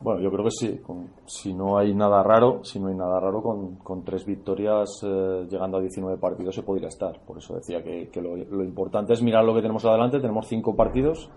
Bueno, 0.00 0.20
yo 0.20 0.30
creo 0.30 0.44
que 0.44 0.50
sí. 0.50 0.78
Con, 0.78 1.08
si 1.26 1.54
no 1.54 1.78
hay 1.78 1.94
nada 1.94 2.22
raro, 2.22 2.62
si 2.64 2.78
no 2.78 2.88
hay 2.88 2.94
nada 2.94 3.18
raro, 3.20 3.42
con, 3.42 3.76
con 3.76 4.04
tres 4.04 4.24
victorias 4.26 5.00
eh, 5.02 5.46
llegando 5.48 5.78
a 5.78 5.80
19 5.80 6.18
partidos 6.18 6.54
se 6.54 6.62
podría 6.62 6.88
estar. 6.88 7.20
Por 7.24 7.38
eso 7.38 7.54
decía 7.54 7.82
que, 7.82 8.20
lo, 8.20 8.36
importante 8.62 9.12
es 9.12 9.22
mirar 9.22 9.44
lo 9.44 9.54
que 9.54 9.62
tenemos 9.62 9.84
adelante. 9.84 10.20
Tenemos 10.20 10.46
cinco 10.46 10.74
partidos 10.76 11.30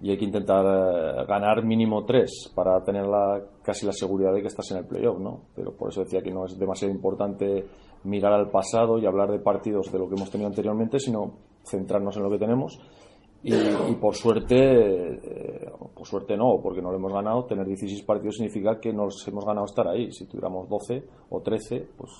y 0.00 0.10
hay 0.10 0.18
que 0.18 0.24
intentar 0.24 0.64
eh, 0.66 1.24
ganar 1.26 1.64
mínimo 1.64 2.04
tres 2.04 2.52
para 2.54 2.82
tener 2.84 3.06
la, 3.06 3.40
casi 3.62 3.86
la 3.86 3.92
seguridad 3.92 4.34
de 4.34 4.42
que 4.42 4.48
estás 4.48 4.70
en 4.72 4.78
el 4.78 4.86
playoff, 4.86 5.18
¿no? 5.18 5.42
Pero 5.54 5.72
por 5.72 5.88
eso 5.88 6.02
decía 6.02 6.22
que 6.22 6.32
no 6.32 6.44
es 6.44 6.58
demasiado 6.58 6.92
importante 6.92 7.66
mirar 8.04 8.32
al 8.32 8.50
pasado 8.50 8.98
y 8.98 9.06
hablar 9.06 9.30
de 9.30 9.38
partidos 9.38 9.90
de 9.90 9.98
lo 9.98 10.08
que 10.08 10.14
hemos 10.16 10.30
tenido 10.30 10.48
anteriormente, 10.48 10.98
sino 10.98 11.32
centrarnos 11.64 12.16
en 12.16 12.22
lo 12.22 12.30
que 12.30 12.38
tenemos 12.38 12.78
y, 13.46 13.94
por 13.96 14.14
suerte, 14.14 14.56
eh, 14.56 15.70
por 15.94 16.06
suerte 16.06 16.34
no, 16.34 16.60
porque 16.62 16.80
no 16.80 16.90
lo 16.90 16.96
hemos 16.96 17.12
ganado, 17.12 17.44
tener 17.44 17.66
16 17.66 18.02
partidos 18.02 18.36
significa 18.36 18.80
que 18.80 18.90
nos 18.90 19.26
hemos 19.28 19.44
ganado 19.44 19.66
estar 19.66 19.86
ahí. 19.86 20.10
Si 20.12 20.26
tuviéramos 20.26 20.66
12 20.66 21.04
o 21.28 21.42
13, 21.42 21.88
pues 21.96 22.10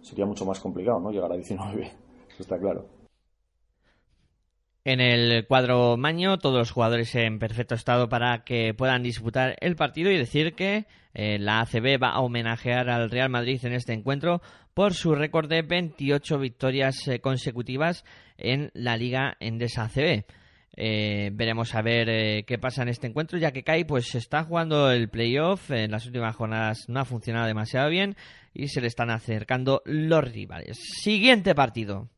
sería 0.00 0.24
mucho 0.24 0.46
más 0.46 0.58
complicado, 0.58 0.98
¿no? 0.98 1.10
Llegar 1.10 1.30
a 1.30 1.36
19, 1.36 1.82
eso 2.28 2.42
está 2.42 2.58
claro. 2.58 2.86
En 4.82 5.00
el 5.00 5.46
cuadro 5.46 5.98
Maño, 5.98 6.38
todos 6.38 6.56
los 6.56 6.70
jugadores 6.70 7.14
en 7.14 7.38
perfecto 7.38 7.74
estado 7.74 8.08
para 8.08 8.44
que 8.44 8.72
puedan 8.72 9.02
disputar 9.02 9.56
el 9.60 9.76
partido 9.76 10.10
y 10.10 10.16
decir 10.16 10.54
que 10.54 10.86
eh, 11.12 11.38
la 11.38 11.60
ACB 11.60 12.02
va 12.02 12.12
a 12.12 12.20
homenajear 12.20 12.88
al 12.88 13.10
Real 13.10 13.28
Madrid 13.28 13.60
en 13.64 13.74
este 13.74 13.92
encuentro 13.92 14.40
por 14.72 14.94
su 14.94 15.14
récord 15.14 15.50
de 15.50 15.60
28 15.60 16.38
victorias 16.38 17.06
eh, 17.08 17.20
consecutivas 17.20 18.06
en 18.40 18.70
la 18.74 18.96
Liga 18.96 19.36
Endesa 19.40 19.84
ACB. 19.84 20.24
Eh, 20.76 21.30
veremos 21.34 21.74
a 21.74 21.82
ver 21.82 22.08
eh, 22.08 22.44
qué 22.46 22.58
pasa 22.58 22.82
en 22.82 22.88
este 22.88 23.06
encuentro, 23.06 23.38
ya 23.38 23.52
que 23.52 23.62
Kai 23.62 23.84
pues 23.84 24.14
está 24.14 24.44
jugando 24.44 24.90
el 24.90 25.08
playoff, 25.08 25.70
en 25.70 25.90
las 25.90 26.06
últimas 26.06 26.34
jornadas 26.36 26.86
no 26.88 27.00
ha 27.00 27.04
funcionado 27.04 27.46
demasiado 27.46 27.90
bien 27.90 28.16
y 28.54 28.68
se 28.68 28.80
le 28.80 28.86
están 28.86 29.10
acercando 29.10 29.82
los 29.84 30.24
rivales. 30.32 30.78
Siguiente 31.02 31.54
partido. 31.54 32.08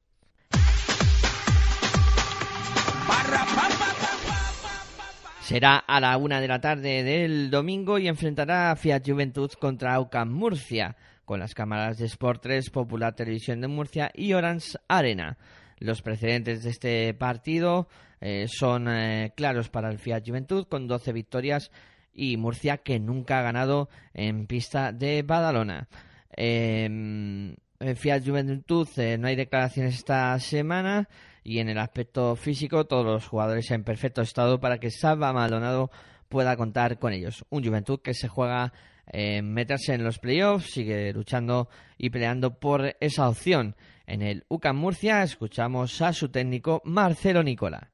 Será 5.41 5.79
a 5.79 6.01
la 6.01 6.17
una 6.19 6.41
de 6.41 6.49
la 6.49 6.61
tarde 6.61 7.03
del 7.03 7.51
domingo 7.51 7.99
y 7.99 8.07
enfrentará 8.07 8.71
a 8.71 8.77
Fiat 8.77 9.03
Juventud 9.05 9.51
contra 9.59 9.95
Aucam 9.95 10.31
Murcia, 10.31 10.95
con 11.25 11.41
las 11.41 11.53
cámaras 11.53 11.99
de 11.99 12.07
Sport 12.07 12.43
3, 12.43 12.71
Popular 12.71 13.15
Televisión 13.17 13.61
de 13.61 13.67
Murcia 13.67 14.13
y 14.15 14.35
Orange 14.35 14.79
Arena. 14.87 15.37
Los 15.83 16.03
precedentes 16.03 16.63
de 16.63 16.71
este 16.71 17.15
partido 17.15 17.89
eh, 18.21 18.47
son 18.49 18.89
eh, 18.89 19.33
claros 19.37 19.69
para 19.69 19.91
el 19.91 19.99
Fiat 19.99 20.23
Juventud, 20.27 20.67
con 20.69 20.87
12 20.87 21.13
victorias 21.13 21.71
y 22.15 22.37
Murcia 22.37 22.79
que 22.79 23.01
nunca 23.01 23.39
ha 23.39 23.43
ganado 23.43 23.89
en 24.15 24.47
pista 24.47 24.93
de 24.93 25.23
Badalona. 25.23 25.89
Eh, 26.37 27.55
Fiat 27.97 28.25
Juventud 28.25 28.89
no 29.19 29.27
hay 29.27 29.35
declaraciones 29.35 29.97
esta 29.97 30.39
semana 30.39 31.09
y 31.43 31.59
en 31.59 31.69
el 31.69 31.79
aspecto 31.79 32.37
físico 32.37 32.87
todos 32.87 33.05
los 33.05 33.27
jugadores 33.27 33.71
en 33.71 33.83
perfecto 33.83 34.23
estado 34.23 34.61
para 34.61 34.79
que 34.79 34.91
Salva 34.91 35.33
Maldonado 35.33 35.91
pueda 36.29 36.57
contar 36.57 36.99
con 36.99 37.13
ellos. 37.13 37.45
Un 37.51 37.65
Juventud 37.65 38.01
que 38.01 38.15
se 38.15 38.29
juega 38.29 38.73
eh, 39.07 39.43
meterse 39.43 39.95
en 39.95 40.05
los 40.05 40.19
playoffs, 40.19 40.73
sigue 40.73 41.13
luchando 41.13 41.69
y 41.99 42.11
peleando 42.11 42.59
por 42.59 42.97
esa 43.01 43.29
opción. 43.29 43.75
En 44.07 44.23
el 44.23 44.45
UCAM 44.49 44.77
Murcia 44.77 45.23
escuchamos 45.23 46.01
a 46.03 46.13
su 46.13 46.31
técnico 46.31 46.81
Marcelo 46.85 47.43
Nicola. 47.43 47.91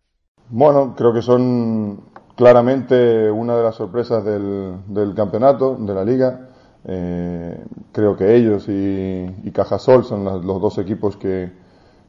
Bueno, 0.48 0.94
creo 0.96 1.12
que 1.12 1.22
son 1.22 2.00
claramente 2.34 3.30
una 3.30 3.56
de 3.56 3.62
las 3.62 3.74
sorpresas 3.74 4.24
del, 4.24 4.76
del 4.86 5.14
campeonato, 5.14 5.76
de 5.76 5.94
la 5.94 6.04
liga. 6.04 6.48
Eh, 6.84 7.64
creo 7.92 8.16
que 8.16 8.34
ellos 8.34 8.68
y, 8.68 9.26
y 9.42 9.50
Cajasol 9.52 10.04
son 10.04 10.24
las, 10.24 10.44
los 10.44 10.60
dos 10.60 10.78
equipos 10.78 11.16
que, 11.16 11.52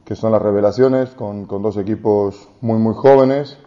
que 0.04 0.16
son 0.16 0.32
las 0.32 0.40
revelaciones, 0.40 1.10
con, 1.10 1.46
con, 1.46 1.62
dos 1.62 1.76
equipos 1.76 2.48
muy, 2.60 2.78
muy 2.78 2.94
jóvenes. 2.94 3.58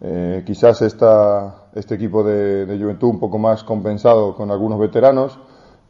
Eh, 0.00 0.42
quizás 0.46 0.82
esta, 0.82 1.68
este 1.74 1.94
equipo 1.94 2.22
de, 2.22 2.66
de, 2.66 2.78
Juventud 2.78 3.08
un 3.08 3.20
poco 3.20 3.38
más 3.38 3.64
compensado 3.64 4.36
con 4.36 4.50
algunos 4.50 4.78
veteranos, 4.78 5.38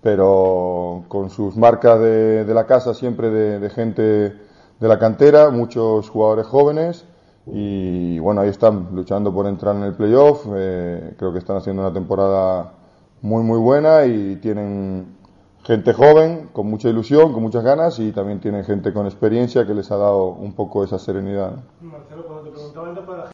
pero 0.03 1.05
con 1.09 1.31
sus 1.31 1.57
marcas 1.57 2.01
de, 2.01 2.45
de 2.45 2.55
la 2.55 2.67
casa 2.67 2.93
siempre 2.95 3.31
de, 3.31 3.59
de, 3.59 3.71
gente 3.71 4.03
de 4.03 4.89
la 4.89 4.99
cantera, 4.99 5.51
muchos 5.51 6.11
jugadores 6.11 6.47
jóvenes 6.47 7.07
y 7.47 8.19
bueno, 8.21 8.41
ahí 8.41 8.49
están 8.49 8.89
luchando 8.93 9.33
por 9.33 9.47
entrar 9.47 9.75
en 9.77 9.83
el 9.83 9.95
playoff. 9.95 10.47
Eh, 10.55 11.15
creo 11.19 11.33
que 11.33 11.39
están 11.39 11.57
haciendo 11.57 11.83
una 11.83 11.93
temporada 11.93 12.73
muy, 13.21 13.43
muy 13.43 13.59
buena 13.59 14.05
y 14.05 14.37
tienen 14.37 15.17
gente 15.65 15.93
joven, 15.93 16.51
con 16.53 16.69
mucha 16.69 16.89
ilusión, 16.89 17.33
con 17.33 17.43
muchas 17.43 17.65
ganas 17.65 17.99
y 17.99 18.13
también 18.13 18.41
tienen 18.41 18.65
gente 18.65 18.93
con 18.93 19.07
experiencia 19.07 19.67
que 19.67 19.75
les 19.75 19.91
ha 19.91 19.97
dado 19.97 20.27
un 20.29 20.53
poco 20.55 20.85
esa 20.85 20.99
serenidad. 20.99 21.57
Marcelo, 21.81 22.27
cuando 22.27 22.45
te 22.45 22.51
preguntaba 22.51 22.89
antes 22.89 23.05
para 23.05 23.25
la, 23.25 23.32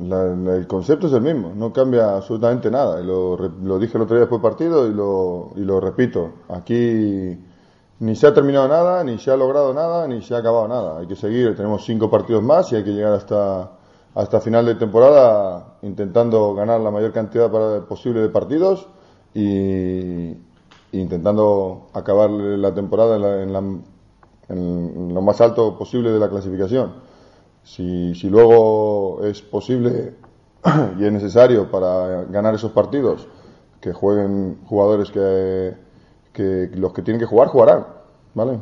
la, 0.00 0.24
el 0.56 0.66
concepto 0.66 1.06
es 1.06 1.12
el 1.12 1.22
mismo, 1.22 1.52
no 1.54 1.72
cambia 1.72 2.16
absolutamente 2.16 2.70
nada. 2.70 3.00
Lo, 3.00 3.36
lo 3.36 3.78
dije 3.78 3.96
el 3.96 4.02
otro 4.02 4.16
día 4.16 4.26
después 4.26 4.40
del 4.40 4.50
partido 4.50 4.86
y 4.88 4.94
lo, 4.94 5.50
y 5.56 5.60
lo 5.60 5.80
repito. 5.80 6.30
Aquí 6.48 7.38
ni 8.00 8.16
se 8.16 8.26
ha 8.26 8.34
terminado 8.34 8.68
nada, 8.68 9.04
ni 9.04 9.18
se 9.18 9.30
ha 9.30 9.36
logrado 9.36 9.72
nada, 9.72 10.08
ni 10.08 10.22
se 10.22 10.34
ha 10.34 10.38
acabado 10.38 10.66
nada. 10.66 10.98
Hay 10.98 11.06
que 11.06 11.16
seguir, 11.16 11.54
tenemos 11.56 11.84
cinco 11.84 12.10
partidos 12.10 12.42
más 12.42 12.72
y 12.72 12.76
hay 12.76 12.84
que 12.84 12.90
llegar 12.90 13.12
hasta, 13.12 13.70
hasta 14.14 14.40
final 14.40 14.66
de 14.66 14.74
temporada 14.76 15.76
intentando 15.82 16.54
ganar 16.54 16.80
la 16.80 16.90
mayor 16.90 17.12
cantidad 17.12 17.50
posible 17.84 18.20
de 18.20 18.28
partidos 18.28 18.88
y 19.34 20.36
intentando 20.92 21.88
acabar 21.92 22.30
la 22.30 22.74
temporada 22.74 23.16
en, 23.16 23.22
la, 23.22 23.42
en, 23.42 23.52
la, 23.52 23.58
en, 24.48 25.14
lo 25.14 25.22
más 25.22 25.40
alto 25.40 25.78
posible 25.78 26.10
de 26.10 26.18
la 26.18 26.28
clasificación. 26.28 27.11
Si, 27.64 28.14
si 28.14 28.28
luego 28.28 29.24
es 29.24 29.40
posible 29.40 30.14
y 30.98 31.04
es 31.04 31.12
necesario 31.12 31.70
para 31.70 32.24
ganar 32.24 32.54
esos 32.54 32.72
partidos 32.72 33.26
que 33.80 33.92
jueguen 33.92 34.58
jugadores 34.66 35.10
que, 35.10 35.74
que 36.32 36.70
los 36.74 36.92
que 36.92 37.02
tienen 37.02 37.20
que 37.20 37.26
jugar 37.26 37.48
jugarán, 37.48 37.86
¿vale? 38.34 38.58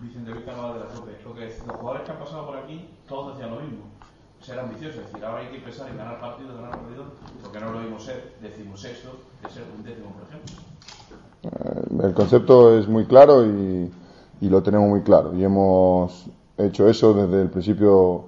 Vicente 0.00 0.32
Víctor 0.32 0.54
hablaba 0.54 0.74
de 0.74 0.80
la 0.80 0.86
tope. 0.86 1.12
Lo 1.24 1.34
que 1.34 1.46
los 1.46 1.76
jugadores 1.76 2.02
que 2.04 2.12
han 2.12 2.18
pasado 2.18 2.46
por 2.46 2.56
aquí, 2.56 2.88
todos 3.08 3.34
decían 3.34 3.54
lo 3.54 3.60
mismo. 3.60 3.84
Ser 4.40 4.60
ambiciosos, 4.60 5.00
es 5.00 5.06
decir, 5.06 5.24
ahora 5.24 5.40
hay 5.40 5.48
que 5.48 5.58
pensar 5.58 5.88
en 5.90 5.96
ganar 5.96 6.20
partidos, 6.20 6.56
ganar 6.56 6.70
partidos, 6.70 7.06
porque 7.42 7.60
no 7.60 7.72
lo 7.72 7.80
vimos 7.80 8.04
ser 8.04 8.34
decimosexto, 8.40 9.10
que 9.42 9.50
ser 9.50 9.64
un 9.76 9.82
décimo, 9.82 10.10
por 10.12 10.22
ejemplo. 10.28 10.54
Eh, 11.42 12.06
el 12.06 12.14
concepto 12.14 12.78
es 12.78 12.88
muy 12.88 13.04
claro 13.06 13.44
y, 13.44 13.90
y, 14.40 14.48
lo 14.48 14.62
tenemos 14.62 14.88
muy 14.88 15.02
claro. 15.02 15.34
Y 15.34 15.44
hemos 15.44 16.26
hecho 16.58 16.88
eso 16.88 17.14
desde 17.14 17.42
el 17.42 17.50
principio 17.50 18.24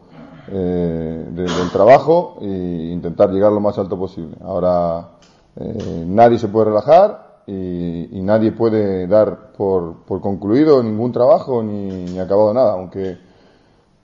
eh, 0.49 1.27
del 1.31 1.71
trabajo 1.73 2.39
e 2.41 2.91
intentar 2.93 3.31
llegar 3.31 3.53
lo 3.53 3.61
más 3.61 3.79
alto 3.79 3.99
posible. 3.99 4.37
Ahora 4.43 5.11
eh, 5.57 6.05
nadie 6.07 6.39
se 6.39 6.49
puede 6.49 6.67
relajar 6.67 7.43
y, 7.47 8.21
nadie 8.23 8.53
puede 8.53 9.07
dar 9.07 9.53
por, 9.53 10.05
concluido 10.21 10.83
ningún 10.83 11.11
trabajo 11.11 11.63
ni, 11.63 12.19
acabado 12.19 12.55
nada, 12.55 12.73
aunque 12.73 13.19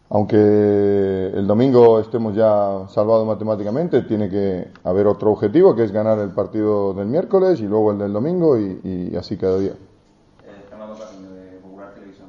aunque 0.09 0.37
el 0.37 1.47
domingo 1.49 1.99
estemos 1.99 2.35
ya 2.35 2.87
salvados 2.89 3.27
matemáticamente, 3.27 4.03
tiene 4.03 4.29
que 4.29 4.69
haber 4.85 5.09
otro 5.09 5.33
objetivo, 5.33 5.75
que 5.75 5.83
es 5.83 5.91
ganar 5.91 6.21
el 6.21 6.31
partido 6.31 6.95
del 6.95 7.07
miércoles 7.09 7.61
y 7.61 7.65
luego 7.65 7.91
el 7.91 7.99
del 7.99 8.13
domingo 8.13 8.57
y 8.57 9.15
así 9.17 9.37
cada 9.37 9.59
día. 9.59 9.73
Eh, 9.73 10.65
Fernando 10.69 10.97
Camino, 10.97 11.31
de 11.33 11.59
Popular 11.59 11.93
Televisión. 11.95 12.29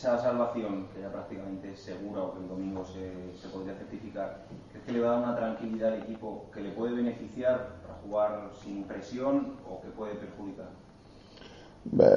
Esa 0.00 0.16
salvación, 0.16 0.86
que 0.94 1.02
ya 1.02 1.12
prácticamente 1.12 1.72
es 1.72 1.78
segura 1.78 2.22
o 2.22 2.32
que 2.32 2.38
el 2.40 2.48
domingo 2.48 2.82
se, 2.86 3.38
se 3.38 3.48
podría 3.48 3.74
certificar, 3.74 4.46
¿crees 4.70 4.86
que 4.86 4.92
le 4.92 5.00
va 5.00 5.08
a 5.08 5.10
dar 5.10 5.22
una 5.24 5.36
tranquilidad 5.36 5.92
al 5.92 5.98
equipo 5.98 6.46
que 6.54 6.62
le 6.62 6.70
puede 6.70 6.94
beneficiar 6.94 7.66
para 7.82 7.98
jugar 8.02 8.48
sin 8.64 8.84
presión 8.84 9.56
o 9.68 9.82
que 9.82 9.88
puede 9.88 10.14
perjudicar? 10.14 10.68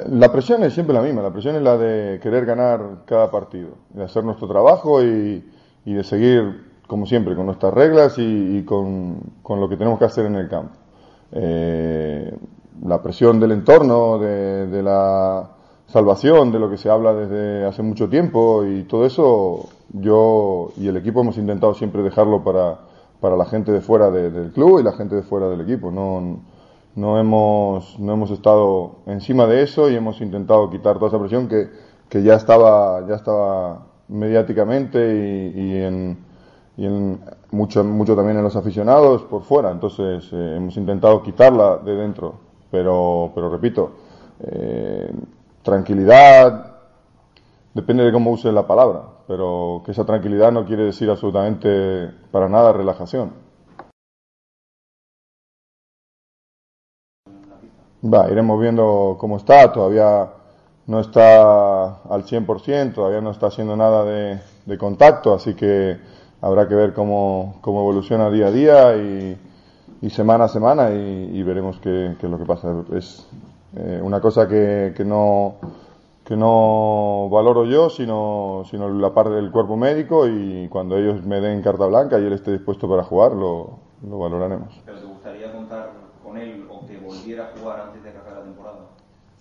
La 0.09 0.31
presión 0.31 0.63
es 0.63 0.73
siempre 0.73 0.93
la 0.93 1.01
misma, 1.01 1.23
la 1.23 1.33
presión 1.33 1.57
es 1.57 1.61
la 1.61 1.77
de 1.77 2.21
querer 2.21 2.45
ganar 2.45 2.99
cada 3.05 3.29
partido, 3.29 3.71
de 3.89 4.05
hacer 4.05 4.23
nuestro 4.23 4.47
trabajo 4.47 5.03
y, 5.03 5.45
y 5.83 5.93
de 5.93 6.05
seguir, 6.05 6.71
como 6.87 7.05
siempre, 7.05 7.35
con 7.35 7.47
nuestras 7.47 7.73
reglas 7.73 8.17
y, 8.17 8.59
y 8.59 8.63
con, 8.63 9.19
con, 9.41 9.59
lo 9.59 9.67
que 9.67 9.75
tenemos 9.75 9.99
que 9.99 10.05
hacer 10.05 10.25
en 10.27 10.35
el 10.35 10.47
campo. 10.47 10.73
Eh, 11.33 12.33
la 12.85 13.01
presión 13.01 13.41
del 13.41 13.51
entorno, 13.51 14.19
de, 14.19 14.67
de, 14.67 14.81
la 14.81 15.49
salvación, 15.93 16.51
de 16.51 16.57
lo 16.57 16.71
que 16.71 16.77
se 16.77 16.89
habla 16.89 17.13
desde 17.13 17.65
hace 17.65 17.83
mucho 17.83 18.09
tiempo 18.09 18.65
y 18.65 18.81
todo 18.85 19.05
eso, 19.05 19.69
yo 19.91 20.71
y 20.75 20.87
el 20.87 20.97
equipo 20.97 21.21
hemos 21.21 21.37
intentado 21.37 21.75
siempre 21.75 22.01
dejarlo 22.01 22.43
para, 22.43 22.79
para 23.21 23.37
la 23.37 23.45
gente 23.45 23.71
de 23.71 23.79
fuera 23.79 24.09
de, 24.09 24.31
del 24.31 24.51
club 24.51 24.79
y 24.79 24.83
la 24.83 24.93
gente 24.93 25.15
de 25.15 25.21
fuera 25.21 25.47
del 25.49 25.61
equipo. 25.61 25.91
No, 25.91 26.39
no 26.95 27.19
hemos, 27.19 27.99
no 27.99 28.13
hemos 28.13 28.31
estado 28.31 28.95
encima 29.05 29.45
de 29.45 29.61
eso 29.61 29.87
y 29.87 29.95
hemos 29.95 30.19
intentado 30.19 30.67
quitar 30.71 30.95
toda 30.95 31.09
esa 31.09 31.19
presión 31.19 31.47
que, 31.47 31.69
que 32.09 32.23
ya 32.23 32.33
estaba, 32.33 33.07
ya 33.07 33.13
estaba 33.13 33.85
mediáticamente 34.07 34.97
y, 34.97 35.61
y, 35.61 35.77
en, 35.77 36.17
y 36.75 36.85
en 36.87 37.19
mucho, 37.51 37.83
mucho 37.83 38.15
también 38.15 38.37
en 38.37 38.43
los 38.43 38.55
aficionados 38.55 39.21
por 39.21 39.43
fuera. 39.43 39.69
Entonces 39.69 40.27
eh, 40.33 40.55
hemos 40.57 40.75
intentado 40.75 41.21
quitarla 41.21 41.77
de 41.77 41.95
dentro. 41.95 42.33
Pero, 42.71 43.31
pero 43.35 43.51
repito, 43.51 43.91
eh, 44.39 45.11
tranquilidad, 45.63 46.73
depende 47.73 48.03
de 48.03 48.11
cómo 48.11 48.31
use 48.31 48.51
la 48.51 48.67
palabra, 48.67 49.03
pero 49.27 49.81
que 49.85 49.91
esa 49.91 50.05
tranquilidad 50.05 50.51
no 50.51 50.65
quiere 50.65 50.83
decir 50.83 51.09
absolutamente 51.09 52.11
para 52.31 52.49
nada 52.49 52.73
relajación. 52.73 53.31
Va, 58.05 58.29
iremos 58.29 58.59
viendo 58.59 59.15
cómo 59.17 59.37
está, 59.37 59.71
todavía 59.71 60.29
no 60.87 60.99
está 60.99 62.01
al 62.03 62.25
100%, 62.25 62.93
todavía 62.93 63.21
no 63.21 63.31
está 63.31 63.47
haciendo 63.47 63.77
nada 63.77 64.03
de, 64.03 64.77
contacto, 64.77 65.33
así 65.33 65.53
que 65.53 65.97
habrá 66.41 66.67
que 66.67 66.75
ver 66.75 66.93
cómo, 66.93 67.59
cómo 67.61 67.79
evoluciona 67.79 68.29
día 68.29 68.47
a 68.47 68.51
día 68.51 68.95
y, 68.97 70.09
semana 70.09 70.45
a 70.45 70.49
semana 70.49 70.91
y, 70.91 71.41
veremos 71.43 71.79
qué, 71.79 72.15
qué, 72.19 72.25
es 72.25 72.31
lo 72.31 72.37
que 72.37 72.45
pasa. 72.45 72.73
Es 72.93 73.25
eh, 73.75 73.99
una 74.03 74.21
cosa 74.21 74.47
que, 74.47 74.93
que, 74.95 75.03
no, 75.03 75.55
que 76.23 76.35
no 76.35 77.27
valoro 77.31 77.65
yo, 77.65 77.89
sino, 77.89 78.63
sino 78.69 78.87
la 78.89 79.13
parte 79.13 79.33
del 79.33 79.51
cuerpo 79.51 79.75
médico 79.75 80.27
y 80.27 80.67
cuando 80.69 80.97
ellos 80.97 81.25
me 81.25 81.41
den 81.41 81.61
carta 81.61 81.87
blanca 81.87 82.19
y 82.19 82.25
él 82.25 82.33
esté 82.33 82.51
dispuesto 82.51 82.87
para 82.87 83.03
jugar, 83.03 83.31
lo, 83.31 83.79
lo 84.07 84.19
valoraremos. 84.19 84.79
¿Pero 84.85 84.99
te 84.99 85.05
gustaría 85.05 85.51
contar 85.51 85.91
con 86.23 86.37
él 86.37 86.67
o 86.69 86.85
que 86.85 86.97
volviera 86.97 87.45
a 87.45 87.59
jugar 87.59 87.81
antes 87.81 88.03
de 88.03 88.11
que 88.11 88.17
acabe 88.17 88.35
la 88.35 88.43
temporada? 88.43 88.77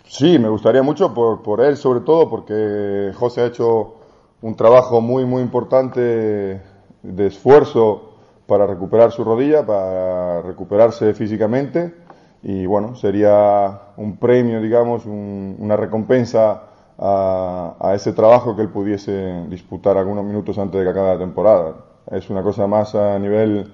Sí, 0.05 0.39
me 0.39 0.49
gustaría 0.49 0.83
mucho 0.83 1.13
por, 1.13 1.43
por 1.43 1.61
él, 1.61 1.77
sobre 1.77 2.01
todo 2.01 2.31
porque 2.31 3.13
José 3.15 3.43
ha 3.43 3.47
hecho 3.47 3.97
un 4.41 4.57
trabajo 4.57 5.01
muy, 5.01 5.27
muy 5.27 5.43
importante 5.43 6.63
de 7.03 7.27
esfuerzo 7.27 8.13
para 8.47 8.67
recuperar 8.67 9.13
su 9.13 9.25
rodilla, 9.25 9.65
para 9.65 10.43
recuperarse 10.43 11.15
físicamente 11.15 12.02
y 12.43 12.67
bueno, 12.67 12.97
sería 12.97 13.81
un 13.97 14.17
premio, 14.17 14.61
digamos, 14.61 15.07
un, 15.07 15.57
una 15.59 15.77
recompensa 15.77 16.63
a, 16.99 17.93
ese 17.95 18.13
trabajo 18.13 18.57
que 18.57 18.63
él 18.63 18.69
pudiese 18.69 19.47
disputar 19.49 19.97
algunos 19.97 20.25
minutos 20.25 20.59
antes 20.59 20.79
de 20.79 20.85
que 20.85 20.91
acabe 20.91 21.15
la 21.15 21.19
temporada. 21.19 21.75
Es 22.11 22.31
una 22.31 22.43
cosa 22.43 22.67
más 22.67 22.95
a 22.95 23.19
nivel, 23.19 23.71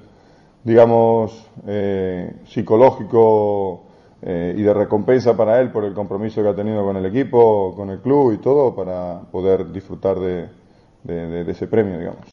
digamos, 0.64 1.46
eh, 1.66 2.36
psicológico 2.46 3.84
eh, 4.22 4.54
y 4.56 4.62
de 4.62 4.74
recompensa 4.74 5.36
para 5.36 5.60
él 5.60 5.70
por 5.70 5.84
el 5.84 5.94
compromiso 5.94 6.42
que 6.42 6.48
ha 6.48 6.54
tenido 6.54 6.84
con 6.84 6.96
el 6.96 7.06
equipo, 7.06 7.74
con 7.74 7.90
el 7.90 8.00
club 8.00 8.32
y 8.34 8.38
todo, 8.38 8.74
para 8.74 9.20
poder 9.32 9.72
disfrutar 9.72 10.18
de, 10.18 10.48
de 11.04 11.50
ese 11.50 11.66
premio, 11.66 11.98
digamos. 11.98 12.26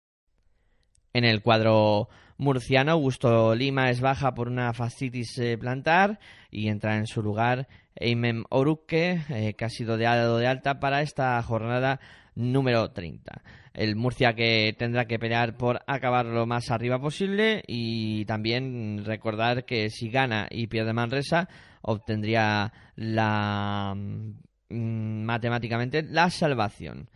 En 1.14 1.24
el 1.24 1.42
cuadro 1.42 2.10
murciano, 2.38 2.92
Augusto 2.92 3.56
Lima 3.56 3.90
es 3.90 4.02
baja 4.02 4.34
por 4.34 4.48
una 4.48 4.74
fascitis 4.74 5.38
eh, 5.40 5.58
plantar 5.58 6.20
y 6.52 6.68
entra 6.68 6.98
en 6.98 7.08
su 7.08 7.22
lugar 7.22 7.68
Eimem 7.96 8.44
Oruque, 8.50 9.22
eh, 9.30 9.54
que 9.54 9.66
ha 9.66 9.70
sido 9.70 9.98
de 9.98 10.08
alta 10.08 10.80
para 10.80 11.02
esta 11.02 11.42
jornada 11.44 12.00
número 12.36 12.92
30. 12.92 13.42
El 13.74 13.96
Murcia 13.96 14.34
que 14.34 14.76
tendrá 14.78 15.06
que 15.06 15.20
pelear 15.20 15.58
por 15.58 15.82
acabar 15.88 16.26
lo 16.26 16.46
más 16.46 16.72
arriba 16.72 17.00
posible 17.00 17.64
y 17.68 18.26
también 18.26 19.04
recordar 19.06 19.66
que 19.66 19.90
si 19.90 20.10
gana 20.10 20.48
y 20.50 20.68
pierde 20.68 20.94
Manresa 20.94 21.50
obtendría 21.82 22.72
la 22.96 23.94
mm, 23.96 25.24
matemáticamente 25.24 26.04
la 26.04 26.30
salvación. 26.30 27.10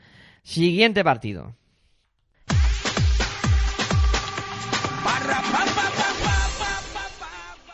Siguiente 0.43 1.03
partido. 1.03 1.55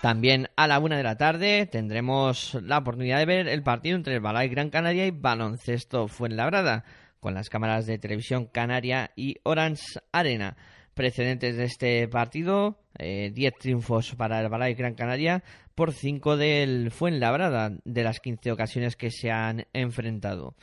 También 0.05 0.49
a 0.55 0.67
la 0.67 0.77
una 0.77 0.97
de 0.97 1.03
la 1.03 1.17
tarde 1.17 1.65
tendremos 1.65 2.53
la 2.61 2.77
oportunidad 2.77 3.17
de 3.17 3.25
ver 3.25 3.47
el 3.47 3.63
partido 3.63 3.95
entre 3.95 4.13
el 4.13 4.19
Balay 4.19 4.49
Gran 4.49 4.69
Canaria 4.69 5.07
y 5.07 5.09
Baloncesto 5.09 6.07
Fuenlabrada, 6.07 6.83
con 7.19 7.33
las 7.33 7.49
cámaras 7.49 7.87
de 7.87 7.97
televisión 7.97 8.45
Canaria 8.45 9.09
y 9.15 9.37
Orange 9.41 9.99
Arena. 10.11 10.57
Precedentes 10.93 11.57
de 11.57 11.63
este 11.63 12.07
partido, 12.07 12.77
10 12.99 13.33
eh, 13.35 13.53
triunfos 13.59 14.13
para 14.13 14.41
el 14.41 14.49
Balay 14.49 14.75
Gran 14.75 14.93
Canaria 14.93 15.43
por 15.73 15.91
5 15.91 16.37
del 16.37 16.91
Fuenlabrada, 16.91 17.71
de 17.83 18.03
las 18.03 18.19
15 18.19 18.51
ocasiones 18.51 18.95
que 18.95 19.09
se 19.09 19.31
han 19.31 19.65
enfrentado. 19.73 20.53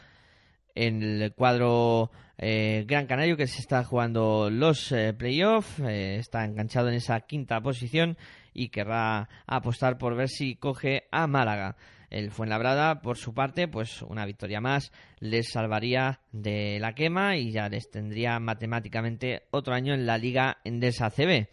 En 0.76 1.03
el 1.03 1.32
cuadro 1.34 2.12
eh, 2.38 2.84
Gran 2.86 3.09
Canario 3.09 3.36
que 3.36 3.49
se 3.49 3.61
está 3.61 3.82
jugando 3.82 4.51
los 4.51 4.93
eh, 4.93 5.12
playoffs, 5.12 5.80
está 5.80 6.45
enganchado 6.45 6.90
en 6.90 6.95
esa 6.95 7.20
quinta 7.22 7.61
posición 7.61 8.16
y 8.53 8.68
querrá 8.68 9.28
apostar 9.46 9.98
por 9.98 10.16
ver 10.16 10.28
si 10.28 10.57
coge 10.57 11.05
a 11.11 11.26
Málaga. 11.26 11.76
El 12.11 12.30
Fuenlabrada, 12.30 13.00
por 13.00 13.16
su 13.16 13.32
parte, 13.32 13.68
pues 13.68 14.03
una 14.03 14.26
victoria 14.26 14.61
más 14.61 14.92
les 15.18 15.50
salvaría 15.50 16.20
de 16.30 16.78
la 16.78 16.94
quema 16.94 17.38
y 17.38 17.53
ya 17.53 17.70
les 17.70 17.90
tendría 17.90 18.38
matemáticamente 18.38 19.44
otro 19.50 19.72
año 19.72 19.94
en 19.94 20.05
la 20.05 20.18
Liga 20.18 20.59
Endesa 20.62 21.09
CB. 21.09 21.48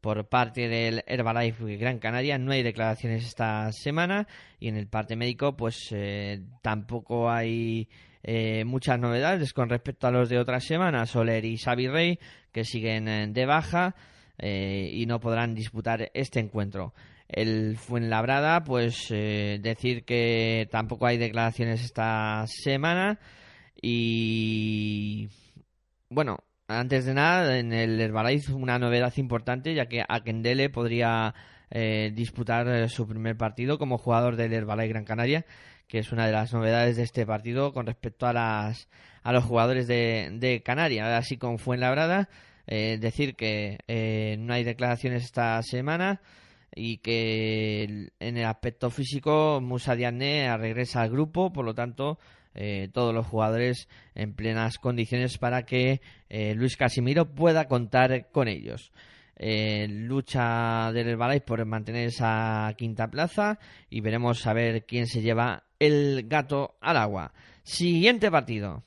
Por 0.00 0.26
parte 0.30 0.68
del 0.68 1.04
Herbalife 1.06 1.76
Gran 1.76 1.98
Canaria 1.98 2.38
no 2.38 2.52
hay 2.52 2.62
declaraciones 2.62 3.26
esta 3.26 3.70
semana 3.72 4.26
y 4.58 4.68
en 4.68 4.76
el 4.76 4.86
parte 4.86 5.16
médico 5.16 5.54
pues 5.54 5.88
eh, 5.90 6.40
tampoco 6.62 7.30
hay 7.30 7.90
eh, 8.22 8.64
muchas 8.64 8.98
novedades 8.98 9.52
con 9.52 9.68
respecto 9.68 10.06
a 10.06 10.10
los 10.10 10.30
de 10.30 10.38
otras 10.38 10.64
semanas. 10.64 11.10
Soler 11.10 11.44
y 11.44 11.58
Xavi 11.58 11.88
Rey 11.88 12.18
que 12.52 12.64
siguen 12.64 13.08
eh, 13.08 13.26
de 13.28 13.44
baja 13.44 13.94
eh, 14.40 14.90
y 14.92 15.06
no 15.06 15.20
podrán 15.20 15.54
disputar 15.54 16.10
este 16.14 16.40
encuentro. 16.40 16.94
El 17.28 17.76
Fuenlabrada, 17.76 18.64
pues 18.64 19.06
eh, 19.10 19.58
decir 19.62 20.04
que 20.04 20.66
tampoco 20.70 21.06
hay 21.06 21.18
declaraciones 21.18 21.84
esta 21.84 22.44
semana 22.46 23.20
y 23.80 25.28
bueno, 26.08 26.38
antes 26.68 27.04
de 27.04 27.14
nada, 27.14 27.58
en 27.58 27.72
el 27.72 28.00
Herbalife 28.00 28.52
una 28.52 28.78
novedad 28.78 29.12
importante, 29.16 29.74
ya 29.74 29.86
que 29.86 30.02
Akendele 30.08 30.70
podría 30.70 31.34
eh, 31.70 32.10
disputar 32.14 32.88
su 32.88 33.06
primer 33.06 33.36
partido 33.36 33.78
como 33.78 33.98
jugador 33.98 34.36
del 34.36 34.52
Herbalife 34.52 34.88
Gran 34.88 35.04
Canaria, 35.04 35.44
que 35.86 35.98
es 35.98 36.12
una 36.12 36.26
de 36.26 36.32
las 36.32 36.52
novedades 36.52 36.96
de 36.96 37.02
este 37.02 37.26
partido 37.26 37.72
con 37.72 37.86
respecto 37.86 38.26
a 38.26 38.32
las 38.32 38.88
a 39.22 39.32
los 39.32 39.44
jugadores 39.44 39.86
de, 39.86 40.30
de 40.32 40.62
Canarias. 40.62 41.06
Así 41.08 41.36
con 41.36 41.58
Fuenlabrada, 41.58 42.28
eh, 42.72 42.98
decir 43.00 43.34
que 43.34 43.78
eh, 43.88 44.36
no 44.38 44.54
hay 44.54 44.62
declaraciones 44.62 45.24
esta 45.24 45.60
semana 45.64 46.20
y 46.72 46.98
que 46.98 48.12
en 48.20 48.36
el 48.36 48.44
aspecto 48.44 48.90
físico 48.90 49.60
Musa 49.60 49.96
Diagne 49.96 50.56
regresa 50.56 51.02
al 51.02 51.10
grupo, 51.10 51.52
por 51.52 51.64
lo 51.64 51.74
tanto 51.74 52.20
eh, 52.54 52.88
todos 52.92 53.12
los 53.12 53.26
jugadores 53.26 53.88
en 54.14 54.34
plenas 54.34 54.78
condiciones 54.78 55.36
para 55.36 55.64
que 55.64 56.00
Luis 56.54 56.76
Casimiro 56.76 57.34
pueda 57.34 57.66
contar 57.66 58.30
con 58.30 58.46
ellos. 58.46 58.92
Lucha 59.88 60.92
del 60.92 61.08
Herbalife 61.08 61.46
por 61.46 61.64
mantener 61.64 62.06
esa 62.06 62.72
quinta 62.78 63.10
plaza 63.10 63.58
y 63.88 64.00
veremos 64.00 64.46
a 64.46 64.52
ver 64.52 64.86
quién 64.86 65.08
se 65.08 65.22
lleva 65.22 65.64
el 65.80 66.28
gato 66.28 66.76
al 66.80 66.98
agua. 66.98 67.32
Siguiente 67.64 68.30
partido. 68.30 68.84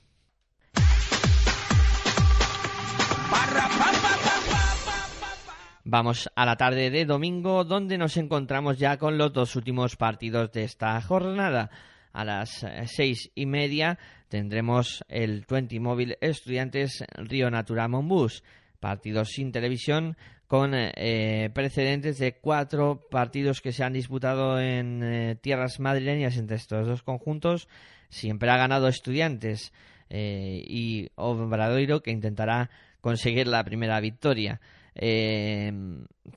Vamos 5.86 6.30
a 6.34 6.46
la 6.46 6.56
tarde 6.56 6.90
de 6.90 7.04
domingo 7.04 7.66
donde 7.66 7.98
nos 7.98 8.16
encontramos 8.16 8.80
ya 8.80 8.98
con 8.98 9.18
los 9.18 9.34
dos 9.34 9.58
últimos 9.58 9.98
partidos 9.98 10.50
de 10.54 10.64
esta 10.64 11.02
jornada. 11.02 11.70
A 12.14 12.24
las 12.24 12.64
eh, 12.64 12.86
seis 12.86 13.32
y 13.36 13.46
media 13.46 14.00
tendremos 14.30 15.04
el 15.10 15.46
20 15.46 15.82
Móvil 15.82 16.18
Estudiantes 16.22 17.04
Río 17.18 17.52
Natura 17.52 17.90
Monbus. 17.90 18.46
Partidos 18.80 19.32
sin 19.32 19.52
televisión 19.52 20.16
con 20.48 20.72
eh, 20.74 21.50
precedentes 21.54 22.18
de 22.18 22.38
cuatro 22.38 23.06
partidos 23.12 23.60
que 23.60 23.74
se 23.74 23.84
han 23.84 23.92
disputado 23.92 24.62
en 24.62 25.04
eh, 25.04 25.36
tierras 25.36 25.82
madrileñas 25.82 26.38
entre 26.38 26.56
estos 26.56 26.88
dos 26.88 27.04
conjuntos. 27.04 27.68
Siempre 28.08 28.50
ha 28.52 28.58
ganado 28.58 28.88
Estudiantes 28.88 29.74
y 30.10 31.10
Obradoiro 31.16 32.04
que 32.04 32.12
intentará 32.12 32.70
conseguir 33.02 33.48
la 33.48 33.64
primera 33.64 34.00
victoria. 34.00 34.62
Eh, 34.96 35.72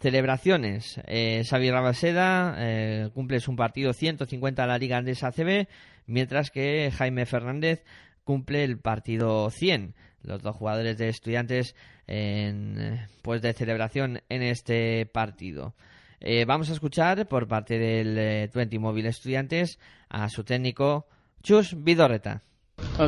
celebraciones. 0.00 1.00
Eh, 1.06 1.42
Xavi 1.48 1.70
Rabaseda 1.70 2.54
eh, 2.58 3.10
cumple 3.14 3.40
su 3.40 3.54
partido 3.54 3.92
150 3.92 4.62
a 4.62 4.66
la 4.66 4.78
Liga 4.78 4.98
Andesa 4.98 5.28
ACB, 5.28 5.68
mientras 6.06 6.50
que 6.50 6.90
Jaime 6.96 7.26
Fernández 7.26 7.84
cumple 8.24 8.64
el 8.64 8.78
partido 8.78 9.50
100. 9.50 9.94
Los 10.22 10.42
dos 10.42 10.56
jugadores 10.56 10.98
de 10.98 11.08
estudiantes 11.08 11.76
en, 12.06 12.78
eh, 12.80 13.06
pues 13.22 13.42
de 13.42 13.52
celebración 13.52 14.22
en 14.28 14.42
este 14.42 15.06
partido. 15.06 15.74
Eh, 16.20 16.44
vamos 16.44 16.70
a 16.70 16.72
escuchar 16.72 17.26
por 17.28 17.46
parte 17.46 17.78
del 17.78 18.50
20 18.52 18.78
Móvil 18.78 19.06
Estudiantes 19.06 19.78
a 20.08 20.28
su 20.28 20.44
técnico 20.44 21.06
Chus 21.42 21.74
Vidorreta. 21.76 22.42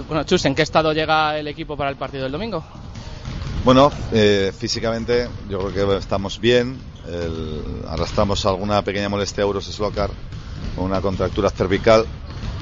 Bueno, 0.06 0.24
Chus, 0.24 0.44
¿en 0.44 0.54
qué 0.54 0.62
estado 0.62 0.92
llega 0.92 1.38
el 1.38 1.48
equipo 1.48 1.76
para 1.76 1.90
el 1.90 1.96
partido 1.96 2.22
del 2.24 2.32
domingo? 2.32 2.64
Bueno, 3.68 3.92
eh, 4.12 4.50
físicamente 4.58 5.28
yo 5.46 5.58
creo 5.58 5.90
que 5.90 5.96
estamos 5.98 6.40
bien. 6.40 6.78
Arrastramos 7.86 8.46
alguna 8.46 8.80
pequeña 8.80 9.10
molestia 9.10 9.44
a 9.44 9.46
Euros 9.46 9.66
Slocar 9.66 10.08
con 10.74 10.86
una 10.86 11.02
contractura 11.02 11.50
cervical, 11.50 12.06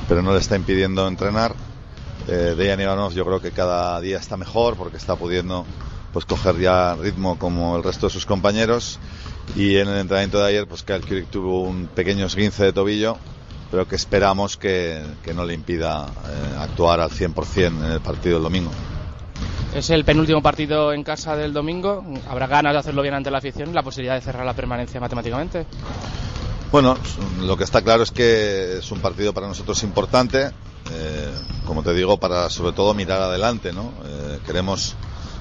pero 0.08 0.20
no 0.20 0.32
le 0.32 0.40
está 0.40 0.56
impidiendo 0.56 1.06
entrenar. 1.06 1.54
Eh, 2.26 2.56
Dejan 2.58 2.80
Ivanov 2.80 3.12
yo 3.12 3.24
creo 3.24 3.40
que 3.40 3.52
cada 3.52 4.00
día 4.00 4.18
está 4.18 4.36
mejor 4.36 4.74
porque 4.74 4.96
está 4.96 5.14
pudiendo 5.14 5.64
pues 6.12 6.24
coger 6.24 6.58
ya 6.58 6.96
ritmo 6.96 7.38
como 7.38 7.76
el 7.76 7.84
resto 7.84 8.08
de 8.08 8.12
sus 8.12 8.26
compañeros. 8.26 8.98
Y 9.54 9.76
en 9.76 9.86
el 9.86 9.98
entrenamiento 9.98 10.40
de 10.40 10.48
ayer, 10.48 10.66
pues 10.66 10.82
Kyle 10.82 11.24
tuvo 11.30 11.62
un 11.62 11.86
pequeño 11.86 12.26
esguince 12.26 12.64
de 12.64 12.72
tobillo, 12.72 13.16
pero 13.70 13.86
que 13.86 13.94
esperamos 13.94 14.56
que, 14.56 15.04
que 15.22 15.34
no 15.34 15.44
le 15.44 15.54
impida 15.54 16.08
eh, 16.08 16.56
actuar 16.58 16.98
al 16.98 17.10
100% 17.10 17.66
en 17.66 17.92
el 17.92 18.00
partido 18.00 18.38
del 18.38 18.42
domingo. 18.42 18.72
Es 19.74 19.90
el 19.90 20.04
penúltimo 20.04 20.42
partido 20.42 20.92
en 20.92 21.02
casa 21.04 21.36
del 21.36 21.52
domingo. 21.52 22.04
Habrá 22.28 22.46
ganas 22.46 22.72
de 22.72 22.78
hacerlo 22.78 23.02
bien 23.02 23.14
ante 23.14 23.30
la 23.30 23.38
afición 23.38 23.70
y 23.70 23.72
la 23.72 23.82
posibilidad 23.82 24.14
de 24.14 24.22
cerrar 24.22 24.46
la 24.46 24.54
permanencia 24.54 25.00
matemáticamente. 25.00 25.66
Bueno, 26.72 26.96
lo 27.40 27.56
que 27.56 27.64
está 27.64 27.82
claro 27.82 28.02
es 28.02 28.10
que 28.10 28.78
es 28.78 28.90
un 28.90 29.00
partido 29.00 29.32
para 29.32 29.46
nosotros 29.46 29.82
importante, 29.82 30.50
eh, 30.92 31.32
como 31.64 31.82
te 31.82 31.94
digo, 31.94 32.18
para 32.18 32.50
sobre 32.50 32.72
todo 32.72 32.92
mirar 32.92 33.20
adelante, 33.20 33.72
¿no? 33.72 33.92
Eh, 34.04 34.40
queremos, 34.44 34.96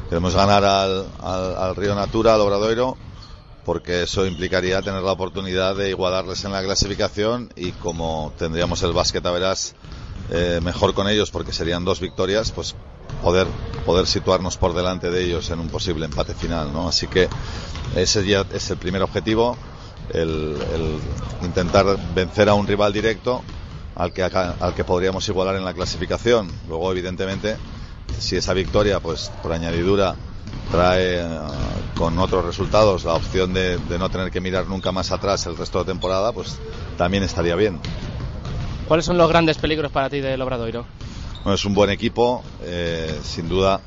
queremos 0.08 0.36
ganar 0.36 0.64
al, 0.64 1.06
al, 1.22 1.76
Río 1.76 1.96
Natura, 1.96 2.36
al 2.36 2.42
Obradoiro, 2.42 2.96
porque 3.66 4.04
eso 4.04 4.26
implicaría 4.26 4.82
tener 4.82 5.02
la 5.02 5.14
oportunidad 5.14 5.76
de 5.76 5.90
igualarles 5.90 6.46
en 6.46 6.52
la 6.52 6.64
clasificación 6.64 7.52
y 7.56 7.72
como 7.72 8.32
tendríamos 8.38 8.84
el 8.84 8.94
básquet 8.94 9.26
a 9.26 9.32
verás 9.32 9.76
eh, 10.30 10.60
mejor 10.64 10.94
con 10.94 11.08
ellos 11.08 11.32
porque 11.32 11.54
serían 11.54 11.84
dos 11.86 12.00
victorias, 12.00 12.52
pues 12.52 12.76
poder, 13.26 13.48
poder 13.88 14.06
situarnos 14.06 14.56
por 14.56 14.76
delante 14.76 15.10
de 15.10 15.24
ellos 15.24 15.50
en 15.50 15.60
un 15.60 15.68
posible 15.68 16.06
empate 16.06 16.36
final, 16.36 16.72
¿no? 16.72 16.88
Así 16.88 17.08
que 17.08 17.28
ese 17.96 18.24
ya 18.24 18.46
es 18.54 18.70
el 18.70 18.78
primer 18.78 19.02
objetivo, 19.02 19.58
el, 20.14 20.56
intentar 21.42 21.98
vencer 22.14 22.50
a 22.50 22.54
un 22.54 22.68
rival 22.68 22.94
directo 22.94 23.42
al 23.96 24.14
que, 24.14 24.22
al 24.22 24.76
que 24.76 24.84
podríamos 24.84 25.28
igualar 25.28 25.56
en 25.56 25.66
la 25.66 25.74
clasificación. 25.74 26.52
Luego, 26.70 26.92
evidentemente, 26.92 27.58
si 28.20 28.36
esa 28.36 28.54
victoria, 28.54 29.00
pues 29.00 29.32
por 29.42 29.54
añadidura, 29.54 30.16
trae 30.72 31.26
uh, 31.26 31.50
con 31.98 32.20
otros 32.20 32.46
resultados 32.46 33.06
la 33.06 33.16
opción 33.16 33.56
de, 33.56 33.80
de, 33.80 33.98
no 33.98 34.08
tener 34.10 34.30
que 34.30 34.40
mirar 34.40 34.68
nunca 34.68 34.92
más 34.92 35.12
atrás 35.12 35.48
el 35.48 35.58
resto 35.58 35.80
de 35.80 35.86
temporada, 35.86 36.32
pues 36.32 36.60
también 36.96 37.24
estaría 37.24 37.56
bien. 37.56 37.80
¿Cuáles 38.88 39.08
son 39.08 39.18
los 39.18 39.28
grandes 39.28 39.58
peligros 39.58 39.92
para 39.92 40.12
ti 40.12 40.22
del 40.22 40.40
Obradoiro? 40.44 40.86
Es 41.54 41.64
un 41.64 41.76
buen 41.76 41.92
equipo, 41.92 42.44
eh, 42.64 43.20
sin 43.24 43.48
duda 43.48 43.80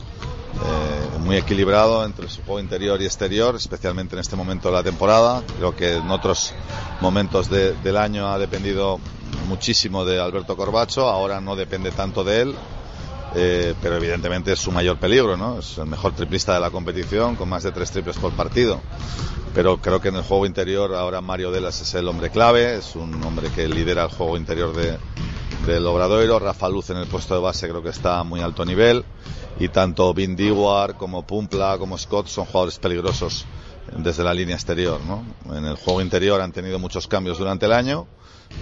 eh, 0.54 1.18
muy 1.18 1.36
equilibrado 1.36 2.04
entre 2.04 2.28
su 2.28 2.42
juego 2.42 2.60
interior 2.60 3.02
y 3.02 3.04
exterior, 3.04 3.56
especialmente 3.56 4.14
en 4.14 4.20
este 4.20 4.36
momento 4.36 4.68
de 4.68 4.74
la 4.74 4.84
temporada. 4.84 5.42
Creo 5.58 5.74
que 5.74 5.94
en 5.94 6.08
otros 6.08 6.54
momentos 7.00 7.50
de, 7.50 7.74
del 7.74 7.96
año 7.96 8.28
ha 8.28 8.38
dependido 8.38 9.00
muchísimo 9.48 10.04
de 10.04 10.20
Alberto 10.20 10.56
Corbacho, 10.56 11.08
ahora 11.08 11.40
no 11.40 11.56
depende 11.56 11.90
tanto 11.90 12.22
de 12.22 12.42
él. 12.42 12.54
Eh, 13.34 13.74
pero 13.82 13.96
evidentemente 13.96 14.52
es 14.52 14.58
su 14.58 14.72
mayor 14.72 14.98
peligro, 14.98 15.36
¿no? 15.36 15.58
Es 15.58 15.76
el 15.76 15.86
mejor 15.86 16.14
triplista 16.14 16.54
de 16.54 16.60
la 16.60 16.70
competición, 16.70 17.36
con 17.36 17.48
más 17.48 17.64
de 17.64 17.72
tres 17.72 17.90
triples 17.90 18.16
por 18.16 18.32
partido. 18.32 18.80
Pero 19.52 19.78
creo 19.82 20.00
que 20.00 20.08
en 20.08 20.16
el 20.16 20.22
juego 20.22 20.46
interior 20.46 20.94
ahora 20.94 21.20
Mario 21.20 21.50
Delas 21.50 21.80
es 21.80 21.92
el 21.94 22.08
hombre 22.08 22.30
clave, 22.30 22.76
es 22.76 22.94
un 22.94 23.22
hombre 23.24 23.50
que 23.50 23.68
lidera 23.68 24.04
el 24.04 24.10
juego 24.10 24.38
interior 24.38 24.74
de, 24.74 24.96
del 25.66 25.86
Obradoiro. 25.86 26.38
Rafa 26.38 26.68
Luz 26.68 26.90
en 26.90 26.98
el 26.98 27.06
puesto 27.06 27.34
de 27.34 27.40
base 27.40 27.68
creo 27.68 27.82
que 27.82 27.90
está 27.90 28.18
a 28.18 28.24
muy 28.24 28.40
alto 28.40 28.64
nivel. 28.64 29.04
Y 29.58 29.68
tanto 29.68 30.14
Vin 30.14 30.36
Dewar 30.36 30.96
como 30.96 31.26
Pumpla 31.26 31.76
como 31.78 31.98
Scott 31.98 32.28
son 32.28 32.44
jugadores 32.46 32.78
peligrosos 32.78 33.44
desde 33.96 34.22
la 34.22 34.34
línea 34.34 34.54
exterior, 34.54 35.00
¿no? 35.00 35.24
En 35.56 35.64
el 35.64 35.76
juego 35.76 36.00
interior 36.00 36.40
han 36.40 36.52
tenido 36.52 36.78
muchos 36.78 37.06
cambios 37.06 37.38
durante 37.38 37.66
el 37.66 37.72
año, 37.72 38.06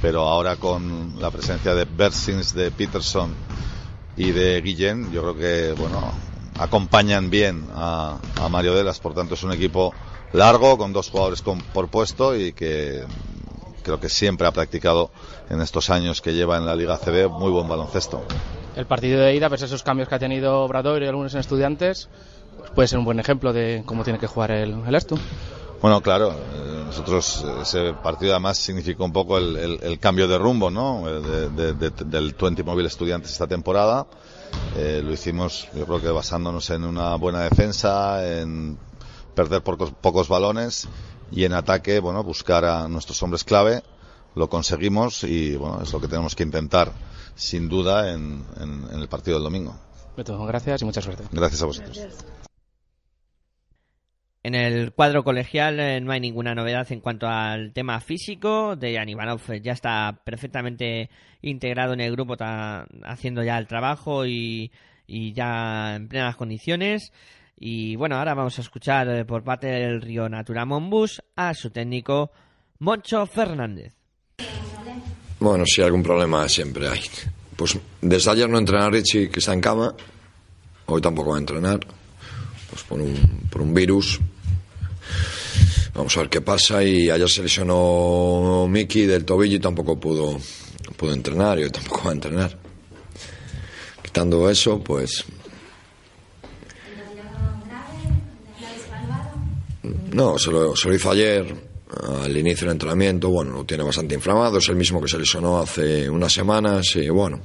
pero 0.01 0.29
ahora 0.29 0.57
con 0.57 1.21
la 1.21 1.31
presencia 1.31 1.75
de 1.75 1.85
Bersins, 1.85 2.55
de 2.55 2.71
Peterson, 2.71 3.35
y 4.17 4.33
de 4.33 4.61
Guillén, 4.61 5.13
yo 5.13 5.23
creo 5.23 5.37
que 5.37 5.73
bueno 5.79 6.13
acompañan 6.59 7.29
bien 7.29 7.67
a, 7.75 8.19
a, 8.37 8.49
Mario 8.49 8.75
Delas, 8.75 8.99
por 8.99 9.15
tanto 9.15 9.35
es 9.35 9.43
un 9.43 9.53
equipo 9.53 9.93
largo 10.33 10.79
con 10.79 10.93
dos 10.93 11.11
jugadores 11.11 11.43
con, 11.43 11.61
por 11.61 11.89
puesto 11.89 12.35
y 12.35 12.53
que 12.55 13.05
creo 13.87 14.01
que 14.01 14.09
siempre 14.09 14.49
ha 14.49 14.51
practicado 14.51 15.13
en 15.49 15.61
estos 15.61 15.91
años 15.91 16.21
que 16.21 16.35
lleva 16.35 16.57
en 16.57 16.67
la 16.67 16.75
Liga 16.75 16.99
CB 16.99 17.31
muy 17.31 17.53
buen 17.53 17.69
baloncesto. 17.69 18.21
El 18.75 18.85
partido 18.85 19.21
de 19.21 19.37
ida, 19.37 19.49
pues 19.49 19.63
esos 19.63 19.85
cambios 19.85 20.09
que 20.09 20.17
ha 20.17 20.19
tenido 20.19 20.61
Obrador 20.63 21.05
y 21.05 21.07
algunos 21.07 21.33
en 21.35 21.41
estudiantes, 21.41 22.09
pues 22.59 22.71
puede 22.73 22.89
ser 22.89 22.99
un 22.99 23.05
buen 23.05 23.21
ejemplo 23.21 23.53
de 23.53 23.85
cómo 23.87 24.03
tiene 24.03 24.19
que 24.19 24.27
jugar 24.27 24.51
el, 24.51 24.83
el 24.85 24.95
Estu. 24.97 25.17
Bueno, 25.81 26.01
claro, 26.01 26.35
nosotros 26.87 27.45
ese 27.63 27.93
partido 27.93 28.33
además 28.33 28.59
significó 28.59 29.05
un 29.05 29.13
poco 29.13 29.39
el, 29.39 29.57
el, 29.57 29.79
el 29.81 29.99
cambio 30.01 30.27
de 30.27 30.37
rumbo, 30.37 30.69
¿no? 30.69 31.05
De, 31.07 31.49
de, 31.51 31.73
de, 31.75 31.91
del 31.91 32.35
20 32.35 32.65
Móvil 32.65 32.87
Estudiantes 32.87 33.31
esta 33.31 33.47
temporada. 33.47 34.07
Eh, 34.77 35.01
lo 35.05 35.13
hicimos, 35.13 35.69
yo 35.77 35.87
creo 35.87 36.01
que 36.01 36.11
basándonos 36.11 36.71
en 36.71 36.85
una 36.85 37.15
buena 37.15 37.43
defensa, 37.43 38.27
en 38.27 38.79
perder 39.35 39.63
pocos, 39.63 39.93
pocos 40.01 40.29
balones 40.29 40.89
y 41.31 41.45
en 41.45 41.53
ataque, 41.53 42.01
bueno, 42.01 42.23
buscar 42.23 42.65
a 42.65 42.89
nuestros 42.89 43.23
hombres 43.23 43.45
clave. 43.45 43.83
Lo 44.35 44.49
conseguimos 44.49 45.25
y 45.25 45.57
bueno, 45.57 45.81
es 45.83 45.93
lo 45.93 46.01
que 46.01 46.09
tenemos 46.09 46.35
que 46.35 46.43
intentar, 46.43 46.93
sin 47.35 47.69
duda, 47.69 48.13
en, 48.13 48.45
en, 48.61 48.85
en 48.93 49.01
el 49.01 49.09
partido 49.09 49.39
del 49.39 49.45
domingo. 49.45 49.75
Beto, 50.17 50.45
gracias 50.45 50.83
y 50.83 50.85
mucha 50.85 51.01
suerte. 51.01 51.25
Gracias 51.33 51.63
a 51.63 51.67
vosotros. 51.67 51.97
Gracias. 51.97 52.27
En 54.43 54.55
el 54.55 54.93
cuadro 54.93 55.25
colegial 55.25 55.81
eh, 55.81 56.01
no 56.01 56.13
hay 56.13 56.21
ninguna 56.21 56.55
novedad 56.55 56.87
en 56.93 57.01
cuanto 57.01 57.27
al 57.27 57.73
tema 57.73 57.99
físico. 58.01 58.77
Dejan 58.77 59.09
Ivanov 59.09 59.41
ya 59.61 59.73
está 59.73 60.21
perfectamente 60.25 61.11
integrado 61.43 61.95
en 61.95 62.01
el 62.01 62.13
grupo, 62.13 62.35
está 62.35 62.87
haciendo 63.03 63.43
ya 63.43 63.59
el 63.59 63.67
trabajo 63.67 64.25
y, 64.25 64.71
y 65.07 65.33
ya 65.33 65.97
en 65.97 66.07
plenas 66.07 66.37
condiciones. 66.37 67.13
Y 67.59 67.97
bueno, 67.97 68.17
ahora 68.17 68.35
vamos 68.35 68.59
a 68.59 68.61
escuchar 68.61 69.09
eh, 69.09 69.25
por 69.25 69.43
parte 69.43 69.67
del 69.67 70.03
Río 70.03 70.29
Natura 70.29 70.67
Monbus 70.67 71.23
a 71.37 71.55
su 71.55 71.71
técnico 71.71 72.31
Moncho 72.81 73.27
Fernández. 73.27 73.95
Bueno, 75.41 75.65
si 75.67 75.81
algún 75.81 76.03
problema 76.03 76.49
siempre 76.49 76.89
hay. 76.89 77.01
Pues 77.57 77.79
desde 78.03 78.31
ayer 78.31 78.49
no 78.49 78.59
entrena 78.59 78.91
Richie, 78.91 79.31
que 79.31 79.39
está 79.39 79.55
en 79.55 79.61
cama. 79.63 79.95
Hoy 80.87 81.01
tampoco 81.01 81.31
va 81.31 81.37
a 81.37 81.41
entrenar. 81.41 81.81
Pues 82.71 82.83
por 82.83 83.01
un, 83.01 83.15
por 83.51 83.63
un 83.63 83.73
virus. 83.73 84.21
Vamos 85.95 86.15
a 86.17 86.21
ver 86.21 86.29
qué 86.29 86.43
pasa. 86.43 86.85
Y 86.85 87.09
ayer 87.09 87.29
se 87.29 87.43
lesionó 87.43 88.67
Miki 88.69 89.07
del 89.07 89.25
tobillo 89.25 89.57
y 89.57 89.61
tampoco 89.61 89.99
pudo, 89.99 90.39
pudo 90.97 91.13
entrenar. 91.15 91.59
Yo 91.59 91.71
tampoco 91.71 92.03
va 92.05 92.11
a 92.11 92.15
entrenar. 92.15 92.59
Quitando 94.03 94.51
eso, 94.51 94.79
pues. 94.83 95.25
No, 100.17 100.39
se 100.39 100.51
lo, 100.51 100.75
se 100.75 100.89
lo 100.89 100.95
hizo 100.95 101.11
ayer 101.11 101.45
al 102.23 102.35
inicio 102.35 102.67
del 102.67 102.73
entrenamiento. 102.73 103.29
Bueno, 103.29 103.53
lo 103.53 103.65
tiene 103.65 103.85
bastante 103.85 104.15
inflamado. 104.15 104.57
Es 104.57 104.69
el 104.71 104.77
mismo 104.77 104.99
que 104.99 105.09
se 105.09 105.19
lesionó 105.19 105.61
hace 105.61 106.09
unas 106.09 106.33
semanas. 106.33 106.97
Y 106.97 107.11
bueno, 107.11 107.39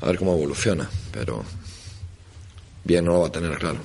a 0.00 0.06
ver 0.06 0.16
cómo 0.16 0.34
evoluciona. 0.34 0.88
Pero 1.10 1.42
bien 2.84 3.04
no 3.04 3.14
lo 3.14 3.20
va 3.22 3.26
a 3.26 3.32
tener, 3.32 3.58
claro. 3.58 3.80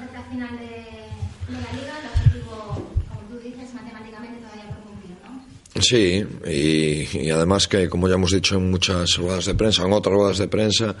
recta 0.00 0.22
final 0.28 0.58
de 0.58 1.06
la 1.52 1.72
liga, 1.72 1.94
el 2.00 2.08
objetivo, 2.08 2.90
como 3.08 3.20
tú 3.30 3.38
dices, 3.38 3.72
matemáticamente 3.72 4.40
todavía 4.40 4.66
por 4.66 4.82
cumplir, 4.82 5.16
¿no? 5.22 5.44
Sí, 5.80 6.24
y, 6.46 7.30
además 7.30 7.66
que, 7.66 7.88
como 7.88 8.08
ya 8.08 8.14
hemos 8.14 8.32
dicho 8.32 8.56
en 8.56 8.70
muchas 8.70 9.16
ruedas 9.16 9.46
de 9.46 9.54
prensa, 9.54 9.84
en 9.84 9.92
otras 9.92 10.14
ruedas 10.14 10.38
de 10.38 10.48
prensa, 10.48 10.94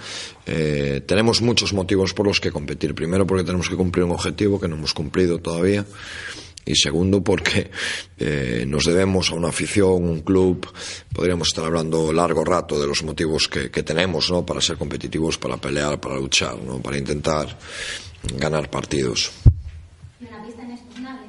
eh, 0.46 1.02
tenemos 1.06 1.42
muchos 1.42 1.72
motivos 1.72 2.14
por 2.14 2.26
los 2.26 2.40
que 2.40 2.50
competir. 2.50 2.94
Primero, 2.94 3.26
porque 3.26 3.44
tenemos 3.44 3.68
que 3.68 3.76
cumplir 3.76 4.04
un 4.04 4.12
objetivo 4.12 4.60
que 4.60 4.68
no 4.68 4.76
hemos 4.76 4.94
cumplido 4.94 5.38
todavía. 5.38 5.84
Y 6.64 6.76
segundo, 6.76 7.22
porque 7.22 7.70
eh, 8.18 8.64
nos 8.66 8.84
debemos 8.84 9.30
a 9.30 9.34
una 9.34 9.48
afición, 9.48 10.04
un 10.04 10.20
club. 10.20 10.66
Podríamos 11.12 11.48
estar 11.48 11.64
hablando 11.64 12.12
largo 12.12 12.44
rato 12.44 12.80
de 12.80 12.86
los 12.86 13.02
motivos 13.02 13.48
que, 13.48 13.70
que 13.70 13.82
tenemos 13.82 14.30
¿no? 14.30 14.44
para 14.44 14.60
ser 14.60 14.76
competitivos, 14.76 15.38
para 15.38 15.56
pelear, 15.56 16.00
para 16.00 16.16
luchar, 16.16 16.56
¿no? 16.58 16.80
para 16.80 16.98
intentar 16.98 17.58
ganar 18.36 18.70
partidos. 18.70 19.32
Y 20.20 20.26
una 20.26 20.44
pista 20.44 20.62
inexpugnable. 20.62 21.26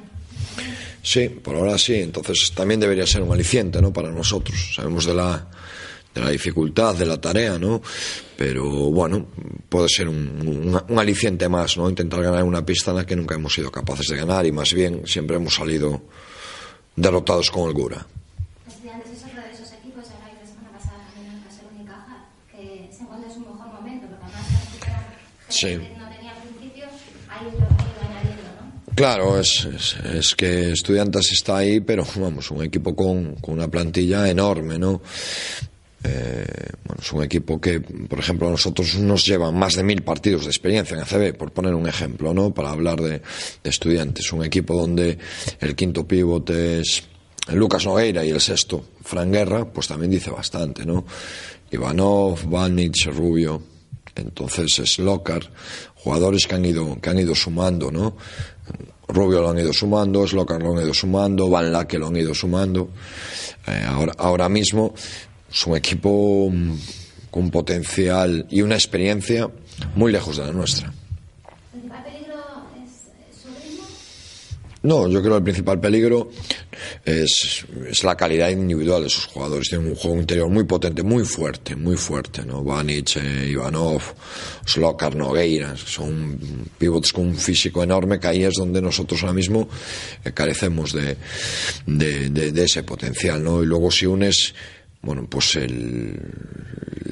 Sí, 1.04 1.30
por 1.30 1.56
ahora 1.56 1.78
sí. 1.78 1.96
Entonces 1.96 2.52
también 2.56 2.80
debería 2.80 3.06
ser 3.08 3.22
un 3.22 3.32
aliciente, 3.32 3.82
¿no? 3.82 3.92
Para 3.92 4.12
nosotros. 4.12 4.74
Sabemos 4.76 5.06
de 5.06 5.14
la, 5.14 5.48
de 6.14 6.22
la 6.22 6.30
dificultad 6.30 6.96
de 6.96 7.06
la 7.06 7.20
tarea, 7.20 7.58
¿no? 7.58 7.82
Pero 8.38 8.66
bueno, 8.92 9.28
puede 9.70 9.88
ser 9.90 10.08
un, 10.10 10.18
un, 10.18 10.82
un 10.88 11.00
aliciente 11.00 11.48
más, 11.50 11.78
¿no? 11.78 11.90
Intentar 11.90 12.22
ganar 12.22 12.44
una 12.44 12.66
pista 12.66 12.92
en 12.92 12.98
la 12.98 13.06
que 13.06 13.16
nunca 13.16 13.36
hemos 13.36 13.54
sido 13.54 13.72
capaces 13.72 14.08
de 14.08 14.18
ganar 14.18 14.46
y 14.46 14.52
más 14.52 14.74
bien 14.74 15.04
siempre 15.06 15.38
hemos 15.38 15.56
salido 15.56 16.02
derrotados 16.96 17.50
con 17.52 17.64
holgura. 17.64 18.06
Sí. 25.52 25.68
gente 25.68 25.90
que 25.90 25.98
no 26.00 26.10
tenía 26.10 26.32
al 26.32 26.42
principio, 26.44 26.86
ha 27.30 27.44
ido, 27.44 27.52
ha 27.52 27.84
ido 27.84 28.02
añadiendo, 28.10 28.50
¿no? 28.62 28.81
Claro, 28.96 29.40
es, 29.40 29.68
es, 30.14 30.36
que 30.36 30.72
Estudiantes 30.72 31.32
está 31.32 31.58
ahí, 31.58 31.80
pero 31.80 32.06
vamos, 32.16 32.52
un 32.52 32.64
equipo 32.64 32.96
con, 32.96 33.36
con 33.36 33.56
una 33.56 33.70
plantilla 33.70 34.30
enorme, 34.30 34.78
¿no? 34.78 35.02
Eh, 36.04 36.46
bueno, 36.84 37.00
es 37.02 37.12
un 37.14 37.24
equipo 37.24 37.62
que, 37.62 37.80
por 37.80 38.20
ejemplo, 38.20 38.48
a 38.48 38.52
nosotros 38.52 38.96
nos 38.96 39.26
llevan 39.26 39.58
más 39.58 39.76
de 39.76 39.84
mil 39.84 40.02
partidos 40.02 40.44
de 40.44 40.50
experiencia 40.50 40.96
en 40.96 41.02
ACB, 41.04 41.38
por 41.38 41.52
poner 41.52 41.76
un 41.76 41.88
ejemplo, 41.88 42.34
¿no? 42.34 42.54
Para 42.54 42.72
hablar 42.72 43.00
de, 43.00 43.22
estudiantes. 43.64 44.32
Un 44.34 44.44
equipo 44.44 44.76
donde 44.76 45.18
el 45.60 45.76
quinto 45.76 46.08
pivote 46.08 46.80
es 46.80 47.04
Lucas 47.54 47.86
Nogueira 47.86 48.26
y 48.26 48.32
el 48.32 48.42
sexto, 48.42 48.84
Fran 49.04 49.32
Guerra, 49.32 49.66
pues 49.66 49.88
también 49.88 50.12
dice 50.12 50.32
bastante, 50.32 50.86
¿no? 50.86 51.06
Ivanov, 51.72 52.50
Vanic, 52.50 53.06
Rubio, 53.06 53.62
entonces 54.16 54.80
es 54.80 55.00
jugadores 55.96 56.48
que 56.48 56.56
han 56.56 56.66
ido, 56.66 57.00
que 57.00 57.10
han 57.10 57.20
ido 57.20 57.36
sumando, 57.36 57.92
¿no? 57.92 58.18
Rubio 59.08 59.42
lo 59.42 59.50
han 59.50 59.60
ido 59.60 59.74
sumando, 59.74 60.26
Slokar 60.28 60.62
lo 60.62 60.74
han 60.74 60.84
ido 60.84 60.94
sumando, 60.94 61.50
Van 61.50 61.72
Lake 61.72 61.98
lo 61.98 62.08
han 62.08 62.18
ido 62.18 62.34
sumando. 62.34 62.90
Eh, 63.68 63.84
ahora, 63.88 64.14
ahora 64.18 64.50
mismo 64.50 64.94
es 65.52 65.68
un 65.68 65.76
equipo 65.76 66.50
mm, 66.52 66.74
con 67.30 67.50
potencial 67.50 68.46
y 68.50 68.62
una 68.62 68.76
experiencia 68.76 69.50
muy 69.96 70.12
lejos 70.12 70.38
de 70.38 70.46
la 70.46 70.52
nuestra. 70.52 70.88
¿El 70.88 71.80
principal 71.82 72.04
peligro 72.04 72.36
es, 72.84 72.92
es 73.30 73.42
su 73.42 73.50
ritmo? 73.50 73.86
No, 74.84 75.08
yo 75.08 75.22
creo 75.22 75.34
que 75.34 75.38
el 75.38 75.44
principal 75.44 75.80
peligro 75.80 76.32
es, 77.06 77.66
es 77.88 78.04
la 78.04 78.16
calidad 78.16 78.50
individual 78.50 79.04
de 79.04 79.10
sus 79.10 79.26
jugadores. 79.26 79.70
Tienen 79.70 79.88
un 79.88 79.96
juego 79.96 80.18
interior 80.18 80.50
muy 80.50 80.64
potente, 80.64 81.04
muy 81.04 81.24
fuerte, 81.24 81.76
muy 81.76 81.98
fuerte, 81.98 82.44
¿no? 82.44 82.64
Eh, 82.90 83.48
Ivanov, 83.52 84.02
Slokar, 84.66 85.16
Nogueira, 85.16 85.78
son 85.78 86.40
pivots 86.80 87.14
con 87.14 87.28
un 87.28 87.36
físico 87.36 87.84
enorme 87.84 88.20
que 88.20 88.28
ahí 88.28 88.44
es 88.44 88.56
donde 88.56 88.82
nosotros 88.82 89.22
ahora 89.22 89.34
mismo 89.34 89.70
eh, 90.26 90.32
carecemos 90.32 90.94
de, 90.94 91.16
de, 91.86 92.30
de, 92.32 92.52
de 92.52 92.64
ese 92.64 92.82
potencial, 92.82 93.44
¿no? 93.44 93.62
Y 93.62 93.68
luego 93.68 93.92
si 93.92 94.08
unes 94.08 94.56
bueno, 95.02 95.28
pues 95.28 95.56
el, 95.56 96.20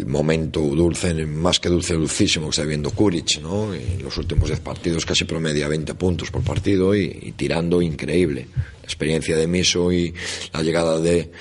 momento 0.05 0.61
dulce, 0.61 1.13
más 1.25 1.59
que 1.59 1.69
dulce, 1.69 1.93
dulcísimo 1.93 2.45
que 2.47 2.51
está 2.51 2.63
viendo 2.63 2.91
Kuric, 2.91 3.41
¿no? 3.41 3.73
En 3.73 4.01
los 4.01 4.17
últimos 4.17 4.47
10 4.47 4.59
partidos 4.61 5.05
casi 5.05 5.25
promedia 5.25 5.67
20 5.67 5.93
puntos 5.95 6.31
por 6.31 6.43
partido 6.43 6.95
y, 6.95 7.19
y, 7.21 7.31
tirando 7.33 7.81
increíble. 7.81 8.47
La 8.53 8.83
experiencia 8.83 9.35
de 9.35 9.45
Miso 9.47 9.91
y 9.91 10.13
la 10.53 10.63
llegada 10.63 10.99
de, 10.99 11.31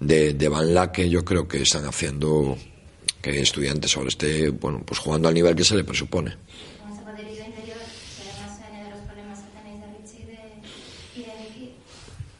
de, 0.00 0.48
Van 0.48 0.74
Lake 0.74 1.08
yo 1.08 1.24
creo 1.24 1.48
que 1.48 1.62
están 1.62 1.84
haciendo 1.86 2.56
que 3.22 3.40
estudiantes 3.40 3.96
ahora 3.96 4.08
esté, 4.08 4.50
bueno, 4.50 4.82
pues 4.84 5.00
jugando 5.00 5.28
al 5.28 5.34
nivel 5.34 5.54
que 5.54 5.64
se 5.64 5.76
le 5.76 5.84
presupone. 5.84 6.36
Con 6.80 6.92
ese 6.92 7.02
poderío 7.02 7.44
interior, 7.44 7.78
que 8.16 8.30
además 8.30 8.58
se 8.58 8.64
añade 8.64 8.90
los 8.90 9.00
problemas 9.00 9.38
que 9.40 9.48
tenéis 9.58 9.80
de 9.80 9.86
Richie 9.98 10.22
y 10.22 10.26
de, 10.26 10.40
y 11.16 11.20
de 11.24 11.32
Vicky, 11.42 11.74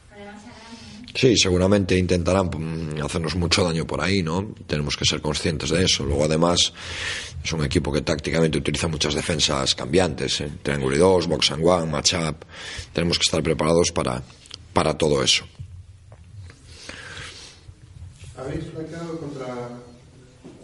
problemas 0.09 0.41
se 0.43 0.49
agrandan, 0.49 1.01
¿no? 1.01 1.04
Sí, 1.15 1.37
seguramente 1.37 1.97
intentarán 1.97 2.47
mm, 2.47 3.01
hacernos 3.01 3.37
mucho 3.37 3.63
daño 3.63 3.87
por 3.87 4.01
ahí, 4.01 4.21
¿no? 4.21 4.53
Tenemos 4.67 4.97
que 4.97 5.05
ser 5.05 5.21
conscientes 5.21 5.69
de 5.69 5.85
eso. 5.85 6.03
Luego, 6.03 6.25
además, 6.25 6.73
es 7.41 7.53
un 7.53 7.63
equipo 7.63 7.91
que 7.91 8.01
tácticamente 8.01 8.57
utiliza 8.57 8.89
muchas 8.89 9.13
defensas 9.13 9.75
cambiantes, 9.75 10.41
¿eh? 10.41 10.51
Triángulo 10.61 10.93
y 10.93 10.99
dos, 10.99 11.27
box 11.27 11.51
and 11.51 11.65
one, 11.65 11.89
matchup. 11.89 12.43
Tenemos 12.91 13.17
que 13.17 13.23
estar 13.23 13.41
preparados 13.41 13.91
para, 13.93 14.21
para 14.73 14.97
todo 14.97 15.23
eso. 15.23 15.45
Habéis 18.35 18.65
flanqueado 18.65 19.17
contra 19.17 19.69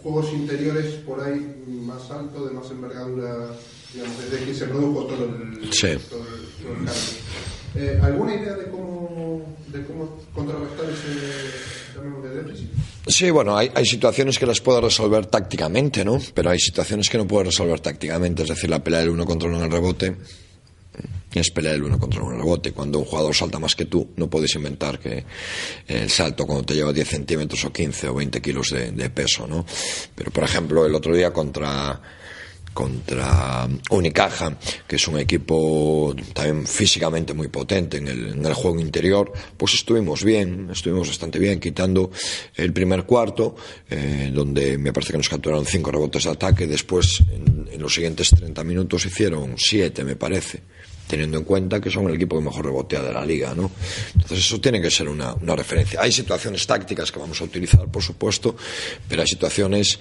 juegos 0.02 0.32
interiores 0.34 0.96
por 1.06 1.18
ahí 1.22 1.64
más 1.66 2.10
alto, 2.10 2.46
de 2.46 2.52
más 2.52 2.70
envergadura, 2.70 3.56
digamos, 3.94 4.18
desde 4.18 4.44
que 4.44 4.54
se 4.54 4.66
produjo 4.66 5.06
todo 5.06 5.24
el, 5.24 5.72
sí. 5.72 5.96
todo 6.10 6.26
el, 6.26 6.46
todo 6.60 6.72
el 6.72 6.84
cambio. 6.84 7.31
Eh, 7.74 7.98
¿Alguna 8.02 8.34
idea 8.34 8.54
de 8.54 8.70
cómo, 8.70 9.42
de 9.68 9.80
ese 9.80 11.08
de? 12.28 12.66
Sí, 13.06 13.30
bueno, 13.30 13.56
hay, 13.56 13.70
situaciones 13.84 14.38
que 14.38 14.46
las 14.46 14.60
puedo 14.60 14.80
resolver 14.80 15.26
tácticamente, 15.26 16.04
¿no? 16.04 16.18
Pero 16.34 16.50
hay 16.50 16.58
situaciones 16.58 17.08
que 17.08 17.18
no 17.18 17.26
puedo 17.26 17.44
resolver 17.44 17.80
tácticamente, 17.80 18.42
es 18.42 18.48
decir, 18.50 18.70
la 18.70 18.82
pelea 18.82 19.00
del 19.00 19.10
uno 19.10 19.24
contra 19.24 19.48
uno 19.48 19.58
en 19.58 19.64
el 19.64 19.70
rebote 19.70 20.16
es 21.40 21.50
pelear 21.50 21.76
el 21.76 21.84
uno 21.84 21.98
contra 21.98 22.22
uno 22.22 22.32
en 22.32 22.38
rebote. 22.38 22.72
Cuando 22.72 22.98
un 22.98 23.04
jugador 23.04 23.34
salta 23.34 23.58
más 23.58 23.74
que 23.74 23.86
tú, 23.86 24.10
no 24.16 24.28
puedes 24.28 24.54
inventar 24.54 24.98
que 24.98 25.24
el 25.88 26.10
salto 26.10 26.46
cuando 26.46 26.64
te 26.64 26.74
lleva 26.74 26.92
10 26.92 27.08
centímetros 27.08 27.64
o 27.64 27.72
15 27.72 28.08
o 28.08 28.14
20 28.14 28.40
kilos 28.42 28.68
de, 28.70 28.92
de 28.92 29.10
peso, 29.10 29.46
¿no? 29.46 29.64
Pero, 30.14 30.30
por 30.30 30.44
ejemplo, 30.44 30.84
el 30.84 30.94
otro 30.94 31.14
día 31.14 31.32
contra 31.32 32.00
contra 32.72 33.68
Unicaja, 33.90 34.56
que 34.86 34.96
es 34.96 35.08
un 35.08 35.18
equipo 35.18 36.14
también 36.32 36.66
físicamente 36.66 37.34
muy 37.34 37.48
potente 37.48 37.98
en 37.98 38.08
el, 38.08 38.32
en 38.32 38.44
el, 38.44 38.54
juego 38.54 38.80
interior, 38.80 39.32
pues 39.56 39.74
estuvimos 39.74 40.24
bien, 40.24 40.68
estuvimos 40.70 41.08
bastante 41.08 41.38
bien, 41.38 41.60
quitando 41.60 42.10
el 42.54 42.72
primer 42.72 43.04
cuarto, 43.04 43.56
eh, 43.90 44.30
donde 44.32 44.78
me 44.78 44.92
parece 44.92 45.12
que 45.12 45.18
nos 45.18 45.28
capturaron 45.28 45.66
cinco 45.66 45.90
rebotes 45.90 46.24
de 46.24 46.30
ataque, 46.30 46.66
después 46.66 47.22
en, 47.32 47.68
en 47.70 47.82
los 47.82 47.94
siguientes 47.94 48.30
30 48.30 48.64
minutos 48.64 49.04
hicieron 49.06 49.54
siete, 49.56 50.04
me 50.04 50.16
parece 50.16 50.62
teniendo 51.12 51.36
en 51.36 51.44
cuenta 51.44 51.78
que 51.78 51.90
son 51.90 52.08
el 52.08 52.14
equipo 52.14 52.38
que 52.38 52.42
mejor 52.42 52.64
rebotea 52.64 53.02
de 53.02 53.12
la 53.12 53.22
liga, 53.22 53.54
¿no? 53.54 53.70
Entonces 54.14 54.38
eso 54.38 54.58
tiene 54.62 54.80
que 54.80 54.90
ser 54.90 55.10
una, 55.10 55.34
una, 55.34 55.54
referencia. 55.54 56.00
Hay 56.00 56.10
situaciones 56.10 56.66
tácticas 56.66 57.12
que 57.12 57.18
vamos 57.18 57.38
a 57.42 57.44
utilizar, 57.44 57.86
por 57.88 58.02
supuesto, 58.02 58.56
pero 59.06 59.20
hay 59.20 59.28
situaciones 59.28 59.98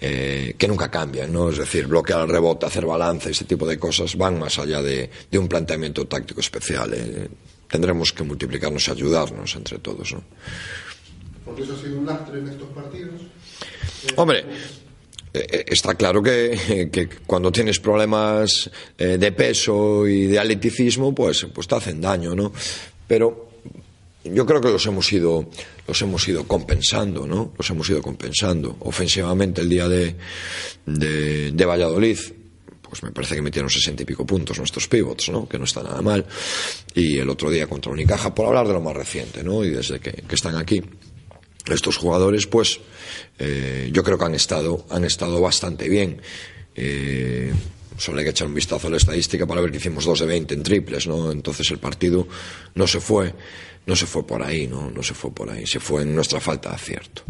eh, 0.00 0.54
que 0.56 0.68
nunca 0.68 0.88
cambian, 0.88 1.32
¿no? 1.32 1.50
Es 1.50 1.58
decir, 1.58 1.88
bloquear 1.88 2.20
el 2.20 2.28
rebote, 2.28 2.64
hacer 2.64 2.86
balance, 2.86 3.28
ese 3.32 3.44
tipo 3.44 3.66
de 3.66 3.76
cosas 3.76 4.14
van 4.14 4.38
más 4.38 4.56
allá 4.60 4.80
de, 4.80 5.10
de 5.28 5.36
un 5.36 5.48
planteamiento 5.48 6.06
táctico 6.06 6.38
especial. 6.38 6.94
¿eh? 6.94 7.28
Tendremos 7.68 8.12
que 8.12 8.22
multiplicarnos 8.22 8.86
y 8.86 8.90
ayudarnos 8.92 9.56
entre 9.56 9.80
todos, 9.80 10.12
¿no? 10.12 10.22
Porque 11.44 11.62
eso 11.62 11.74
ha 11.74 11.82
sido 11.82 11.98
un 11.98 12.06
lastre 12.06 12.38
en 12.38 12.46
estos 12.46 12.68
partidos. 12.68 13.20
Hombre, 14.14 14.44
está 15.32 15.94
claro 15.94 16.22
que, 16.22 17.08
cuando 17.26 17.50
tienes 17.50 17.80
problemas 17.80 18.70
eh, 18.98 19.16
de 19.18 19.32
peso 19.32 20.06
y 20.06 20.26
de 20.26 20.38
atleticismo, 20.38 21.14
pues, 21.14 21.46
pues 21.52 21.66
te 21.66 21.74
hacen 21.74 22.00
daño, 22.00 22.34
¿no? 22.34 22.52
Pero 23.06 23.50
yo 24.24 24.46
creo 24.46 24.60
que 24.60 24.68
los 24.68 24.84
hemos 24.86 25.12
ido, 25.12 25.48
los 25.86 26.02
hemos 26.02 26.26
ido 26.28 26.46
compensando, 26.46 27.26
¿no? 27.26 27.52
Los 27.56 27.70
hemos 27.70 27.88
ido 27.88 28.02
compensando. 28.02 28.76
Ofensivamente 28.80 29.62
el 29.62 29.68
día 29.68 29.88
de, 29.88 30.16
de, 30.86 31.64
Valladolid, 31.64 32.18
pues 32.82 33.02
me 33.02 33.10
parece 33.10 33.34
que 33.34 33.42
metieron 33.42 33.70
sesenta 33.70 34.02
y 34.02 34.06
pico 34.06 34.26
puntos 34.26 34.58
nuestros 34.58 34.86
pivots, 34.86 35.30
¿no? 35.30 35.48
Que 35.48 35.58
no 35.58 35.64
está 35.64 35.82
nada 35.82 36.02
mal. 36.02 36.26
Y 36.94 37.18
el 37.18 37.28
otro 37.30 37.50
día 37.50 37.66
contra 37.66 37.90
Unicaja, 37.90 38.34
por 38.34 38.46
hablar 38.46 38.66
de 38.68 38.74
lo 38.74 38.80
más 38.80 38.94
reciente, 38.94 39.42
¿no? 39.42 39.64
Y 39.64 39.70
desde 39.70 39.98
que 39.98 40.22
están 40.30 40.56
aquí 40.56 40.82
estos 41.66 41.96
jugadores, 41.96 42.46
pues 42.46 42.80
eh, 43.38 43.90
yo 43.92 44.02
creo 44.02 44.18
que 44.18 44.24
han 44.24 44.34
estado, 44.34 44.86
han 44.90 45.04
estado 45.04 45.40
bastante 45.40 45.88
bien. 45.88 46.20
Eh, 46.74 47.52
solo 47.96 48.18
hay 48.18 48.24
que 48.24 48.30
echar 48.30 48.48
un 48.48 48.54
vistazo 48.54 48.88
a 48.88 48.90
la 48.90 48.96
estadística 48.96 49.46
para 49.46 49.60
ver 49.60 49.70
que 49.70 49.76
hicimos 49.76 50.04
dos 50.04 50.20
de 50.20 50.26
20 50.26 50.54
en 50.54 50.62
triples, 50.62 51.06
¿no? 51.06 51.30
Entonces 51.30 51.70
el 51.70 51.78
partido 51.78 52.26
no 52.74 52.86
se 52.86 53.00
fue, 53.00 53.34
no 53.86 53.96
se 53.96 54.06
fue 54.06 54.26
por 54.26 54.42
ahí, 54.42 54.66
¿no? 54.66 54.90
No 54.90 55.02
se 55.02 55.14
fue 55.14 55.32
por 55.32 55.50
ahí, 55.50 55.66
se 55.66 55.80
fue 55.80 56.02
en 56.02 56.14
nuestra 56.14 56.40
falta 56.40 56.70
de 56.70 56.74
acierto. 56.74 57.22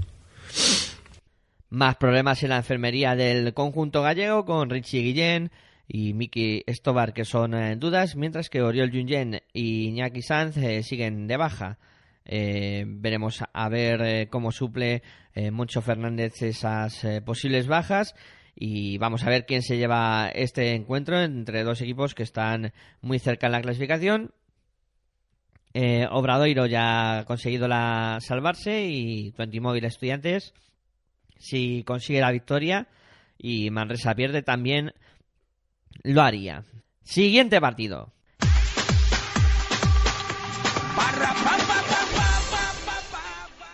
Más 1.71 1.97
problemas 1.97 2.43
en 2.43 2.51
la 2.51 2.59
enfermería 2.59 3.17
del 3.17 3.55
conjunto 3.55 4.03
gallego 4.03 4.45
con 4.45 4.69
Richie 4.69 5.03
Guillén 5.03 5.51
y 5.89 6.13
Miki 6.15 6.63
Estobar 6.67 7.15
que 7.15 7.25
son 7.25 7.55
en 7.55 7.81
dudas, 7.81 8.15
mientras 8.17 8.51
que 8.51 8.63
Oriol 8.63 8.91
Junyen 8.91 9.43
y 9.53 9.89
Iñaki 9.89 10.23
Sanz 10.23 10.57
eh, 10.59 10.83
siguen 10.83 11.27
de 11.27 11.37
baja. 11.37 11.79
Eh, 12.25 12.85
veremos 12.87 13.43
a 13.53 13.69
ver 13.69 14.01
eh, 14.03 14.29
cómo 14.31 14.53
suple 14.53 15.03
eh, 15.35 15.51
Moncho 15.51 15.83
Fernández 15.83 16.41
esas 16.43 17.03
eh, 17.05 17.21
posibles 17.21 17.67
bajas 17.67 18.15
y 18.55 18.99
vamos 18.99 19.25
a 19.25 19.31
ver 19.31 19.45
quién 19.45 19.63
se 19.63 19.77
lleva 19.77 20.29
este 20.29 20.75
encuentro 20.75 21.21
entre 21.21 21.65
dos 21.65 21.81
equipos 21.81 22.15
que 22.15 22.23
están 22.23 22.73
muy 23.01 23.19
cerca 23.19 23.47
en 23.47 23.53
la 23.53 23.63
clasificación. 23.63 24.33
Obradoiro 26.11 26.67
ya 26.67 27.21
ha 27.21 27.25
conseguido 27.25 27.67
la 27.67 28.19
salvarse 28.21 28.85
y 28.85 29.33
Móvil 29.59 29.87
Estudiantes 29.87 30.53
si 31.39 31.83
consigue 31.83 32.21
la 32.21 32.31
victoria 32.31 32.89
y 33.39 33.71
Manresa 33.71 34.15
pierde 34.15 34.43
también 34.43 34.93
lo 36.03 36.21
haría. 36.21 36.65
Siguiente 37.03 37.59
partido. 37.61 38.13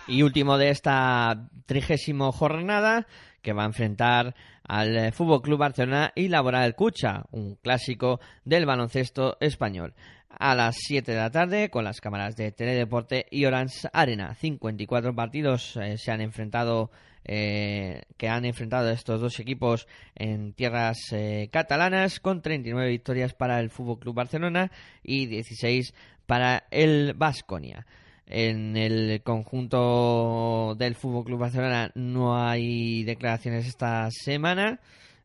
Y 0.09 0.23
último 0.23 0.57
de 0.57 0.71
esta 0.71 1.47
trigésimo 1.67 2.31
jornada 2.31 3.05
que 3.43 3.53
va 3.53 3.61
a 3.61 3.67
enfrentar 3.67 4.33
al 4.67 4.97
eh, 4.97 5.11
Fútbol 5.11 5.43
Club 5.43 5.59
Barcelona 5.59 6.11
y 6.15 6.29
Laboral 6.29 6.73
Cucha, 6.73 7.25
un 7.29 7.55
clásico 7.55 8.19
del 8.43 8.65
baloncesto 8.65 9.37
español. 9.39 9.93
A 10.29 10.55
las 10.55 10.77
7 10.79 11.11
de 11.11 11.17
la 11.17 11.29
tarde, 11.29 11.69
con 11.69 11.83
las 11.83 12.01
cámaras 12.01 12.35
de 12.35 12.51
Teledeporte 12.51 13.27
y 13.29 13.45
Orange 13.45 13.87
Arena. 13.93 14.33
54 14.33 15.13
partidos 15.13 15.77
eh, 15.77 15.97
se 15.99 16.11
han 16.11 16.21
enfrentado, 16.21 16.89
eh, 17.23 18.01
que 18.17 18.29
han 18.29 18.45
enfrentado 18.45 18.89
estos 18.89 19.21
dos 19.21 19.39
equipos 19.39 19.87
en 20.15 20.53
tierras 20.53 20.97
eh, 21.11 21.49
catalanas, 21.51 22.19
con 22.19 22.41
39 22.41 22.89
victorias 22.89 23.35
para 23.35 23.59
el 23.59 23.69
Fútbol 23.69 23.99
Club 23.99 24.15
Barcelona 24.15 24.71
y 25.03 25.27
16 25.27 25.93
para 26.25 26.65
el 26.71 27.13
Vasconia. 27.13 27.85
En 28.29 28.77
el 28.77 29.23
conjunto 29.23 30.75
del 30.77 30.93
Fútbol 30.93 31.25
Club 31.25 31.39
Barcelona 31.39 31.91
no 31.95 32.37
hay 32.37 33.03
declaraciones 33.03 33.65
esta 33.67 34.09
semana. 34.11 34.79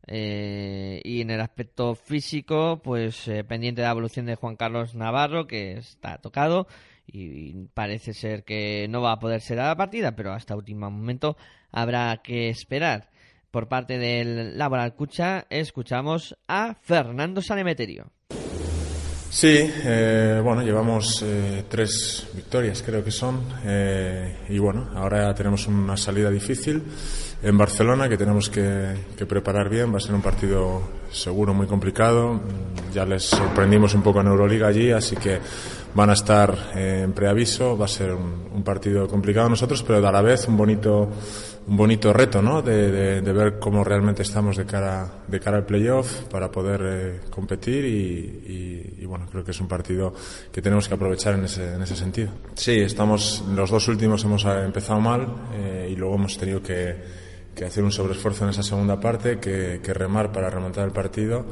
Eh, 0.07 1.01
y 1.05 1.21
en 1.21 1.31
el 1.31 1.41
aspecto 1.41 1.95
físico, 1.95 2.81
pues 2.83 3.29
eh, 3.29 3.45
pendiente 3.45 3.83
de 3.83 3.87
la 3.87 3.93
evolución 3.93 4.27
de 4.27 4.37
Juan 4.37 4.57
Carlos 4.57 4.95
Navarro, 4.95 5.47
que 5.47 5.79
está 5.79 6.19
tocado 6.19 6.67
y 7.07 7.67
parece 7.75 8.15
ser 8.15 8.45
que 8.45 8.87
no 8.89 9.03
va 9.03 9.13
a 9.13 9.19
poder 9.19 9.43
ser 9.43 9.61
a 9.61 9.69
la 9.69 9.77
partida, 9.77 10.17
pero 10.17 10.33
hasta 10.33 10.57
último 10.57 10.91
momento 10.91 11.37
habrá 11.73 12.17
que 12.23 12.49
esperar. 12.49 13.11
Por 13.51 13.69
parte 13.69 13.99
del 13.99 14.59
Laboral 14.59 14.95
Cucha, 14.95 15.47
escuchamos 15.51 16.37
a 16.49 16.75
Fernando 16.75 17.41
Sanemeterio. 17.41 18.11
Sí, 19.35 19.49
eh, 19.51 20.41
bueno, 20.45 20.63
llevamos 20.63 21.21
eh, 21.27 21.65
tres 21.69 22.25
victorias, 22.35 22.85
creo 22.87 23.03
que 23.03 23.11
son, 23.11 23.41
eh, 23.65 24.45
y 24.49 24.61
bueno, 24.61 24.91
ahora 24.95 25.35
tenemos 25.35 25.67
una 25.67 25.97
salida 25.97 26.31
difícil 26.31 26.81
en 27.43 27.59
Barcelona 27.59 28.09
que 28.09 28.17
tenemos 28.17 28.49
que, 28.49 28.95
que, 29.17 29.27
preparar 29.27 29.69
bien. 29.69 29.93
Va 29.93 29.97
a 29.97 30.01
ser 30.01 30.15
un 30.15 30.23
partido 30.23 30.83
seguro 31.11 31.53
muy 31.53 31.67
complicado. 31.67 32.41
Ya 32.93 33.05
les 33.05 33.25
sorprendimos 33.25 33.93
un 33.95 34.05
poco 34.05 34.21
en 34.21 34.29
Euroliga 34.29 34.69
allí, 34.69 34.93
así 34.93 35.17
que 35.17 35.41
van 35.95 36.11
a 36.11 36.13
estar 36.13 36.71
en 36.77 37.13
preaviso. 37.13 37.77
Va 37.77 37.87
a 37.87 37.89
ser 37.89 38.13
un, 38.13 38.51
un 38.55 38.63
partido 38.63 39.09
complicado 39.09 39.49
nosotros, 39.49 39.83
pero 39.83 40.07
a 40.07 40.13
la 40.13 40.23
vez 40.23 40.47
un 40.47 40.57
bonito 40.57 41.11
un 41.67 41.77
bonito 41.77 42.13
reto, 42.13 42.43
¿no? 42.43 42.63
De, 42.63 42.91
de, 42.91 43.21
de, 43.23 43.33
ver 43.33 43.59
cómo 43.59 43.85
realmente 43.85 44.23
estamos 44.23 44.57
de 44.57 44.67
cara, 44.67 45.25
de 45.27 45.41
cara 45.41 45.59
al 45.59 45.65
playoff 45.65 46.25
para 46.25 46.51
poder 46.51 46.81
eh, 46.85 47.21
competir 47.31 47.85
y, 47.85 47.89
y, 47.89 49.03
y, 49.03 49.07
bueno, 49.07 49.27
creo 49.31 49.45
que 49.45 49.53
es 49.53 49.61
un 49.61 49.69
partido 49.69 50.13
que 50.53 50.61
tenemos 50.61 50.89
que 50.89 50.95
aprovechar 50.95 51.35
en 51.35 51.45
ese, 51.45 51.75
en 51.75 51.83
ese 51.83 51.97
sentido. 51.97 52.31
Sí, 52.55 52.81
estamos, 52.81 53.45
los 53.55 53.71
dos 53.71 53.89
últimos 53.89 54.25
hemos 54.25 54.45
empezado 54.45 55.01
mal 55.01 55.27
eh, 55.55 55.89
y 55.91 55.97
luego 55.97 56.17
hemos 56.17 56.37
tenido 56.37 56.63
que, 56.63 56.97
que, 57.55 57.65
hacer 57.65 57.83
un 57.83 57.93
sobreesfuerzo 57.93 58.45
en 58.45 58.51
esa 58.51 58.63
segunda 58.63 59.01
parte, 59.01 59.39
que, 59.39 59.81
que 59.83 59.95
remar 59.95 60.33
para 60.33 60.51
remontar 60.51 60.85
el 60.85 60.93
partido 60.93 61.47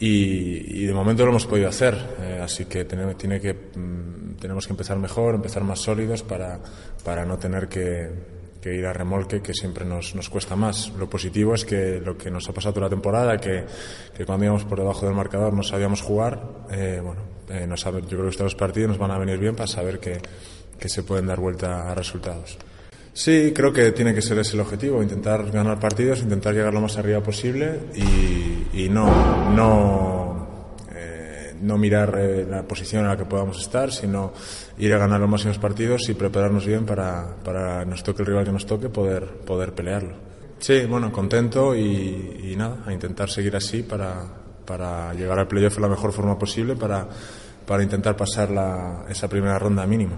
y, 0.00 0.82
y, 0.82 0.86
de 0.86 0.92
momento 0.92 1.24
lo 1.24 1.30
hemos 1.30 1.46
podido 1.46 1.68
hacer, 1.68 1.94
eh, 2.20 2.40
así 2.42 2.64
que 2.64 2.84
tenemos, 2.84 3.16
tiene 3.16 3.40
que, 3.40 3.54
mm, 3.54 4.34
tenemos 4.40 4.66
que 4.66 4.72
empezar 4.72 4.98
mejor, 4.98 5.36
empezar 5.36 5.62
más 5.62 5.78
sólidos 5.78 6.24
para, 6.24 6.60
para 7.04 7.24
no 7.24 7.38
tener 7.38 7.68
que 7.68 8.33
que 8.64 8.74
ir 8.74 8.86
a 8.86 8.94
remolque, 8.94 9.42
que 9.42 9.52
siempre 9.52 9.84
nos, 9.84 10.14
nos, 10.14 10.30
cuesta 10.30 10.56
más. 10.56 10.90
Lo 10.98 11.06
positivo 11.06 11.54
es 11.54 11.66
que 11.66 12.00
lo 12.00 12.16
que 12.16 12.30
nos 12.30 12.48
ha 12.48 12.54
pasado 12.54 12.72
toda 12.72 12.86
la 12.86 12.90
temporada, 12.90 13.36
que, 13.36 13.66
que 14.16 14.24
cuando 14.24 14.46
íbamos 14.46 14.64
por 14.64 14.78
debajo 14.78 15.04
del 15.04 15.14
marcador 15.14 15.52
no 15.52 15.62
sabíamos 15.62 16.00
jugar, 16.00 16.40
eh, 16.70 16.98
bueno, 17.04 17.20
eh, 17.50 17.66
no 17.66 17.76
sabe, 17.76 18.00
yo 18.00 18.08
creo 18.08 18.22
que 18.22 18.30
estos 18.30 18.54
partidos 18.54 18.88
nos 18.88 18.98
van 18.98 19.10
a 19.10 19.18
venir 19.18 19.36
bien 19.36 19.54
para 19.54 19.66
saber 19.66 20.00
que, 20.00 20.18
que 20.78 20.88
se 20.88 21.02
pueden 21.02 21.26
dar 21.26 21.40
vuelta 21.40 21.90
a 21.90 21.94
resultados. 21.94 22.56
Sí, 23.12 23.52
creo 23.54 23.70
que 23.70 23.92
tiene 23.92 24.14
que 24.14 24.22
ser 24.22 24.38
ese 24.38 24.54
el 24.54 24.60
objetivo, 24.60 25.02
intentar 25.02 25.50
ganar 25.50 25.78
partidos, 25.78 26.20
intentar 26.20 26.54
llegar 26.54 26.72
lo 26.72 26.80
más 26.80 26.96
arriba 26.96 27.20
posible 27.20 27.80
y, 27.94 28.82
y 28.84 28.88
no, 28.88 29.52
no 29.54 30.13
no 31.64 31.78
mirar 31.78 32.14
eh, 32.18 32.46
la 32.48 32.62
posición 32.62 33.02
en 33.02 33.08
la 33.08 33.16
que 33.16 33.24
podamos 33.24 33.60
estar, 33.60 33.90
sino 33.90 34.32
ir 34.78 34.92
a 34.92 34.98
ganar 34.98 35.20
los 35.20 35.28
máximos 35.28 35.58
partidos 35.58 36.08
y 36.08 36.14
prepararnos 36.14 36.66
bien 36.66 36.84
para, 36.84 37.36
para 37.42 37.84
nos 37.84 38.02
toque 38.02 38.22
el 38.22 38.26
rival 38.26 38.44
que 38.44 38.52
nos 38.52 38.66
toque, 38.66 38.88
poder, 38.88 39.26
poder 39.44 39.72
pelearlo. 39.72 40.14
Sí, 40.58 40.86
bueno, 40.86 41.10
contento 41.10 41.74
y, 41.74 42.54
nada, 42.56 42.84
a 42.86 42.92
intentar 42.92 43.28
seguir 43.28 43.56
así 43.56 43.82
para, 43.82 44.24
para 44.64 45.12
llegar 45.14 45.38
al 45.38 45.48
playoff 45.48 45.74
de 45.74 45.80
la 45.80 45.88
mejor 45.88 46.12
forma 46.12 46.38
posible 46.38 46.76
para, 46.76 47.06
para 47.66 47.82
intentar 47.82 48.16
pasar 48.16 48.50
la, 48.50 49.04
esa 49.08 49.28
primera 49.28 49.58
ronda 49.58 49.86
mínimo. 49.86 50.16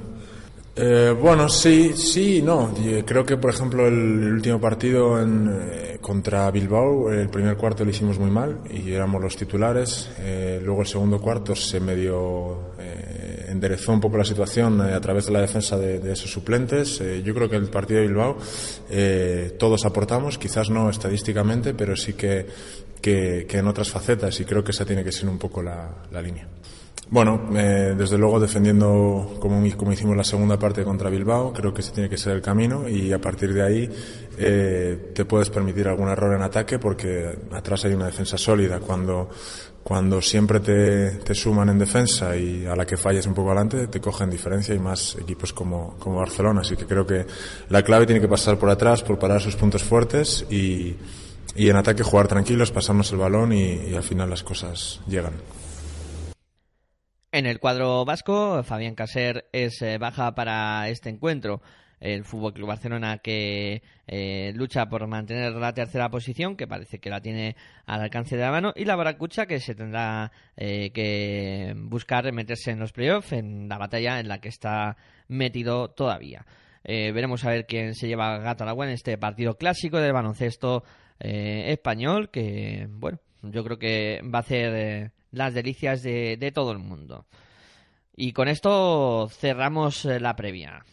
Eh, 0.79 1.16
bueno, 1.18 1.49
sí, 1.49 1.95
sí, 1.97 2.43
no. 2.43 2.74
Creo 3.07 3.24
que, 3.24 3.39
por 3.39 3.51
ejemplo, 3.51 3.87
el, 3.87 4.35
último 4.35 4.61
partido 4.61 5.20
en, 5.20 5.51
eh, 5.51 5.97
contra 6.07 6.49
Bilbao, 6.53 7.11
el 7.11 7.29
primer 7.29 7.57
cuarto 7.57 7.85
lo 7.85 7.91
hicimos 7.91 8.16
muy 8.18 8.31
mal 8.31 8.61
y 8.70 8.93
éramos 8.93 9.20
los 9.20 9.37
titulares. 9.37 10.09
Eh, 10.20 10.61
luego 10.62 10.83
el 10.83 10.87
segundo 10.87 11.20
cuarto 11.20 11.57
se 11.57 11.81
medio 11.81 12.74
eh, 12.79 13.47
enderezó 13.49 13.93
un 13.93 14.01
poco 14.01 14.16
la 14.16 14.24
situación 14.24 14.87
eh, 14.87 14.95
a 14.95 15.01
través 15.01 15.27
de 15.27 15.33
la 15.33 15.41
defensa 15.41 15.77
de, 15.77 16.12
esos 16.12 16.31
suplentes. 16.31 17.03
yo 17.24 17.35
creo 17.35 17.49
que 17.49 17.57
el 17.57 17.68
partido 17.68 18.01
de 18.01 18.07
Bilbao 18.07 18.37
todos 19.59 19.85
aportamos, 19.85 20.39
quizás 20.39 20.70
no 20.70 20.91
estadísticamente, 20.91 21.74
pero 21.74 21.97
sí 21.97 22.12
que, 22.12 22.47
que, 23.01 23.47
que, 23.49 23.59
en 23.59 23.66
otras 23.66 23.91
facetas 23.91 24.39
y 24.39 24.45
creo 24.45 24.62
que 24.62 24.70
esa 24.70 24.85
tiene 24.85 25.03
que 25.03 25.11
ser 25.11 25.29
un 25.29 25.39
poco 25.39 25.61
la, 25.61 26.05
la 26.12 26.22
línea. 26.22 26.47
Bueno, 27.09 27.51
eh, 27.55 27.95
desde 27.97 28.19
luego 28.19 28.41
defendiendo 28.41 29.37
como, 29.39 29.63
como, 29.77 29.93
hicimos 29.93 30.17
la 30.17 30.25
segunda 30.25 30.59
parte 30.59 30.83
contra 30.83 31.09
Bilbao, 31.09 31.53
creo 31.53 31.73
que 31.73 31.81
ese 31.81 31.93
tiene 31.93 32.09
que 32.09 32.19
ser 32.19 32.33
el 32.33 32.43
camino 32.43 32.89
y 32.89 33.13
a 33.13 33.21
partir 33.21 33.55
de 33.55 33.63
ahí 33.63 33.89
eh, 34.37 35.13
te 35.15 35.25
puedes 35.25 35.49
permitir 35.49 35.87
algún 35.87 36.09
error 36.09 36.35
en 36.35 36.43
ataque 36.43 36.81
porque 36.81 37.39
atrás 37.53 37.85
hay 37.85 37.95
una 37.95 38.07
defensa 38.07 38.37
sólida. 38.37 38.81
Cuando, 38.81 39.31
cuando 39.85 40.21
siempre 40.21 40.59
te, 40.59 41.11
te 41.19 41.33
suman 41.33 41.69
en 41.69 41.79
defensa 41.79 42.37
y 42.37 42.67
a 42.67 42.75
la 42.75 42.85
que 42.85 42.97
falles 42.97 43.25
un 43.29 43.35
poco 43.35 43.51
adelante 43.51 43.87
te 43.87 44.01
cogen 44.01 44.29
diferencia 44.29 44.75
y 44.75 44.81
más 44.81 45.15
equipos 45.15 45.53
como, 45.53 45.95
como 46.01 46.17
Barcelona. 46.17 46.63
Así 46.63 46.75
que 46.75 46.87
creo 46.87 47.07
que 47.07 47.25
la 47.69 47.85
clave 47.85 48.07
tiene 48.07 48.21
que 48.21 48.29
pasar 48.29 48.59
por 48.59 48.69
atrás, 48.69 49.05
por 49.05 49.17
parar 49.17 49.41
sus 49.41 49.55
puntos 49.55 49.85
fuertes 49.85 50.45
y, 50.51 50.97
y 51.55 51.71
en 51.71 51.77
ataque 51.77 52.03
jugar 52.03 52.27
tranquilos, 52.27 52.73
pasarnos 52.73 53.13
el 53.13 53.19
balón 53.19 53.53
y, 53.53 53.75
y 53.75 53.95
al 53.95 54.03
final 54.03 54.29
las 54.29 54.43
cosas 54.43 55.01
llegan. 55.07 55.35
En 57.37 57.45
el 57.45 57.61
cuadro 57.61 58.07
vasco, 58.07 58.62
Fabián 58.62 58.95
Caser 58.95 59.47
es 59.53 59.82
eh, 59.82 59.99
baja 59.99 60.34
para 60.34 60.89
este 60.89 61.11
encuentro. 61.11 61.61
El 62.01 62.24
Fútbol 62.24 62.55
Club 62.55 62.68
Barcelona 62.68 63.18
que 63.18 63.82
eh, 64.07 64.53
lucha 64.55 64.87
por 64.87 65.07
mantener 65.07 65.53
la 65.53 65.74
tercera 65.74 66.09
posición, 66.09 66.57
que 66.57 66.66
parece 66.66 66.99
que 66.99 67.11
la 67.11 67.20
tiene 67.20 67.55
al 67.84 68.01
alcance 68.01 68.39
de 68.39 68.43
la 68.43 68.51
mano, 68.51 68.72
y 68.74 68.87
la 68.87 68.97
Baracucha 68.97 69.45
que 69.45 69.61
se 69.61 69.74
tendrá 69.74 70.32
eh, 70.57 70.93
que 70.93 71.74
buscar 71.76 72.32
meterse 72.32 72.70
en 72.70 72.78
los 72.78 72.93
playoffs, 72.93 73.32
en 73.32 73.68
la 73.68 73.76
batalla 73.76 74.18
en 74.18 74.28
la 74.28 74.41
que 74.41 74.49
está 74.49 74.97
metido 75.28 75.91
todavía. 75.91 76.47
Eh, 76.84 77.12
veremos 77.12 77.45
a 77.45 77.51
ver 77.51 77.66
quién 77.66 77.95
se 77.95 78.09
lleva 78.09 78.39
gato 78.39 78.64
al 78.64 78.70
agua 78.70 78.87
en 78.87 78.93
este 78.93 79.18
partido 79.18 79.59
clásico 79.59 79.99
del 79.99 80.14
baloncesto 80.14 80.84
español, 81.18 82.30
que, 82.30 82.87
bueno, 82.89 83.18
yo 83.43 83.62
creo 83.62 83.78
que 83.78 84.22
va 84.24 84.39
a 84.39 84.41
hacer 84.41 85.12
las 85.37 85.55
delicias 85.55 86.03
de, 86.03 86.37
de 86.37 86.51
todo 86.51 86.72
el 86.72 86.78
mundo. 86.78 87.26
Y 88.16 88.32
con 88.32 88.49
esto 88.49 89.28
cerramos 89.30 90.05
eh, 90.07 90.18
la 90.18 90.34
previa. 90.34 90.84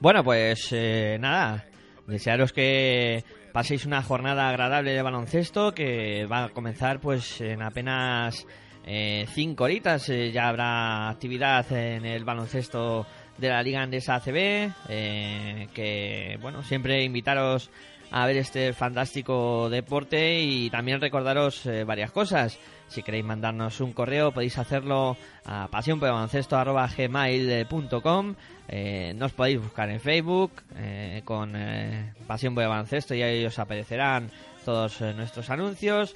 Bueno, 0.00 0.24
pues 0.24 0.68
eh, 0.72 1.18
nada, 1.20 1.64
desearos 2.06 2.52
que 2.52 3.22
paséis 3.52 3.84
una 3.84 4.02
jornada 4.02 4.48
agradable 4.48 4.92
de 4.92 5.02
baloncesto 5.02 5.72
que 5.74 6.26
va 6.26 6.44
a 6.44 6.48
comenzar 6.48 6.98
pues 7.00 7.40
en 7.40 7.62
apenas 7.62 8.46
eh, 8.84 9.26
cinco 9.32 9.64
horitas. 9.64 10.08
eh, 10.08 10.32
ya 10.32 10.48
habrá 10.48 11.10
actividad 11.10 11.70
en 11.72 12.04
el 12.04 12.24
baloncesto 12.24 13.06
de 13.38 13.48
la 13.48 13.62
Liga 13.62 13.82
Andesa 13.82 14.16
ACB. 14.16 14.72
eh, 14.88 15.68
que 15.74 16.38
bueno, 16.40 16.62
siempre 16.62 17.04
invitaros 17.04 17.70
a 18.12 18.26
ver 18.26 18.36
este 18.36 18.72
fantástico 18.74 19.68
deporte 19.70 20.40
y 20.40 20.70
también 20.70 21.00
recordaros 21.00 21.66
eh, 21.66 21.84
varias 21.84 22.12
cosas. 22.12 22.58
Si 22.92 23.02
queréis 23.02 23.24
mandarnos 23.24 23.80
un 23.80 23.94
correo 23.94 24.32
podéis 24.32 24.58
hacerlo 24.58 25.16
a 25.46 25.66
pasionporbaloncesto.gmail.com 25.68 28.34
eh, 28.68 29.14
Nos 29.16 29.32
podéis 29.32 29.62
buscar 29.62 29.88
en 29.88 29.98
Facebook 29.98 30.52
eh, 30.76 31.22
con 31.24 31.54
eh, 31.56 32.12
Pasión 32.26 32.54
por 32.54 32.68
Baloncesto 32.68 33.14
y 33.14 33.22
ahí 33.22 33.46
os 33.46 33.58
aparecerán 33.58 34.30
todos 34.64 35.00
nuestros 35.00 35.50
anuncios. 35.50 36.14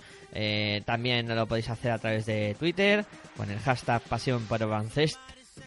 También 0.85 1.35
lo 1.35 1.47
podéis 1.47 1.71
hacer 1.71 1.93
a 1.93 1.99
través 1.99 2.27
de 2.27 2.55
Twitter 2.59 3.07
con 3.37 3.51
el 3.51 3.59
hashtag 3.59 4.03
Pasión 4.03 4.47
por 4.47 4.61
Baloncesto 4.61 5.19